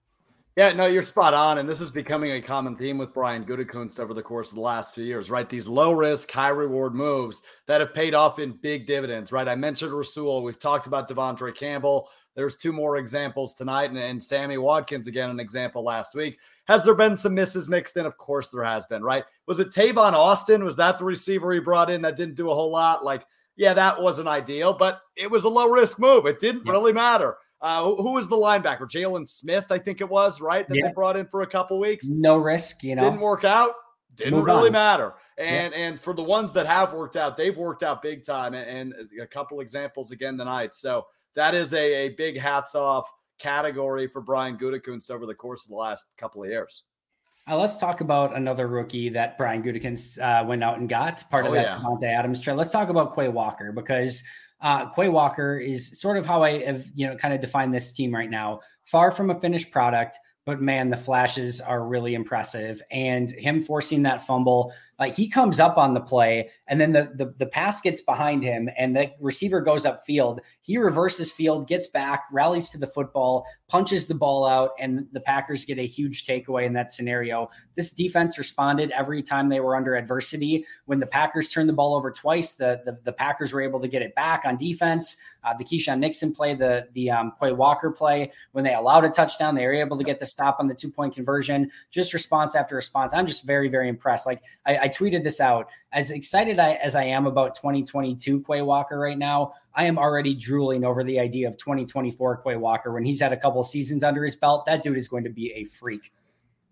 yeah, 0.56 0.72
no, 0.72 0.86
you're 0.86 1.04
spot 1.04 1.34
on. 1.34 1.58
And 1.58 1.68
this 1.68 1.82
is 1.82 1.90
becoming 1.90 2.32
a 2.32 2.40
common 2.40 2.76
theme 2.76 2.96
with 2.96 3.12
Brian 3.12 3.44
Gutekunst 3.44 4.00
over 4.00 4.14
the 4.14 4.22
course 4.22 4.48
of 4.48 4.54
the 4.54 4.62
last 4.62 4.94
few 4.94 5.04
years, 5.04 5.30
right? 5.30 5.46
These 5.46 5.68
low 5.68 5.92
risk, 5.92 6.30
high 6.30 6.48
reward 6.48 6.94
moves 6.94 7.42
that 7.66 7.82
have 7.82 7.92
paid 7.92 8.14
off 8.14 8.38
in 8.38 8.52
big 8.52 8.86
dividends, 8.86 9.32
right? 9.32 9.46
I 9.46 9.54
mentioned 9.54 9.92
Rasul. 9.92 10.42
We've 10.42 10.58
talked 10.58 10.86
about 10.86 11.10
De'Vondre 11.10 11.54
Campbell. 11.54 12.08
There's 12.34 12.56
two 12.56 12.72
more 12.72 12.96
examples 12.96 13.52
tonight, 13.52 13.90
and, 13.90 13.98
and 13.98 14.22
Sammy 14.22 14.56
Watkins, 14.56 15.06
again, 15.06 15.28
an 15.28 15.40
example 15.40 15.82
last 15.84 16.14
week. 16.14 16.38
Has 16.68 16.82
there 16.82 16.94
been 16.94 17.18
some 17.18 17.34
misses 17.34 17.68
mixed 17.68 17.98
in? 17.98 18.06
Of 18.06 18.16
course, 18.16 18.48
there 18.48 18.64
has 18.64 18.86
been, 18.86 19.02
right? 19.02 19.24
Was 19.46 19.60
it 19.60 19.70
Tavon 19.70 20.14
Austin? 20.14 20.64
Was 20.64 20.76
that 20.76 20.96
the 20.98 21.04
receiver 21.04 21.52
he 21.52 21.60
brought 21.60 21.90
in 21.90 22.00
that 22.02 22.16
didn't 22.16 22.34
do 22.34 22.50
a 22.50 22.54
whole 22.54 22.70
lot? 22.70 23.04
Like, 23.04 23.26
yeah, 23.56 23.74
that 23.74 24.00
wasn't 24.00 24.28
ideal, 24.28 24.72
but 24.72 25.02
it 25.16 25.30
was 25.30 25.44
a 25.44 25.48
low 25.48 25.68
risk 25.68 25.98
move. 25.98 26.26
It 26.26 26.40
didn't 26.40 26.64
yeah. 26.66 26.72
really 26.72 26.92
matter. 26.94 27.36
Uh, 27.60 27.84
who 27.84 28.12
was 28.12 28.28
the 28.28 28.36
linebacker? 28.36 28.82
Jalen 28.82 29.26
Smith, 29.28 29.66
I 29.70 29.78
think 29.78 30.00
it 30.00 30.08
was, 30.08 30.40
right? 30.40 30.68
That 30.68 30.76
yeah. 30.76 30.88
they 30.88 30.92
brought 30.92 31.16
in 31.16 31.26
for 31.26 31.42
a 31.42 31.46
couple 31.46 31.78
weeks. 31.78 32.06
No 32.06 32.36
risk, 32.36 32.82
you 32.82 32.94
know. 32.94 33.02
Didn't 33.02 33.20
work 33.20 33.44
out. 33.44 33.72
Didn't 34.14 34.34
Move 34.34 34.44
really 34.46 34.68
on. 34.68 34.72
matter. 34.72 35.14
And 35.38 35.72
yeah. 35.72 35.80
and 35.80 36.00
for 36.00 36.14
the 36.14 36.22
ones 36.22 36.52
that 36.54 36.66
have 36.66 36.92
worked 36.92 37.16
out, 37.16 37.36
they've 37.36 37.56
worked 37.56 37.82
out 37.82 38.02
big 38.02 38.24
time. 38.24 38.54
And, 38.54 38.92
and 38.92 39.08
a 39.20 39.26
couple 39.26 39.60
examples 39.60 40.10
again 40.10 40.36
tonight. 40.38 40.74
So 40.74 41.06
that 41.34 41.54
is 41.54 41.72
a, 41.72 42.06
a 42.06 42.08
big 42.10 42.38
hats 42.38 42.74
off 42.74 43.10
category 43.38 44.06
for 44.06 44.20
Brian 44.20 44.56
Gutekunst 44.56 45.10
over 45.10 45.26
the 45.26 45.34
course 45.34 45.64
of 45.64 45.70
the 45.70 45.76
last 45.76 46.06
couple 46.16 46.42
of 46.42 46.50
years. 46.50 46.84
Uh, 47.48 47.56
let's 47.56 47.78
talk 47.78 48.00
about 48.00 48.34
another 48.34 48.66
rookie 48.66 49.08
that 49.10 49.38
Brian 49.38 49.62
Gutekunst 49.62 50.18
uh, 50.18 50.44
went 50.44 50.64
out 50.64 50.78
and 50.78 50.88
got 50.88 51.22
part 51.30 51.44
oh, 51.44 51.48
of 51.48 51.54
that 51.54 52.00
yeah. 52.02 52.18
Adams 52.18 52.40
trade. 52.40 52.54
Let's 52.54 52.70
talk 52.70 52.88
about 52.90 53.14
Quay 53.14 53.28
Walker 53.28 53.72
because– 53.72 54.22
uh, 54.60 54.86
Quay 54.90 55.08
Walker 55.08 55.58
is 55.58 56.00
sort 56.00 56.16
of 56.16 56.26
how 56.26 56.42
I 56.42 56.64
have, 56.64 56.86
you 56.94 57.06
know, 57.06 57.16
kind 57.16 57.34
of 57.34 57.40
defined 57.40 57.74
this 57.74 57.92
team 57.92 58.14
right 58.14 58.30
now. 58.30 58.60
Far 58.84 59.10
from 59.10 59.30
a 59.30 59.40
finished 59.40 59.70
product, 59.70 60.18
but 60.44 60.60
man, 60.60 60.90
the 60.90 60.96
flashes 60.96 61.60
are 61.60 61.86
really 61.86 62.14
impressive. 62.14 62.80
And 62.90 63.30
him 63.30 63.60
forcing 63.60 64.02
that 64.04 64.22
fumble, 64.22 64.72
like 64.98 65.14
he 65.14 65.28
comes 65.28 65.60
up 65.60 65.76
on 65.76 65.94
the 65.94 66.00
play, 66.00 66.48
and 66.66 66.80
then 66.80 66.92
the, 66.92 67.10
the 67.14 67.34
the 67.36 67.46
pass 67.46 67.80
gets 67.80 68.00
behind 68.00 68.42
him, 68.42 68.70
and 68.78 68.96
the 68.96 69.10
receiver 69.20 69.60
goes 69.60 69.84
upfield. 69.84 70.38
He 70.62 70.78
reverses 70.78 71.30
field, 71.30 71.68
gets 71.68 71.86
back, 71.86 72.24
rallies 72.32 72.70
to 72.70 72.78
the 72.78 72.86
football, 72.86 73.46
punches 73.68 74.06
the 74.06 74.14
ball 74.14 74.46
out, 74.46 74.70
and 74.78 75.06
the 75.12 75.20
Packers 75.20 75.64
get 75.64 75.78
a 75.78 75.86
huge 75.86 76.26
takeaway 76.26 76.64
in 76.64 76.72
that 76.74 76.92
scenario. 76.92 77.50
This 77.74 77.90
defense 77.90 78.38
responded 78.38 78.90
every 78.92 79.22
time 79.22 79.48
they 79.48 79.60
were 79.60 79.76
under 79.76 79.94
adversity. 79.94 80.64
When 80.86 81.00
the 81.00 81.06
Packers 81.06 81.50
turned 81.50 81.68
the 81.68 81.74
ball 81.74 81.94
over 81.94 82.10
twice, 82.10 82.52
the 82.52 82.80
the, 82.84 82.98
the 83.04 83.12
Packers 83.12 83.52
were 83.52 83.60
able 83.60 83.80
to 83.80 83.88
get 83.88 84.02
it 84.02 84.14
back 84.14 84.44
on 84.46 84.56
defense. 84.56 85.16
Uh, 85.44 85.54
the 85.56 85.64
Keisean 85.64 85.98
Nixon 85.98 86.32
play, 86.32 86.54
the 86.54 86.88
the 86.94 87.10
um, 87.10 87.32
Quay 87.40 87.52
Walker 87.52 87.90
play, 87.90 88.32
when 88.52 88.64
they 88.64 88.74
allowed 88.74 89.04
a 89.04 89.10
touchdown, 89.10 89.54
they 89.54 89.66
were 89.66 89.74
able 89.74 89.98
to 89.98 90.04
get 90.04 90.20
the 90.20 90.26
stop 90.26 90.56
on 90.58 90.68
the 90.68 90.74
two 90.74 90.90
point 90.90 91.14
conversion. 91.14 91.70
Just 91.90 92.14
response 92.14 92.56
after 92.56 92.74
response. 92.74 93.12
I'm 93.12 93.26
just 93.26 93.44
very 93.44 93.68
very 93.68 93.88
impressed. 93.88 94.26
Like 94.26 94.42
I 94.64 94.85
tweeted 94.88 95.24
this 95.24 95.40
out. 95.40 95.68
As 95.92 96.10
excited 96.10 96.58
I, 96.58 96.72
as 96.74 96.94
I 96.94 97.04
am 97.04 97.26
about 97.26 97.54
2022 97.54 98.42
Quay 98.42 98.62
Walker 98.62 98.98
right 98.98 99.18
now, 99.18 99.52
I 99.74 99.84
am 99.84 99.98
already 99.98 100.34
drooling 100.34 100.84
over 100.84 101.04
the 101.04 101.20
idea 101.20 101.48
of 101.48 101.56
2024 101.56 102.38
Quay 102.38 102.56
Walker 102.56 102.92
when 102.92 103.04
he's 103.04 103.20
had 103.20 103.32
a 103.32 103.36
couple 103.36 103.62
seasons 103.64 104.04
under 104.04 104.22
his 104.24 104.36
belt. 104.36 104.66
That 104.66 104.82
dude 104.82 104.96
is 104.96 105.08
going 105.08 105.24
to 105.24 105.30
be 105.30 105.52
a 105.52 105.64
freak. 105.64 106.12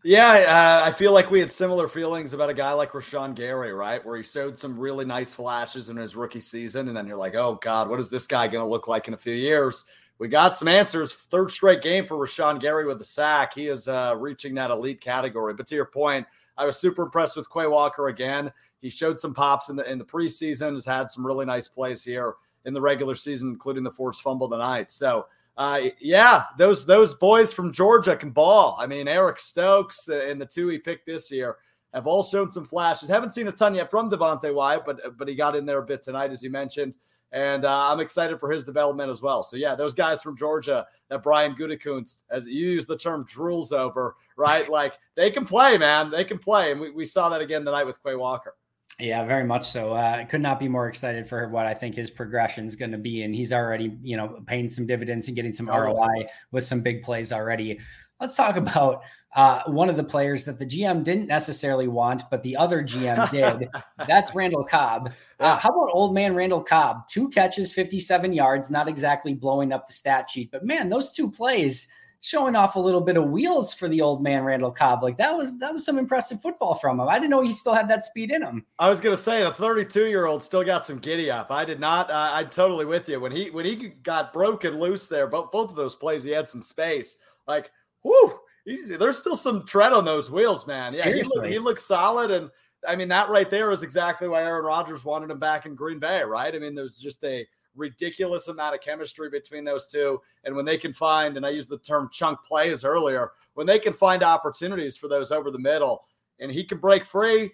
Yeah, 0.06 0.82
uh, 0.82 0.86
I 0.86 0.92
feel 0.92 1.12
like 1.12 1.30
we 1.30 1.40
had 1.40 1.50
similar 1.50 1.88
feelings 1.88 2.34
about 2.34 2.50
a 2.50 2.54
guy 2.54 2.72
like 2.72 2.92
Rashan 2.92 3.34
Gary, 3.34 3.72
right? 3.72 4.04
Where 4.04 4.18
he 4.18 4.22
showed 4.22 4.58
some 4.58 4.78
really 4.78 5.06
nice 5.06 5.32
flashes 5.32 5.88
in 5.88 5.96
his 5.96 6.14
rookie 6.14 6.40
season, 6.40 6.88
and 6.88 6.96
then 6.96 7.06
you're 7.06 7.16
like, 7.16 7.34
oh 7.34 7.58
God, 7.62 7.88
what 7.88 7.98
is 7.98 8.10
this 8.10 8.26
guy 8.26 8.46
going 8.46 8.62
to 8.62 8.68
look 8.68 8.86
like 8.86 9.08
in 9.08 9.14
a 9.14 9.18
few 9.18 9.32
years? 9.32 9.84
We 10.18 10.28
got 10.28 10.58
some 10.58 10.68
answers. 10.68 11.14
Third 11.14 11.50
straight 11.50 11.80
game 11.80 12.06
for 12.06 12.16
Rashan 12.16 12.60
Gary 12.60 12.86
with 12.86 12.98
the 12.98 13.04
sack. 13.04 13.54
He 13.54 13.68
is 13.68 13.88
uh, 13.88 14.14
reaching 14.18 14.54
that 14.56 14.70
elite 14.70 15.00
category. 15.00 15.54
But 15.54 15.66
to 15.68 15.74
your 15.74 15.86
point, 15.86 16.26
I 16.56 16.66
was 16.66 16.78
super 16.78 17.02
impressed 17.02 17.36
with 17.36 17.50
Quay 17.50 17.66
Walker 17.66 18.08
again. 18.08 18.52
He 18.80 18.90
showed 18.90 19.20
some 19.20 19.34
pops 19.34 19.68
in 19.68 19.76
the 19.76 19.90
in 19.90 19.98
the 19.98 20.04
preseason. 20.04 20.72
Has 20.72 20.84
had 20.84 21.10
some 21.10 21.26
really 21.26 21.46
nice 21.46 21.68
plays 21.68 22.04
here 22.04 22.34
in 22.64 22.74
the 22.74 22.80
regular 22.80 23.14
season, 23.14 23.48
including 23.48 23.82
the 23.82 23.90
forced 23.90 24.22
fumble 24.22 24.48
tonight. 24.48 24.90
So 24.90 25.26
uh, 25.56 25.80
yeah, 26.00 26.44
those 26.58 26.84
those 26.84 27.14
boys 27.14 27.52
from 27.52 27.72
Georgia 27.72 28.16
can 28.16 28.30
ball. 28.30 28.76
I 28.78 28.86
mean, 28.86 29.06
Eric 29.06 29.38
Stokes 29.38 30.08
and 30.08 30.40
the 30.40 30.46
two 30.46 30.68
he 30.68 30.78
picked 30.78 31.06
this 31.06 31.30
year 31.30 31.56
have 31.92 32.06
all 32.08 32.24
shown 32.24 32.50
some 32.50 32.64
flashes. 32.64 33.08
Haven't 33.08 33.32
seen 33.32 33.46
a 33.46 33.52
ton 33.52 33.74
yet 33.74 33.90
from 33.90 34.10
Devonte 34.10 34.52
Wyatt, 34.52 34.84
but 34.84 35.16
but 35.16 35.28
he 35.28 35.34
got 35.34 35.54
in 35.54 35.64
there 35.64 35.78
a 35.78 35.86
bit 35.86 36.02
tonight, 36.02 36.32
as 36.32 36.42
you 36.42 36.50
mentioned, 36.50 36.96
and 37.32 37.64
uh, 37.64 37.90
I'm 37.90 38.00
excited 38.00 38.38
for 38.38 38.50
his 38.50 38.64
development 38.64 39.10
as 39.10 39.20
well. 39.20 39.42
So 39.42 39.56
yeah, 39.56 39.74
those 39.74 39.94
guys 39.94 40.22
from 40.22 40.36
Georgia 40.36 40.86
that 41.08 41.22
Brian 41.22 41.54
Gutekunst, 41.54 42.24
as 42.30 42.46
you 42.46 42.70
use 42.70 42.86
the 42.86 42.96
term, 42.96 43.26
drools 43.26 43.72
over, 43.72 44.16
right? 44.36 44.68
like 44.68 44.98
they 45.14 45.30
can 45.30 45.44
play, 45.44 45.76
man. 45.78 46.10
They 46.10 46.24
can 46.24 46.38
play, 46.38 46.72
and 46.72 46.80
we, 46.80 46.90
we 46.90 47.06
saw 47.06 47.28
that 47.30 47.40
again 47.40 47.64
tonight 47.64 47.84
with 47.84 48.02
Quay 48.02 48.16
Walker. 48.16 48.54
Yeah, 49.00 49.24
very 49.24 49.42
much 49.42 49.68
so. 49.68 49.92
Uh, 49.92 50.18
I 50.20 50.24
could 50.24 50.40
not 50.40 50.60
be 50.60 50.68
more 50.68 50.88
excited 50.88 51.26
for 51.26 51.48
what 51.48 51.66
I 51.66 51.74
think 51.74 51.96
his 51.96 52.10
progression 52.10 52.64
is 52.66 52.76
going 52.76 52.92
to 52.92 52.98
be, 52.98 53.22
and 53.22 53.34
he's 53.34 53.52
already, 53.52 53.98
you 54.02 54.16
know, 54.16 54.40
paying 54.46 54.68
some 54.68 54.86
dividends 54.86 55.26
and 55.26 55.34
getting 55.34 55.52
some 55.52 55.68
oh, 55.68 55.76
ROI 55.76 56.26
with 56.52 56.64
some 56.64 56.80
big 56.80 57.02
plays 57.02 57.32
already. 57.32 57.80
Let's 58.20 58.36
talk 58.36 58.56
about 58.56 59.02
uh, 59.34 59.62
one 59.66 59.90
of 59.90 59.96
the 59.96 60.04
players 60.04 60.44
that 60.44 60.58
the 60.58 60.66
GM 60.66 61.04
didn't 61.04 61.26
necessarily 61.26 61.88
want, 61.88 62.22
but 62.30 62.42
the 62.42 62.56
other 62.56 62.82
GM 62.82 63.30
did. 63.30 63.68
That's 64.06 64.34
Randall 64.34 64.64
Cobb. 64.64 65.12
Uh, 65.40 65.56
how 65.56 65.70
about 65.70 65.90
old 65.92 66.14
man 66.14 66.34
Randall 66.34 66.62
Cobb? 66.62 67.06
Two 67.08 67.28
catches, 67.28 67.72
57 67.72 68.32
yards, 68.32 68.70
not 68.70 68.88
exactly 68.88 69.34
blowing 69.34 69.72
up 69.72 69.86
the 69.86 69.92
stat 69.92 70.30
sheet, 70.30 70.50
but 70.50 70.64
man, 70.64 70.88
those 70.88 71.12
two 71.12 71.30
plays– 71.30 71.88
showing 72.24 72.56
off 72.56 72.74
a 72.74 72.80
little 72.80 73.02
bit 73.02 73.18
of 73.18 73.28
wheels 73.28 73.74
for 73.74 73.86
the 73.86 74.00
old 74.00 74.22
man 74.22 74.44
Randall 74.44 74.70
Cobb. 74.70 75.02
Like 75.02 75.18
that 75.18 75.36
was 75.36 75.58
that 75.58 75.74
was 75.74 75.84
some 75.84 75.98
impressive 75.98 76.40
football 76.40 76.74
from 76.74 76.98
him. 76.98 77.06
I 77.06 77.18
didn't 77.18 77.30
know 77.30 77.42
he 77.42 77.52
still 77.52 77.74
had 77.74 77.88
that 77.90 78.02
speed 78.02 78.30
in 78.30 78.42
him. 78.42 78.64
I 78.78 78.88
was 78.88 79.00
gonna 79.00 79.16
say 79.16 79.42
the 79.42 79.52
32 79.52 80.06
year 80.06 80.24
old 80.24 80.42
still 80.42 80.64
got 80.64 80.86
some 80.86 80.98
giddy 80.98 81.30
up. 81.30 81.50
I 81.50 81.66
did 81.66 81.80
not. 81.80 82.10
Uh, 82.10 82.30
I'm 82.32 82.48
totally 82.48 82.86
with 82.86 83.08
you 83.10 83.20
when 83.20 83.30
he 83.30 83.50
when 83.50 83.66
he 83.66 83.74
got 84.02 84.32
broken 84.32 84.80
loose 84.80 85.06
there. 85.06 85.26
Both 85.26 85.52
both 85.52 85.68
of 85.68 85.76
those 85.76 85.94
plays, 85.94 86.24
he 86.24 86.30
had 86.30 86.48
some 86.48 86.62
space. 86.62 87.18
Like, 87.46 87.70
whoo, 88.04 88.38
there's 88.64 89.18
still 89.18 89.36
some 89.36 89.66
tread 89.66 89.92
on 89.92 90.04
those 90.04 90.30
wheels, 90.30 90.66
man. 90.66 90.92
Yeah, 90.94 91.12
he, 91.12 91.22
look, 91.22 91.46
he 91.46 91.58
looks 91.58 91.84
solid 91.84 92.30
and. 92.30 92.50
I 92.86 92.96
mean, 92.96 93.08
that 93.08 93.30
right 93.30 93.48
there 93.48 93.72
is 93.72 93.82
exactly 93.82 94.28
why 94.28 94.42
Aaron 94.42 94.62
Rodgers 94.62 95.06
wanted 95.06 95.30
him 95.30 95.38
back 95.38 95.64
in 95.64 95.74
Green 95.74 95.98
Bay, 95.98 96.22
right? 96.22 96.54
I 96.54 96.58
mean, 96.58 96.74
there's 96.74 96.98
just 96.98 97.24
a 97.24 97.46
ridiculous 97.74 98.48
amount 98.48 98.74
of 98.74 98.80
chemistry 98.80 99.30
between 99.30 99.64
those 99.64 99.86
two. 99.86 100.20
And 100.44 100.54
when 100.54 100.64
they 100.64 100.78
can 100.78 100.92
find, 100.92 101.36
and 101.36 101.46
I 101.46 101.50
used 101.50 101.68
the 101.68 101.78
term 101.78 102.08
chunk 102.12 102.42
plays 102.44 102.84
earlier, 102.84 103.32
when 103.54 103.66
they 103.66 103.78
can 103.78 103.92
find 103.92 104.22
opportunities 104.22 104.96
for 104.96 105.08
those 105.08 105.30
over 105.30 105.50
the 105.50 105.58
middle 105.58 106.04
and 106.38 106.50
he 106.50 106.64
can 106.64 106.78
break 106.78 107.04
free, 107.04 107.52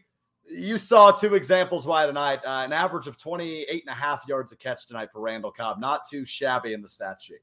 you 0.50 0.78
saw 0.78 1.12
two 1.12 1.34
examples 1.34 1.86
why 1.86 2.06
tonight. 2.06 2.40
Uh, 2.44 2.62
an 2.64 2.72
average 2.72 3.06
of 3.06 3.16
28 3.16 3.68
and 3.82 3.90
a 3.90 3.94
half 3.94 4.26
yards 4.26 4.52
a 4.52 4.56
catch 4.56 4.86
tonight 4.86 5.10
for 5.12 5.20
Randall 5.20 5.52
Cobb. 5.52 5.78
Not 5.78 6.08
too 6.08 6.24
shabby 6.24 6.72
in 6.72 6.82
the 6.82 6.88
stat 6.88 7.20
sheet. 7.20 7.40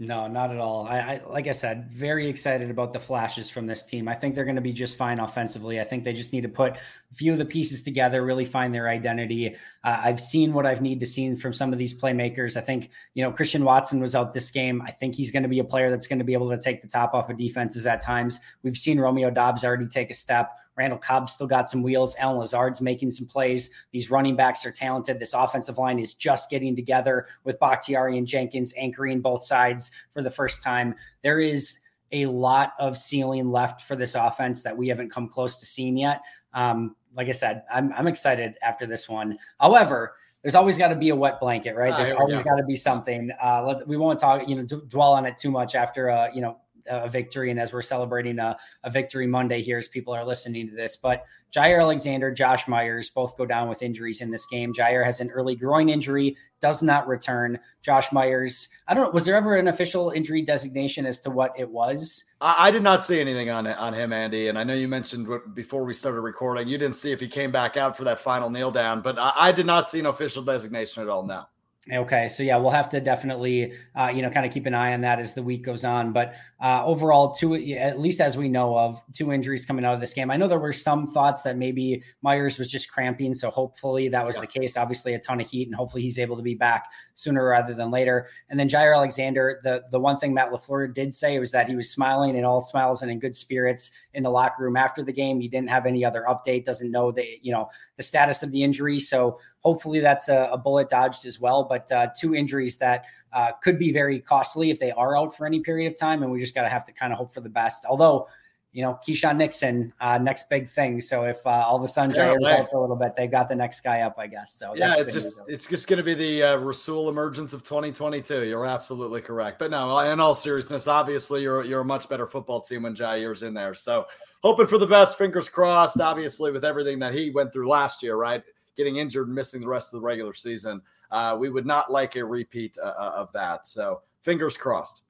No, 0.00 0.28
not 0.28 0.52
at 0.52 0.58
all. 0.58 0.86
I, 0.86 0.98
I, 0.98 1.20
like 1.28 1.48
I 1.48 1.52
said, 1.52 1.90
very 1.90 2.28
excited 2.28 2.70
about 2.70 2.92
the 2.92 3.00
flashes 3.00 3.50
from 3.50 3.66
this 3.66 3.82
team. 3.82 4.06
I 4.06 4.14
think 4.14 4.36
they're 4.36 4.44
going 4.44 4.54
to 4.54 4.62
be 4.62 4.72
just 4.72 4.96
fine 4.96 5.18
offensively. 5.18 5.80
I 5.80 5.84
think 5.84 6.04
they 6.04 6.12
just 6.12 6.32
need 6.32 6.42
to 6.42 6.48
put 6.48 6.76
a 6.76 7.14
few 7.14 7.32
of 7.32 7.38
the 7.38 7.44
pieces 7.44 7.82
together, 7.82 8.24
really 8.24 8.44
find 8.44 8.72
their 8.72 8.88
identity. 8.88 9.56
Uh, 9.84 10.00
I've 10.04 10.20
seen 10.20 10.52
what 10.52 10.66
I've 10.66 10.82
need 10.82 11.00
to 11.00 11.06
see 11.06 11.34
from 11.34 11.52
some 11.52 11.72
of 11.72 11.78
these 11.78 11.98
playmakers. 11.98 12.56
I 12.56 12.60
think 12.60 12.90
you 13.14 13.22
know 13.22 13.30
Christian 13.30 13.64
Watson 13.64 14.00
was 14.00 14.14
out 14.14 14.32
this 14.32 14.50
game. 14.50 14.82
I 14.82 14.90
think 14.90 15.14
he's 15.14 15.30
going 15.30 15.44
to 15.44 15.48
be 15.48 15.60
a 15.60 15.64
player 15.64 15.90
that's 15.90 16.06
going 16.06 16.18
to 16.18 16.24
be 16.24 16.32
able 16.32 16.50
to 16.50 16.58
take 16.58 16.82
the 16.82 16.88
top 16.88 17.14
off 17.14 17.30
of 17.30 17.38
defenses 17.38 17.86
at 17.86 18.00
times. 18.00 18.40
We've 18.62 18.76
seen 18.76 18.98
Romeo 18.98 19.30
Doubs 19.30 19.64
already 19.64 19.86
take 19.86 20.10
a 20.10 20.14
step. 20.14 20.50
Randall 20.76 20.98
Cobb 20.98 21.28
still 21.28 21.46
got 21.46 21.68
some 21.68 21.82
wheels. 21.82 22.14
Allen 22.18 22.38
Lazard's 22.38 22.80
making 22.80 23.10
some 23.10 23.26
plays. 23.26 23.70
These 23.90 24.10
running 24.10 24.36
backs 24.36 24.64
are 24.64 24.70
talented. 24.70 25.18
This 25.18 25.34
offensive 25.34 25.78
line 25.78 25.98
is 25.98 26.14
just 26.14 26.50
getting 26.50 26.76
together 26.76 27.26
with 27.44 27.58
Bakhtiari 27.58 28.16
and 28.16 28.26
Jenkins 28.26 28.72
anchoring 28.76 29.20
both 29.20 29.44
sides 29.44 29.90
for 30.12 30.22
the 30.22 30.30
first 30.30 30.62
time. 30.62 30.94
There 31.22 31.40
is 31.40 31.80
a 32.12 32.26
lot 32.26 32.72
of 32.78 32.96
ceiling 32.96 33.50
left 33.50 33.82
for 33.82 33.96
this 33.96 34.14
offense 34.14 34.62
that 34.62 34.76
we 34.76 34.88
haven't 34.88 35.10
come 35.10 35.28
close 35.28 35.58
to 35.58 35.66
seeing 35.66 35.96
yet. 35.96 36.22
Um, 36.54 36.96
like 37.16 37.28
I 37.28 37.32
said, 37.32 37.62
I'm, 37.72 37.92
I'm 37.92 38.06
excited 38.06 38.56
after 38.62 38.86
this 38.86 39.08
one. 39.08 39.38
However, 39.60 40.14
there's 40.42 40.54
always 40.54 40.78
got 40.78 40.88
to 40.88 40.94
be 40.94 41.08
a 41.08 41.16
wet 41.16 41.40
blanket, 41.40 41.74
right? 41.74 41.96
There's 41.96 42.16
always 42.16 42.42
got 42.42 42.56
to 42.56 42.64
be 42.64 42.76
something. 42.76 43.30
Uh, 43.42 43.64
let, 43.66 43.88
we 43.88 43.96
won't 43.96 44.20
talk, 44.20 44.48
you 44.48 44.54
know, 44.54 44.62
d- 44.62 44.80
dwell 44.88 45.12
on 45.12 45.26
it 45.26 45.36
too 45.36 45.50
much 45.50 45.74
after, 45.74 46.10
uh, 46.10 46.28
you 46.32 46.40
know, 46.40 46.58
a 46.88 47.08
victory 47.08 47.50
and 47.50 47.60
as 47.60 47.72
we're 47.72 47.82
celebrating 47.82 48.38
a, 48.38 48.56
a, 48.84 48.90
victory 48.90 49.26
Monday 49.26 49.62
here 49.62 49.78
as 49.78 49.88
people 49.88 50.14
are 50.14 50.24
listening 50.24 50.68
to 50.68 50.74
this. 50.74 50.96
But 50.96 51.24
Jaire 51.52 51.80
Alexander, 51.80 52.32
Josh 52.32 52.68
Myers 52.68 53.10
both 53.10 53.36
go 53.36 53.46
down 53.46 53.68
with 53.68 53.82
injuries 53.82 54.20
in 54.20 54.30
this 54.30 54.46
game. 54.46 54.72
Jair 54.72 55.04
has 55.04 55.20
an 55.20 55.30
early 55.30 55.56
groin 55.56 55.88
injury, 55.88 56.36
does 56.60 56.82
not 56.82 57.06
return. 57.06 57.58
Josh 57.82 58.12
Myers, 58.12 58.68
I 58.86 58.94
don't 58.94 59.04
know, 59.04 59.10
was 59.10 59.24
there 59.24 59.36
ever 59.36 59.56
an 59.56 59.68
official 59.68 60.10
injury 60.10 60.42
designation 60.42 61.06
as 61.06 61.20
to 61.20 61.30
what 61.30 61.52
it 61.56 61.70
was? 61.70 62.24
I, 62.40 62.68
I 62.68 62.70
did 62.70 62.82
not 62.82 63.04
see 63.04 63.20
anything 63.20 63.50
on 63.50 63.66
on 63.66 63.94
him, 63.94 64.12
Andy. 64.12 64.48
And 64.48 64.58
I 64.58 64.64
know 64.64 64.74
you 64.74 64.88
mentioned 64.88 65.28
before 65.54 65.84
we 65.84 65.94
started 65.94 66.20
recording, 66.20 66.68
you 66.68 66.78
didn't 66.78 66.96
see 66.96 67.12
if 67.12 67.20
he 67.20 67.28
came 67.28 67.52
back 67.52 67.76
out 67.76 67.96
for 67.96 68.04
that 68.04 68.20
final 68.20 68.50
kneel 68.50 68.70
down, 68.70 69.02
but 69.02 69.18
I, 69.18 69.32
I 69.36 69.52
did 69.52 69.66
not 69.66 69.88
see 69.88 70.00
an 70.00 70.06
official 70.06 70.42
designation 70.42 71.02
at 71.02 71.08
all 71.08 71.24
now. 71.24 71.48
Okay, 71.90 72.28
so 72.28 72.42
yeah, 72.42 72.58
we'll 72.58 72.70
have 72.70 72.90
to 72.90 73.00
definitely, 73.00 73.72
uh, 73.94 74.12
you 74.14 74.20
know, 74.20 74.28
kind 74.28 74.44
of 74.44 74.52
keep 74.52 74.66
an 74.66 74.74
eye 74.74 74.92
on 74.92 75.00
that 75.02 75.18
as 75.18 75.32
the 75.32 75.42
week 75.42 75.64
goes 75.64 75.84
on. 75.84 76.12
But 76.12 76.34
uh, 76.60 76.84
overall, 76.84 77.30
two, 77.30 77.54
at 77.54 77.98
least 77.98 78.20
as 78.20 78.36
we 78.36 78.50
know 78.50 78.76
of, 78.76 79.00
two 79.14 79.32
injuries 79.32 79.64
coming 79.64 79.86
out 79.86 79.94
of 79.94 80.00
this 80.00 80.12
game. 80.12 80.30
I 80.30 80.36
know 80.36 80.48
there 80.48 80.58
were 80.58 80.72
some 80.72 81.06
thoughts 81.06 81.42
that 81.42 81.56
maybe 81.56 82.02
Myers 82.20 82.58
was 82.58 82.70
just 82.70 82.90
cramping, 82.90 83.32
so 83.32 83.48
hopefully 83.48 84.08
that 84.08 84.26
was 84.26 84.36
yeah. 84.36 84.42
the 84.42 84.46
case. 84.48 84.76
Obviously, 84.76 85.14
a 85.14 85.18
ton 85.18 85.40
of 85.40 85.48
heat, 85.48 85.66
and 85.66 85.74
hopefully 85.74 86.02
he's 86.02 86.18
able 86.18 86.36
to 86.36 86.42
be 86.42 86.54
back 86.54 86.90
sooner 87.14 87.46
rather 87.46 87.72
than 87.72 87.90
later. 87.90 88.28
And 88.50 88.60
then 88.60 88.68
Jaire 88.68 88.94
Alexander, 88.94 89.60
the 89.62 89.82
the 89.90 90.00
one 90.00 90.18
thing 90.18 90.34
Matt 90.34 90.50
LaFleur 90.50 90.92
did 90.92 91.14
say 91.14 91.38
was 91.38 91.52
that 91.52 91.68
he 91.68 91.74
was 91.74 91.90
smiling 91.90 92.36
and 92.36 92.44
all 92.44 92.60
smiles 92.60 93.00
and 93.00 93.10
in 93.10 93.18
good 93.18 93.34
spirits 93.34 93.92
in 94.12 94.22
the 94.22 94.30
locker 94.30 94.62
room 94.62 94.76
after 94.76 95.02
the 95.02 95.12
game. 95.12 95.40
He 95.40 95.48
didn't 95.48 95.70
have 95.70 95.86
any 95.86 96.04
other 96.04 96.26
update, 96.28 96.66
doesn't 96.66 96.90
know 96.90 97.12
the 97.12 97.38
you 97.40 97.52
know 97.52 97.70
the 97.96 98.02
status 98.02 98.42
of 98.42 98.52
the 98.52 98.62
injury, 98.62 99.00
so 99.00 99.38
hopefully 99.60 100.00
that's 100.00 100.28
a, 100.28 100.48
a 100.52 100.58
bullet 100.58 100.88
dodged 100.88 101.26
as 101.26 101.40
well. 101.40 101.64
But 101.64 101.90
uh, 101.90 102.08
two 102.18 102.34
injuries 102.34 102.78
that 102.78 103.04
uh, 103.32 103.52
could 103.62 103.78
be 103.78 103.92
very 103.92 104.20
costly 104.20 104.70
if 104.70 104.80
they 104.80 104.90
are 104.90 105.16
out 105.16 105.36
for 105.36 105.46
any 105.46 105.60
period 105.60 105.92
of 105.92 105.98
time, 105.98 106.22
and 106.22 106.32
we 106.32 106.38
just 106.38 106.54
got 106.54 106.62
to 106.62 106.68
have 106.68 106.84
to 106.86 106.92
kind 106.92 107.12
of 107.12 107.18
hope 107.18 107.32
for 107.32 107.40
the 107.40 107.50
best. 107.50 107.84
Although 107.88 108.28
you 108.72 108.82
know, 108.82 108.98
Keisean 109.06 109.38
Nixon, 109.38 109.92
uh, 110.00 110.18
next 110.18 110.48
big 110.50 110.68
thing. 110.68 111.00
So 111.00 111.24
if 111.24 111.44
uh, 111.46 111.50
all 111.50 111.76
of 111.76 111.82
a 111.82 111.88
sudden 111.88 112.14
yeah, 112.14 112.32
out 112.32 112.70
for 112.70 112.76
a 112.76 112.80
little 112.80 112.96
bit, 112.96 113.16
they've 113.16 113.30
got 113.30 113.48
the 113.48 113.54
next 113.54 113.80
guy 113.80 114.02
up, 114.02 114.16
I 114.18 114.26
guess. 114.26 114.52
So 114.52 114.74
yeah, 114.76 114.94
it's 114.98 115.12
just 115.12 115.40
it's 115.48 115.66
just 115.66 115.88
going 115.88 115.96
to 115.96 116.02
be 116.02 116.14
the 116.14 116.42
uh, 116.42 116.56
Rasul 116.58 117.08
emergence 117.08 117.54
of 117.54 117.64
2022. 117.64 118.46
You're 118.46 118.66
absolutely 118.66 119.22
correct. 119.22 119.58
But 119.58 119.70
no, 119.70 119.98
in 120.00 120.20
all 120.20 120.34
seriousness, 120.34 120.86
obviously 120.86 121.42
you're 121.42 121.64
you're 121.64 121.80
a 121.80 121.84
much 121.84 122.08
better 122.08 122.26
football 122.26 122.60
team 122.60 122.82
when 122.82 122.94
Jaire's 122.94 123.42
in 123.42 123.54
there. 123.54 123.72
So 123.74 124.06
hoping 124.42 124.66
for 124.66 124.78
the 124.78 124.86
best. 124.86 125.16
Fingers 125.16 125.48
crossed. 125.48 126.00
Obviously, 126.00 126.52
with 126.52 126.64
everything 126.64 126.98
that 126.98 127.14
he 127.14 127.30
went 127.30 127.52
through 127.52 127.68
last 127.68 128.02
year, 128.02 128.16
right, 128.16 128.42
getting 128.78 128.96
injured 128.96 129.26
and 129.26 129.34
missing 129.34 129.60
the 129.60 129.68
rest 129.68 129.92
of 129.92 130.00
the 130.00 130.06
regular 130.06 130.32
season, 130.32 130.80
uh, 131.10 131.36
we 131.38 131.50
would 131.50 131.66
not 131.66 131.92
like 131.92 132.16
a 132.16 132.24
repeat 132.24 132.78
uh, 132.82 132.86
uh, 132.86 133.12
of 133.16 133.30
that. 133.32 133.66
So 133.66 134.00
fingers 134.22 134.56
crossed. 134.56 135.02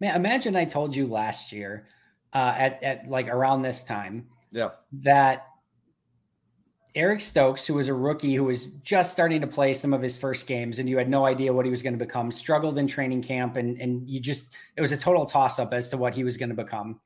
Man, 0.00 0.16
imagine 0.16 0.56
I 0.56 0.64
told 0.64 0.96
you 0.96 1.06
last 1.06 1.52
year 1.52 1.86
uh, 2.32 2.54
at 2.56 2.82
at 2.82 3.08
like 3.08 3.28
around 3.28 3.62
this 3.62 3.84
time. 3.84 4.26
Yeah. 4.50 4.70
That 4.94 5.46
Eric 6.94 7.20
Stokes, 7.20 7.66
who 7.66 7.74
was 7.74 7.88
a 7.88 7.94
rookie 7.94 8.34
who 8.34 8.44
was 8.44 8.66
just 8.82 9.12
starting 9.12 9.40
to 9.40 9.46
play 9.46 9.72
some 9.72 9.94
of 9.94 10.02
his 10.02 10.18
first 10.18 10.46
games, 10.46 10.78
and 10.78 10.88
you 10.88 10.98
had 10.98 11.08
no 11.08 11.24
idea 11.24 11.52
what 11.52 11.64
he 11.64 11.70
was 11.70 11.82
going 11.82 11.94
to 11.94 12.04
become, 12.04 12.30
struggled 12.30 12.78
in 12.78 12.86
training 12.86 13.22
camp, 13.22 13.56
and 13.56 13.80
and 13.80 14.08
you 14.08 14.20
just 14.20 14.54
it 14.76 14.80
was 14.80 14.92
a 14.92 14.96
total 14.96 15.24
toss 15.24 15.58
up 15.58 15.72
as 15.72 15.88
to 15.90 15.96
what 15.96 16.14
he 16.14 16.24
was 16.24 16.36
going 16.36 16.50
to 16.50 16.54
become. 16.54 17.00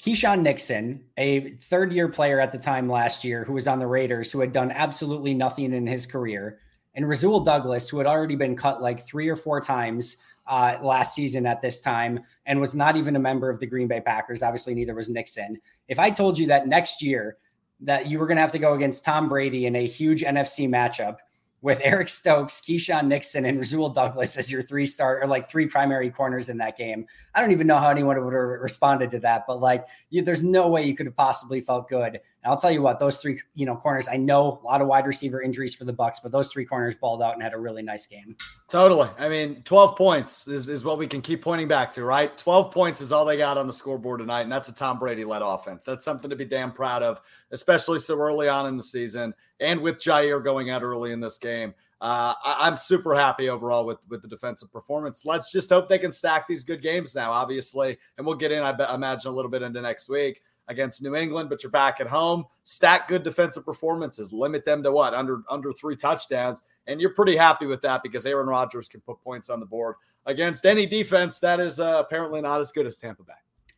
Keisean 0.00 0.42
Nixon, 0.42 1.02
a 1.16 1.52
third 1.54 1.92
year 1.92 2.08
player 2.08 2.38
at 2.38 2.52
the 2.52 2.58
time 2.58 2.88
last 2.88 3.24
year, 3.24 3.44
who 3.44 3.54
was 3.54 3.66
on 3.66 3.80
the 3.80 3.86
Raiders, 3.86 4.30
who 4.30 4.40
had 4.40 4.52
done 4.52 4.70
absolutely 4.70 5.34
nothing 5.34 5.72
in 5.72 5.86
his 5.86 6.06
career, 6.06 6.60
and 6.94 7.08
Rasul 7.08 7.40
Douglas, 7.40 7.88
who 7.88 7.98
had 7.98 8.06
already 8.06 8.36
been 8.36 8.56
cut 8.56 8.80
like 8.80 9.04
three 9.04 9.28
or 9.28 9.36
four 9.36 9.60
times 9.60 10.16
uh, 10.46 10.78
last 10.82 11.14
season 11.14 11.46
at 11.46 11.60
this 11.60 11.80
time 11.80 12.20
and 12.46 12.60
was 12.60 12.74
not 12.74 12.96
even 12.96 13.16
a 13.16 13.20
member 13.20 13.50
of 13.50 13.60
the 13.60 13.66
Green 13.66 13.86
Bay 13.86 14.00
Packers. 14.00 14.42
Obviously, 14.42 14.74
neither 14.74 14.94
was 14.94 15.08
Nixon. 15.08 15.60
If 15.88 15.98
I 15.98 16.10
told 16.10 16.38
you 16.38 16.46
that 16.46 16.66
next 16.66 17.02
year 17.02 17.36
that 17.80 18.06
you 18.06 18.18
were 18.18 18.26
going 18.26 18.36
to 18.36 18.42
have 18.42 18.52
to 18.52 18.58
go 18.58 18.74
against 18.74 19.04
Tom 19.04 19.28
Brady 19.28 19.66
in 19.66 19.76
a 19.76 19.86
huge 19.86 20.22
NFC 20.22 20.68
matchup 20.68 21.16
with 21.60 21.80
Eric 21.82 22.08
Stokes, 22.08 22.60
Keisean 22.60 23.06
Nixon, 23.06 23.44
and 23.44 23.58
Rasul 23.58 23.88
Douglas 23.88 24.36
as 24.36 24.50
your 24.50 24.62
three 24.62 24.86
star 24.86 25.20
or 25.20 25.26
like 25.26 25.50
three 25.50 25.66
primary 25.66 26.10
corners 26.10 26.48
in 26.48 26.58
that 26.58 26.78
game. 26.78 27.06
I 27.34 27.40
don't 27.40 27.52
even 27.52 27.66
know 27.66 27.78
how 27.78 27.90
anyone 27.90 28.16
would 28.24 28.32
have 28.32 28.42
responded 28.42 29.10
to 29.12 29.18
that, 29.20 29.44
but 29.46 29.60
like, 29.60 29.86
you, 30.10 30.22
there's 30.22 30.42
no 30.42 30.68
way 30.68 30.86
you 30.86 30.94
could 30.94 31.06
have 31.06 31.16
possibly 31.16 31.60
felt 31.60 31.88
good. 31.88 32.20
And 32.44 32.52
I'll 32.52 32.58
tell 32.58 32.70
you 32.70 32.82
what, 32.82 32.98
those 32.98 33.20
three, 33.20 33.40
you 33.54 33.66
know, 33.66 33.76
corners. 33.76 34.08
I 34.08 34.16
know 34.16 34.60
a 34.62 34.66
lot 34.66 34.80
of 34.80 34.86
wide 34.86 35.06
receiver 35.06 35.42
injuries 35.42 35.74
for 35.74 35.84
the 35.84 35.92
Bucks, 35.92 36.20
but 36.20 36.30
those 36.30 36.52
three 36.52 36.64
corners 36.64 36.94
balled 36.94 37.22
out 37.22 37.34
and 37.34 37.42
had 37.42 37.52
a 37.52 37.58
really 37.58 37.82
nice 37.82 38.06
game. 38.06 38.36
Totally. 38.68 39.08
I 39.18 39.28
mean, 39.28 39.62
12 39.64 39.96
points 39.96 40.46
is, 40.46 40.68
is 40.68 40.84
what 40.84 40.98
we 40.98 41.06
can 41.06 41.20
keep 41.20 41.42
pointing 41.42 41.68
back 41.68 41.90
to, 41.92 42.04
right? 42.04 42.36
12 42.38 42.72
points 42.72 43.00
is 43.00 43.10
all 43.10 43.24
they 43.24 43.36
got 43.36 43.58
on 43.58 43.66
the 43.66 43.72
scoreboard 43.72 44.20
tonight, 44.20 44.42
and 44.42 44.52
that's 44.52 44.68
a 44.68 44.74
Tom 44.74 44.98
Brady 44.98 45.24
led 45.24 45.42
offense. 45.42 45.84
That's 45.84 46.04
something 46.04 46.30
to 46.30 46.36
be 46.36 46.44
damn 46.44 46.72
proud 46.72 47.02
of, 47.02 47.20
especially 47.50 47.98
so 47.98 48.18
early 48.18 48.48
on 48.48 48.66
in 48.66 48.76
the 48.76 48.82
season, 48.82 49.34
and 49.60 49.80
with 49.80 49.98
Jaire 49.98 50.42
going 50.42 50.70
out 50.70 50.82
early 50.82 51.12
in 51.12 51.20
this 51.20 51.38
game 51.38 51.74
uh, 52.00 52.32
I, 52.44 52.68
am 52.68 52.76
super 52.76 53.14
happy 53.14 53.48
overall 53.48 53.84
with 53.84 53.98
with 54.08 54.22
the 54.22 54.28
defensive 54.28 54.72
performance. 54.72 55.24
Let's 55.24 55.50
just 55.50 55.68
hope 55.68 55.88
they 55.88 55.98
can 55.98 56.12
stack 56.12 56.46
these 56.46 56.62
good 56.62 56.80
games 56.80 57.14
now, 57.14 57.32
obviously, 57.32 57.98
and 58.16 58.26
we'll 58.26 58.36
get 58.36 58.52
in. 58.52 58.62
I 58.62 58.70
bet, 58.72 58.90
imagine 58.90 59.32
a 59.32 59.34
little 59.34 59.50
bit 59.50 59.62
into 59.62 59.80
next 59.80 60.08
week 60.08 60.42
against 60.68 61.02
New 61.02 61.14
England, 61.14 61.48
but 61.48 61.62
you're 61.62 61.72
back 61.72 62.00
at 62.00 62.06
home. 62.06 62.44
Stack 62.64 63.08
good 63.08 63.22
defensive 63.22 63.64
performances. 63.64 64.32
Limit 64.32 64.64
them 64.64 64.82
to 64.82 64.92
what 64.92 65.14
under 65.14 65.42
under 65.50 65.72
three 65.72 65.96
touchdowns, 65.96 66.62
and 66.86 67.00
you're 67.00 67.14
pretty 67.14 67.36
happy 67.36 67.66
with 67.66 67.82
that 67.82 68.02
because 68.02 68.26
Aaron 68.26 68.46
Rodgers 68.46 68.88
can 68.88 69.00
put 69.00 69.20
points 69.22 69.50
on 69.50 69.60
the 69.60 69.66
board 69.66 69.96
against 70.26 70.66
any 70.66 70.86
defense 70.86 71.38
that 71.40 71.58
is 71.58 71.80
uh, 71.80 71.96
apparently 72.04 72.40
not 72.40 72.60
as 72.60 72.70
good 72.70 72.86
as 72.86 72.96
Tampa 72.96 73.22
Bay. 73.24 73.32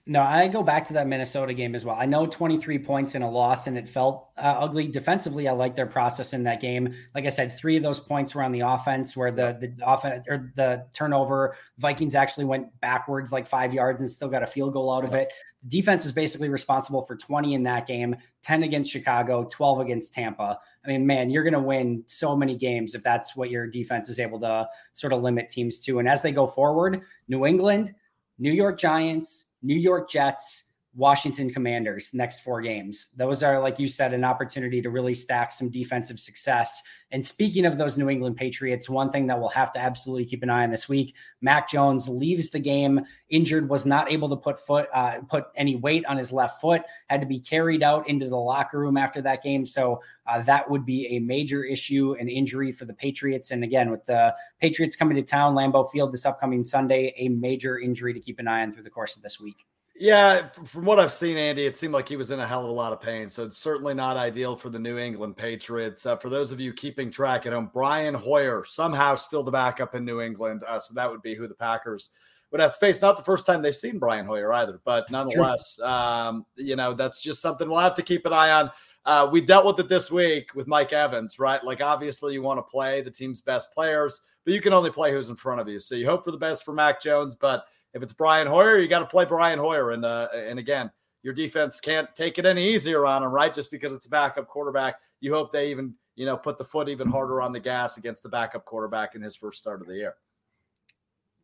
No, 0.07 0.23
I 0.23 0.49
go 0.49 0.63
back 0.63 0.85
to 0.87 0.95
that 0.95 1.07
Minnesota 1.07 1.53
game 1.53 1.75
as 1.75 1.85
well. 1.85 1.95
I 1.99 2.07
know 2.07 2.27
23 2.27 2.79
points 2.79 3.15
in 3.15 3.23
a 3.23 3.31
loss 3.31 3.67
and 3.67 3.77
it 3.77 3.89
felt 3.89 4.31
uh, 4.39 4.57
ugly 4.59 4.89
defensively. 4.89 5.47
I 5.47 5.53
like 5.53 5.77
their 5.77 5.87
process 5.87 6.33
in 6.33 6.43
that 6.45 6.61
game. 6.61 6.95
Like 7.15 7.27
I 7.27 7.29
said, 7.29 7.57
three 7.57 7.77
of 7.77 7.83
those 7.83 8.01
points 8.01 8.35
were 8.35 8.43
on 8.43 8.51
the 8.51 8.61
offense 8.61 9.15
where 9.15 9.31
the 9.31 9.57
the 9.61 9.75
offense 9.87 10.25
or 10.27 10.53
the 10.57 10.87
turnover 10.95 11.55
Vikings 11.79 12.15
actually 12.15 12.47
went 12.47 12.69
backwards 12.81 13.31
like 13.31 13.47
5 13.47 13.75
yards 13.75 14.01
and 14.01 14.11
still 14.11 14.29
got 14.29 14.43
a 14.43 14.47
field 14.47 14.73
goal 14.73 14.91
out 14.91 15.05
of 15.05 15.13
it. 15.13 15.29
The 15.63 15.69
defense 15.69 16.03
was 16.03 16.13
basically 16.13 16.49
responsible 16.49 17.03
for 17.03 17.15
20 17.15 17.53
in 17.53 17.63
that 17.65 17.87
game, 17.87 18.17
10 18.43 18.63
against 18.63 18.91
Chicago, 18.91 19.45
12 19.45 19.81
against 19.81 20.15
Tampa. 20.15 20.59
I 20.83 20.89
mean, 20.89 21.07
man, 21.07 21.29
you're 21.29 21.45
going 21.45 21.53
to 21.53 21.61
win 21.61 22.05
so 22.07 22.35
many 22.35 22.57
games 22.57 22.95
if 22.95 23.03
that's 23.03 23.37
what 23.37 23.51
your 23.51 23.67
defense 23.67 24.09
is 24.09 24.19
able 24.19 24.41
to 24.41 24.67
sort 24.95 25.13
of 25.13 25.23
limit 25.23 25.51
teams 25.51 25.79
to. 25.81 25.99
And 25.99 26.09
as 26.09 26.23
they 26.23 26.33
go 26.33 26.47
forward, 26.47 27.03
New 27.29 27.45
England, 27.45 27.95
New 28.39 28.53
York 28.53 28.79
Giants, 28.79 29.45
New 29.63 29.77
York 29.77 30.11
Jets, 30.11 30.65
Washington 30.95 31.51
Commanders 31.51 32.11
next 32.13 32.41
four 32.41 32.61
games. 32.61 33.09
Those 33.17 33.45
are, 33.45 33.61
like 33.61 33.79
you 33.79 33.87
said, 33.87 34.13
an 34.13 34.25
opportunity 34.25 34.83
to 34.83 34.91
really 34.91 35.15
stack 35.15 35.53
some 35.53 35.71
defensive 35.71 36.19
success. 36.19 36.83
And 37.13 37.25
speaking 37.25 37.65
of 37.65 37.79
those 37.79 37.97
New 37.97 38.09
England 38.09 38.37
Patriots, 38.37 38.89
one 38.89 39.11
thing 39.11 39.29
that 39.29 39.39
we'll 39.39 39.51
have 39.51 39.73
to 39.73 39.79
absolutely 39.79 40.25
keep 40.25 40.43
an 40.43 40.51
eye 40.51 40.65
on 40.65 40.71
this 40.71 40.89
week: 40.89 41.15
Mac 41.41 41.69
Jones 41.69 42.09
leaves 42.09 42.51
the 42.51 42.59
game 42.59 43.03
injured, 43.29 43.69
was 43.69 43.87
not 43.87 44.11
able 44.11 44.29
to 44.31 44.37
put 44.37 44.59
foot 44.59 44.89
uh, 44.93 45.21
put 45.29 45.45
any 45.55 45.77
weight 45.77 46.05
on 46.07 46.17
his 46.17 46.33
left 46.33 46.61
foot, 46.61 46.83
had 47.09 47.21
to 47.21 47.27
be 47.27 47.39
carried 47.39 47.85
out 47.85 48.09
into 48.09 48.29
the 48.29 48.37
locker 48.37 48.81
room 48.81 48.97
after 48.97 49.23
that 49.23 49.45
game. 49.45 49.65
So 49.65 50.03
uh, 50.27 50.43
that 50.43 50.69
would 50.69 50.85
be 50.85 51.07
a 51.17 51.21
major 51.21 51.63
issue 51.63 52.17
and 52.19 52.29
injury 52.29 52.73
for 52.73 52.85
the 52.85 52.95
Patriots. 52.95 53.53
And 53.53 53.63
again, 53.63 53.91
with 53.91 54.05
the 54.07 54.35
Patriots 54.61 54.97
coming 54.97 55.17
to 55.17 55.23
town, 55.23 55.55
Lambeau 55.55 55.89
Field 55.91 56.11
this 56.11 56.27
upcoming 56.27 56.65
Sunday, 56.65 57.15
a 57.17 57.29
major 57.29 57.79
injury 57.79 58.13
to 58.13 58.21
keep 58.21 58.41
an 58.41 58.49
eye 58.49 58.63
on 58.63 58.73
through 58.73 58.83
the 58.83 58.91
course 58.91 59.17
of 59.17 59.23
this 59.23 59.39
week. 59.39 59.67
Yeah, 60.01 60.49
from 60.65 60.87
what 60.87 60.99
I've 60.99 61.13
seen, 61.13 61.37
Andy, 61.37 61.67
it 61.67 61.77
seemed 61.77 61.93
like 61.93 62.09
he 62.09 62.17
was 62.17 62.31
in 62.31 62.41
a 62.41 62.47
hell 62.47 62.63
of 62.65 62.71
a 62.71 62.73
lot 62.73 62.95
of 62.95 63.03
pain. 63.03 63.29
So 63.29 63.45
it's 63.45 63.59
certainly 63.59 63.93
not 63.93 64.17
ideal 64.17 64.57
for 64.57 64.71
the 64.71 64.79
New 64.79 64.97
England 64.97 65.37
Patriots. 65.37 66.07
Uh, 66.07 66.17
for 66.17 66.31
those 66.31 66.53
of 66.53 66.59
you 66.59 66.73
keeping 66.73 67.11
track 67.11 67.45
at 67.45 67.53
home, 67.53 67.71
Brian 67.71 68.15
Hoyer 68.15 68.65
somehow 68.65 69.15
still 69.17 69.43
the 69.43 69.51
backup 69.51 69.95
in 69.95 70.07
New 70.07 70.23
England. 70.23 70.65
Uh, 70.67 70.81
so 70.81 70.95
that 70.95 71.11
would 71.11 71.21
be 71.21 71.35
who 71.35 71.47
the 71.47 71.55
Packers 71.55 72.09
would 72.51 72.63
have 72.63 72.73
to 72.73 72.79
face. 72.79 73.03
Not 73.03 73.19
the 73.19 73.23
first 73.23 73.45
time 73.45 73.61
they've 73.61 73.77
seen 73.77 73.99
Brian 73.99 74.25
Hoyer 74.25 74.55
either, 74.55 74.81
but 74.87 75.11
nonetheless, 75.11 75.79
um, 75.81 76.47
you 76.57 76.77
know, 76.77 76.95
that's 76.95 77.21
just 77.21 77.43
something 77.43 77.69
we'll 77.69 77.81
have 77.81 77.95
to 77.97 78.03
keep 78.03 78.25
an 78.25 78.33
eye 78.33 78.53
on. 78.53 78.71
Uh, 79.05 79.29
we 79.31 79.43
dealt 79.43 79.67
with 79.67 79.79
it 79.81 79.91
this 79.91 80.11
week 80.11 80.55
with 80.55 80.67
Mike 80.67 80.95
Evans, 80.95 81.39
right? 81.39 81.63
Like, 81.63 81.83
obviously, 81.83 82.33
you 82.33 82.41
want 82.41 82.57
to 82.57 82.63
play 82.63 83.03
the 83.03 83.11
team's 83.11 83.43
best 83.43 83.71
players, 83.71 84.23
but 84.47 84.55
you 84.55 84.63
can 84.63 84.73
only 84.73 84.91
play 84.91 85.13
who's 85.13 85.29
in 85.29 85.37
front 85.37 85.61
of 85.61 85.69
you. 85.69 85.79
So 85.79 85.95
you 85.95 86.07
hope 86.07 86.25
for 86.25 86.31
the 86.31 86.39
best 86.39 86.65
for 86.65 86.73
Mac 86.73 87.03
Jones, 87.03 87.35
but 87.35 87.65
if 87.95 88.03
it's 88.03 88.13
Brian 88.13 88.47
Hoyer, 88.47 88.79
you 88.79 88.89
got 88.89 89.01
to 89.01 89.07
play 89.07 89.25
Brian 89.25 89.59
Hoyer. 89.59 89.91
And 89.91 90.05
uh, 90.05 90.29
and 90.35 90.59
again, 90.59 90.91
your 91.23 91.35
defense 91.35 91.81
can't 91.81 92.09
take 92.15 92.39
it 92.39 92.47
any 92.47 92.69
easier 92.69 93.07
on 93.07 93.23
him, 93.23 93.31
right? 93.31 93.53
Just 93.53 93.71
because 93.71 93.93
it's 93.93 94.07
a 94.07 94.11
backup 94.11 94.49
quarterback, 94.49 95.01
you 95.21 95.33
hope 95.35 95.53
they 95.53 95.71
even 95.71 95.95
you 96.17 96.27
know 96.27 96.37
put 96.37 96.59
the 96.59 96.65
foot 96.65 96.89
even 96.89 97.09
harder 97.09 97.43
on 97.43 97.53
the 97.53 97.61
gas 97.61 97.97
against 97.97 98.23
the 98.23 98.29
backup 98.29 98.65
quarterback 98.65 99.15
in 99.15 99.23
his 99.23 99.37
first 99.37 99.59
start 99.59 99.81
of 99.81 99.87
the 99.87 99.95
year. 99.95 100.15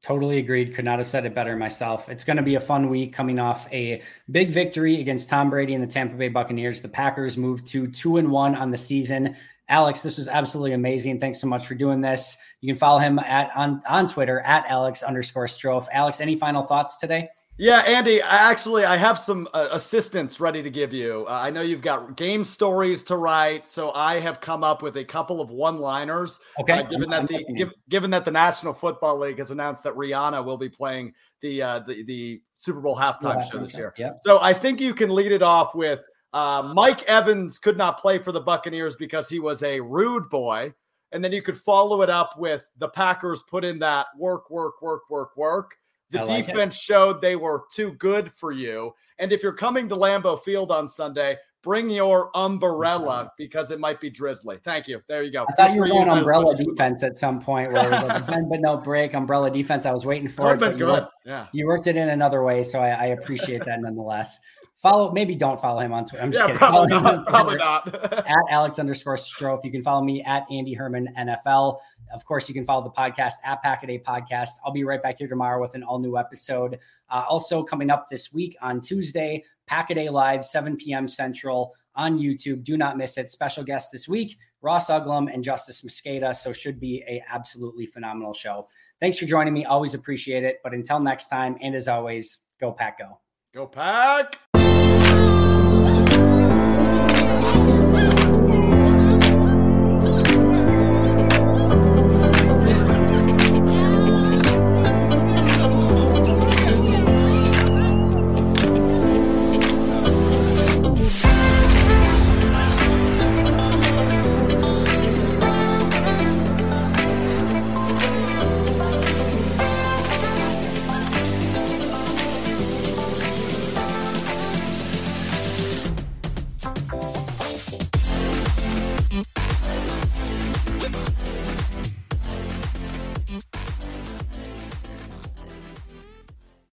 Totally 0.02 0.38
agreed. 0.38 0.74
Could 0.74 0.84
not 0.84 0.98
have 0.98 1.06
said 1.06 1.26
it 1.26 1.34
better 1.34 1.56
myself. 1.56 2.08
It's 2.08 2.22
going 2.22 2.36
to 2.36 2.42
be 2.42 2.54
a 2.54 2.60
fun 2.60 2.90
week 2.90 3.12
coming 3.12 3.40
off 3.40 3.66
a 3.72 4.02
big 4.30 4.50
victory 4.50 5.00
against 5.00 5.28
Tom 5.28 5.50
Brady 5.50 5.74
and 5.74 5.82
the 5.82 5.88
Tampa 5.88 6.14
Bay 6.16 6.28
Buccaneers. 6.28 6.80
The 6.80 6.88
Packers 6.88 7.36
moved 7.36 7.66
to 7.68 7.88
two 7.88 8.18
and 8.18 8.30
one 8.30 8.54
on 8.54 8.70
the 8.70 8.76
season. 8.76 9.36
Alex, 9.68 10.02
this 10.02 10.16
was 10.16 10.28
absolutely 10.28 10.72
amazing. 10.72 11.18
Thanks 11.18 11.40
so 11.40 11.46
much 11.46 11.66
for 11.66 11.74
doing 11.74 12.00
this. 12.00 12.36
You 12.60 12.72
can 12.72 12.78
follow 12.78 12.98
him 12.98 13.18
at 13.18 13.50
on, 13.56 13.82
on 13.88 14.08
Twitter 14.08 14.40
at 14.40 14.64
Alex 14.68 15.02
underscore 15.02 15.46
Strouf. 15.46 15.86
Alex, 15.92 16.20
any 16.20 16.36
final 16.36 16.62
thoughts 16.62 16.98
today? 16.98 17.28
Yeah, 17.58 17.78
Andy, 17.80 18.20
I 18.20 18.50
actually 18.50 18.84
I 18.84 18.96
have 18.96 19.18
some 19.18 19.48
uh, 19.54 19.68
assistance 19.72 20.40
ready 20.40 20.62
to 20.62 20.68
give 20.68 20.92
you. 20.92 21.24
Uh, 21.26 21.40
I 21.42 21.48
know 21.48 21.62
you've 21.62 21.80
got 21.80 22.14
game 22.14 22.44
stories 22.44 23.02
to 23.04 23.16
write, 23.16 23.66
so 23.66 23.92
I 23.92 24.20
have 24.20 24.42
come 24.42 24.62
up 24.62 24.82
with 24.82 24.98
a 24.98 25.04
couple 25.04 25.40
of 25.40 25.48
one-liners. 25.48 26.38
Okay. 26.60 26.80
Uh, 26.80 26.82
given 26.82 27.08
that 27.08 27.26
the 27.26 27.42
give, 27.56 27.72
given 27.88 28.10
that 28.10 28.26
the 28.26 28.30
National 28.30 28.74
Football 28.74 29.18
League 29.18 29.38
has 29.38 29.50
announced 29.50 29.84
that 29.84 29.94
Rihanna 29.94 30.44
will 30.44 30.58
be 30.58 30.68
playing 30.68 31.14
the 31.40 31.62
uh, 31.62 31.78
the 31.78 32.02
the 32.04 32.42
Super 32.58 32.80
Bowl 32.80 32.94
halftime 32.94 33.42
show 33.50 33.58
this 33.58 33.76
year, 33.76 33.94
yeah. 33.96 34.12
so 34.22 34.38
I 34.40 34.52
think 34.52 34.78
you 34.78 34.92
can 34.92 35.08
lead 35.08 35.32
it 35.32 35.42
off 35.42 35.74
with 35.74 36.00
uh, 36.32 36.72
Mike 36.74 37.02
Evans 37.04 37.58
could 37.58 37.76
not 37.76 37.98
play 37.98 38.18
for 38.18 38.32
the 38.32 38.40
Buccaneers 38.40 38.96
because 38.96 39.28
he 39.28 39.38
was 39.38 39.62
a 39.62 39.80
rude 39.80 40.28
boy. 40.28 40.72
And 41.12 41.24
then 41.24 41.32
you 41.32 41.40
could 41.40 41.58
follow 41.58 42.02
it 42.02 42.10
up 42.10 42.38
with 42.38 42.62
the 42.78 42.88
Packers 42.88 43.42
put 43.48 43.64
in 43.64 43.78
that 43.78 44.06
work, 44.18 44.50
work, 44.50 44.82
work, 44.82 45.08
work, 45.08 45.36
work. 45.36 45.76
The 46.10 46.24
like 46.24 46.46
defense 46.46 46.76
it. 46.76 46.80
showed 46.80 47.20
they 47.20 47.36
were 47.36 47.64
too 47.72 47.92
good 47.92 48.32
for 48.32 48.52
you. 48.52 48.92
And 49.18 49.32
if 49.32 49.42
you're 49.42 49.52
coming 49.52 49.88
to 49.88 49.96
Lambeau 49.96 50.42
Field 50.42 50.70
on 50.70 50.88
Sunday, 50.88 51.36
bring 51.62 51.90
your 51.90 52.30
umbrella 52.36 53.32
because 53.36 53.72
it 53.72 53.80
might 53.80 54.00
be 54.00 54.08
drizzly. 54.08 54.58
Thank 54.62 54.86
you. 54.86 55.00
There 55.08 55.24
you 55.24 55.32
go. 55.32 55.46
I 55.48 55.52
thought 55.54 55.74
you 55.74 55.80
were 55.80 55.88
going 55.88 56.08
umbrella 56.08 56.54
defense 56.54 57.02
at 57.02 57.16
some 57.16 57.40
point 57.40 57.72
where 57.72 57.84
it 57.86 57.90
was 57.90 58.02
like 58.04 58.22
a 58.22 58.26
bend 58.30 58.48
but 58.48 58.60
no 58.60 58.76
break 58.76 59.14
umbrella 59.14 59.50
defense. 59.50 59.84
I 59.84 59.92
was 59.92 60.06
waiting 60.06 60.28
for 60.28 60.54
it. 60.54 60.60
But 60.60 60.78
you, 60.78 60.86
worked, 60.86 61.10
yeah. 61.24 61.46
you 61.52 61.66
worked 61.66 61.88
it 61.88 61.96
in 61.96 62.08
another 62.08 62.44
way. 62.44 62.62
So 62.62 62.78
I, 62.78 62.90
I 62.90 63.06
appreciate 63.06 63.64
that 63.64 63.80
nonetheless. 63.80 64.38
Follow, 64.76 65.10
maybe 65.10 65.34
don't 65.34 65.58
follow 65.58 65.80
him 65.80 65.94
on 65.94 66.04
Twitter. 66.04 66.22
I'm 66.22 66.30
just 66.30 66.42
yeah, 66.42 66.46
kidding. 66.48 66.58
Probably 66.58 66.88
not. 66.88 67.26
Probably 67.26 67.56
not. 67.56 67.94
at 68.28 68.36
Alex 68.50 68.78
underscore 68.78 69.16
Strouf. 69.16 69.60
You 69.64 69.70
can 69.70 69.80
follow 69.80 70.04
me 70.04 70.22
at 70.22 70.44
Andy 70.50 70.74
Herman 70.74 71.08
NFL. 71.18 71.78
Of 72.12 72.24
course, 72.26 72.46
you 72.46 72.54
can 72.54 72.64
follow 72.64 72.84
the 72.84 72.90
podcast 72.90 73.34
at 73.42 73.64
Packaday 73.64 74.02
Podcast. 74.02 74.50
I'll 74.64 74.72
be 74.72 74.84
right 74.84 75.02
back 75.02 75.18
here 75.18 75.28
tomorrow 75.28 75.62
with 75.62 75.74
an 75.74 75.82
all 75.82 75.98
new 75.98 76.18
episode. 76.18 76.78
Uh, 77.08 77.24
also, 77.26 77.62
coming 77.62 77.90
up 77.90 78.10
this 78.10 78.34
week 78.34 78.54
on 78.60 78.80
Tuesday, 78.80 79.44
Packaday 79.66 80.10
Live, 80.12 80.44
7 80.44 80.76
p.m. 80.76 81.08
Central 81.08 81.74
on 81.94 82.18
YouTube. 82.18 82.62
Do 82.62 82.76
not 82.76 82.98
miss 82.98 83.16
it. 83.16 83.30
Special 83.30 83.64
guest 83.64 83.92
this 83.92 84.06
week, 84.06 84.36
Ross 84.60 84.90
Uglem 84.90 85.32
and 85.32 85.42
Justis 85.42 85.86
Mosqueda. 85.86 86.36
So, 86.36 86.52
should 86.52 86.78
be 86.78 87.02
a 87.08 87.22
absolutely 87.30 87.86
phenomenal 87.86 88.34
show. 88.34 88.68
Thanks 89.00 89.16
for 89.16 89.24
joining 89.24 89.54
me. 89.54 89.64
Always 89.64 89.94
appreciate 89.94 90.44
it. 90.44 90.58
But 90.62 90.74
until 90.74 91.00
next 91.00 91.28
time, 91.28 91.56
and 91.62 91.74
as 91.74 91.88
always, 91.88 92.38
go 92.60 92.72
Pack 92.72 92.98
Go. 92.98 93.20
Go 93.54 93.66
Pack. 93.66 94.38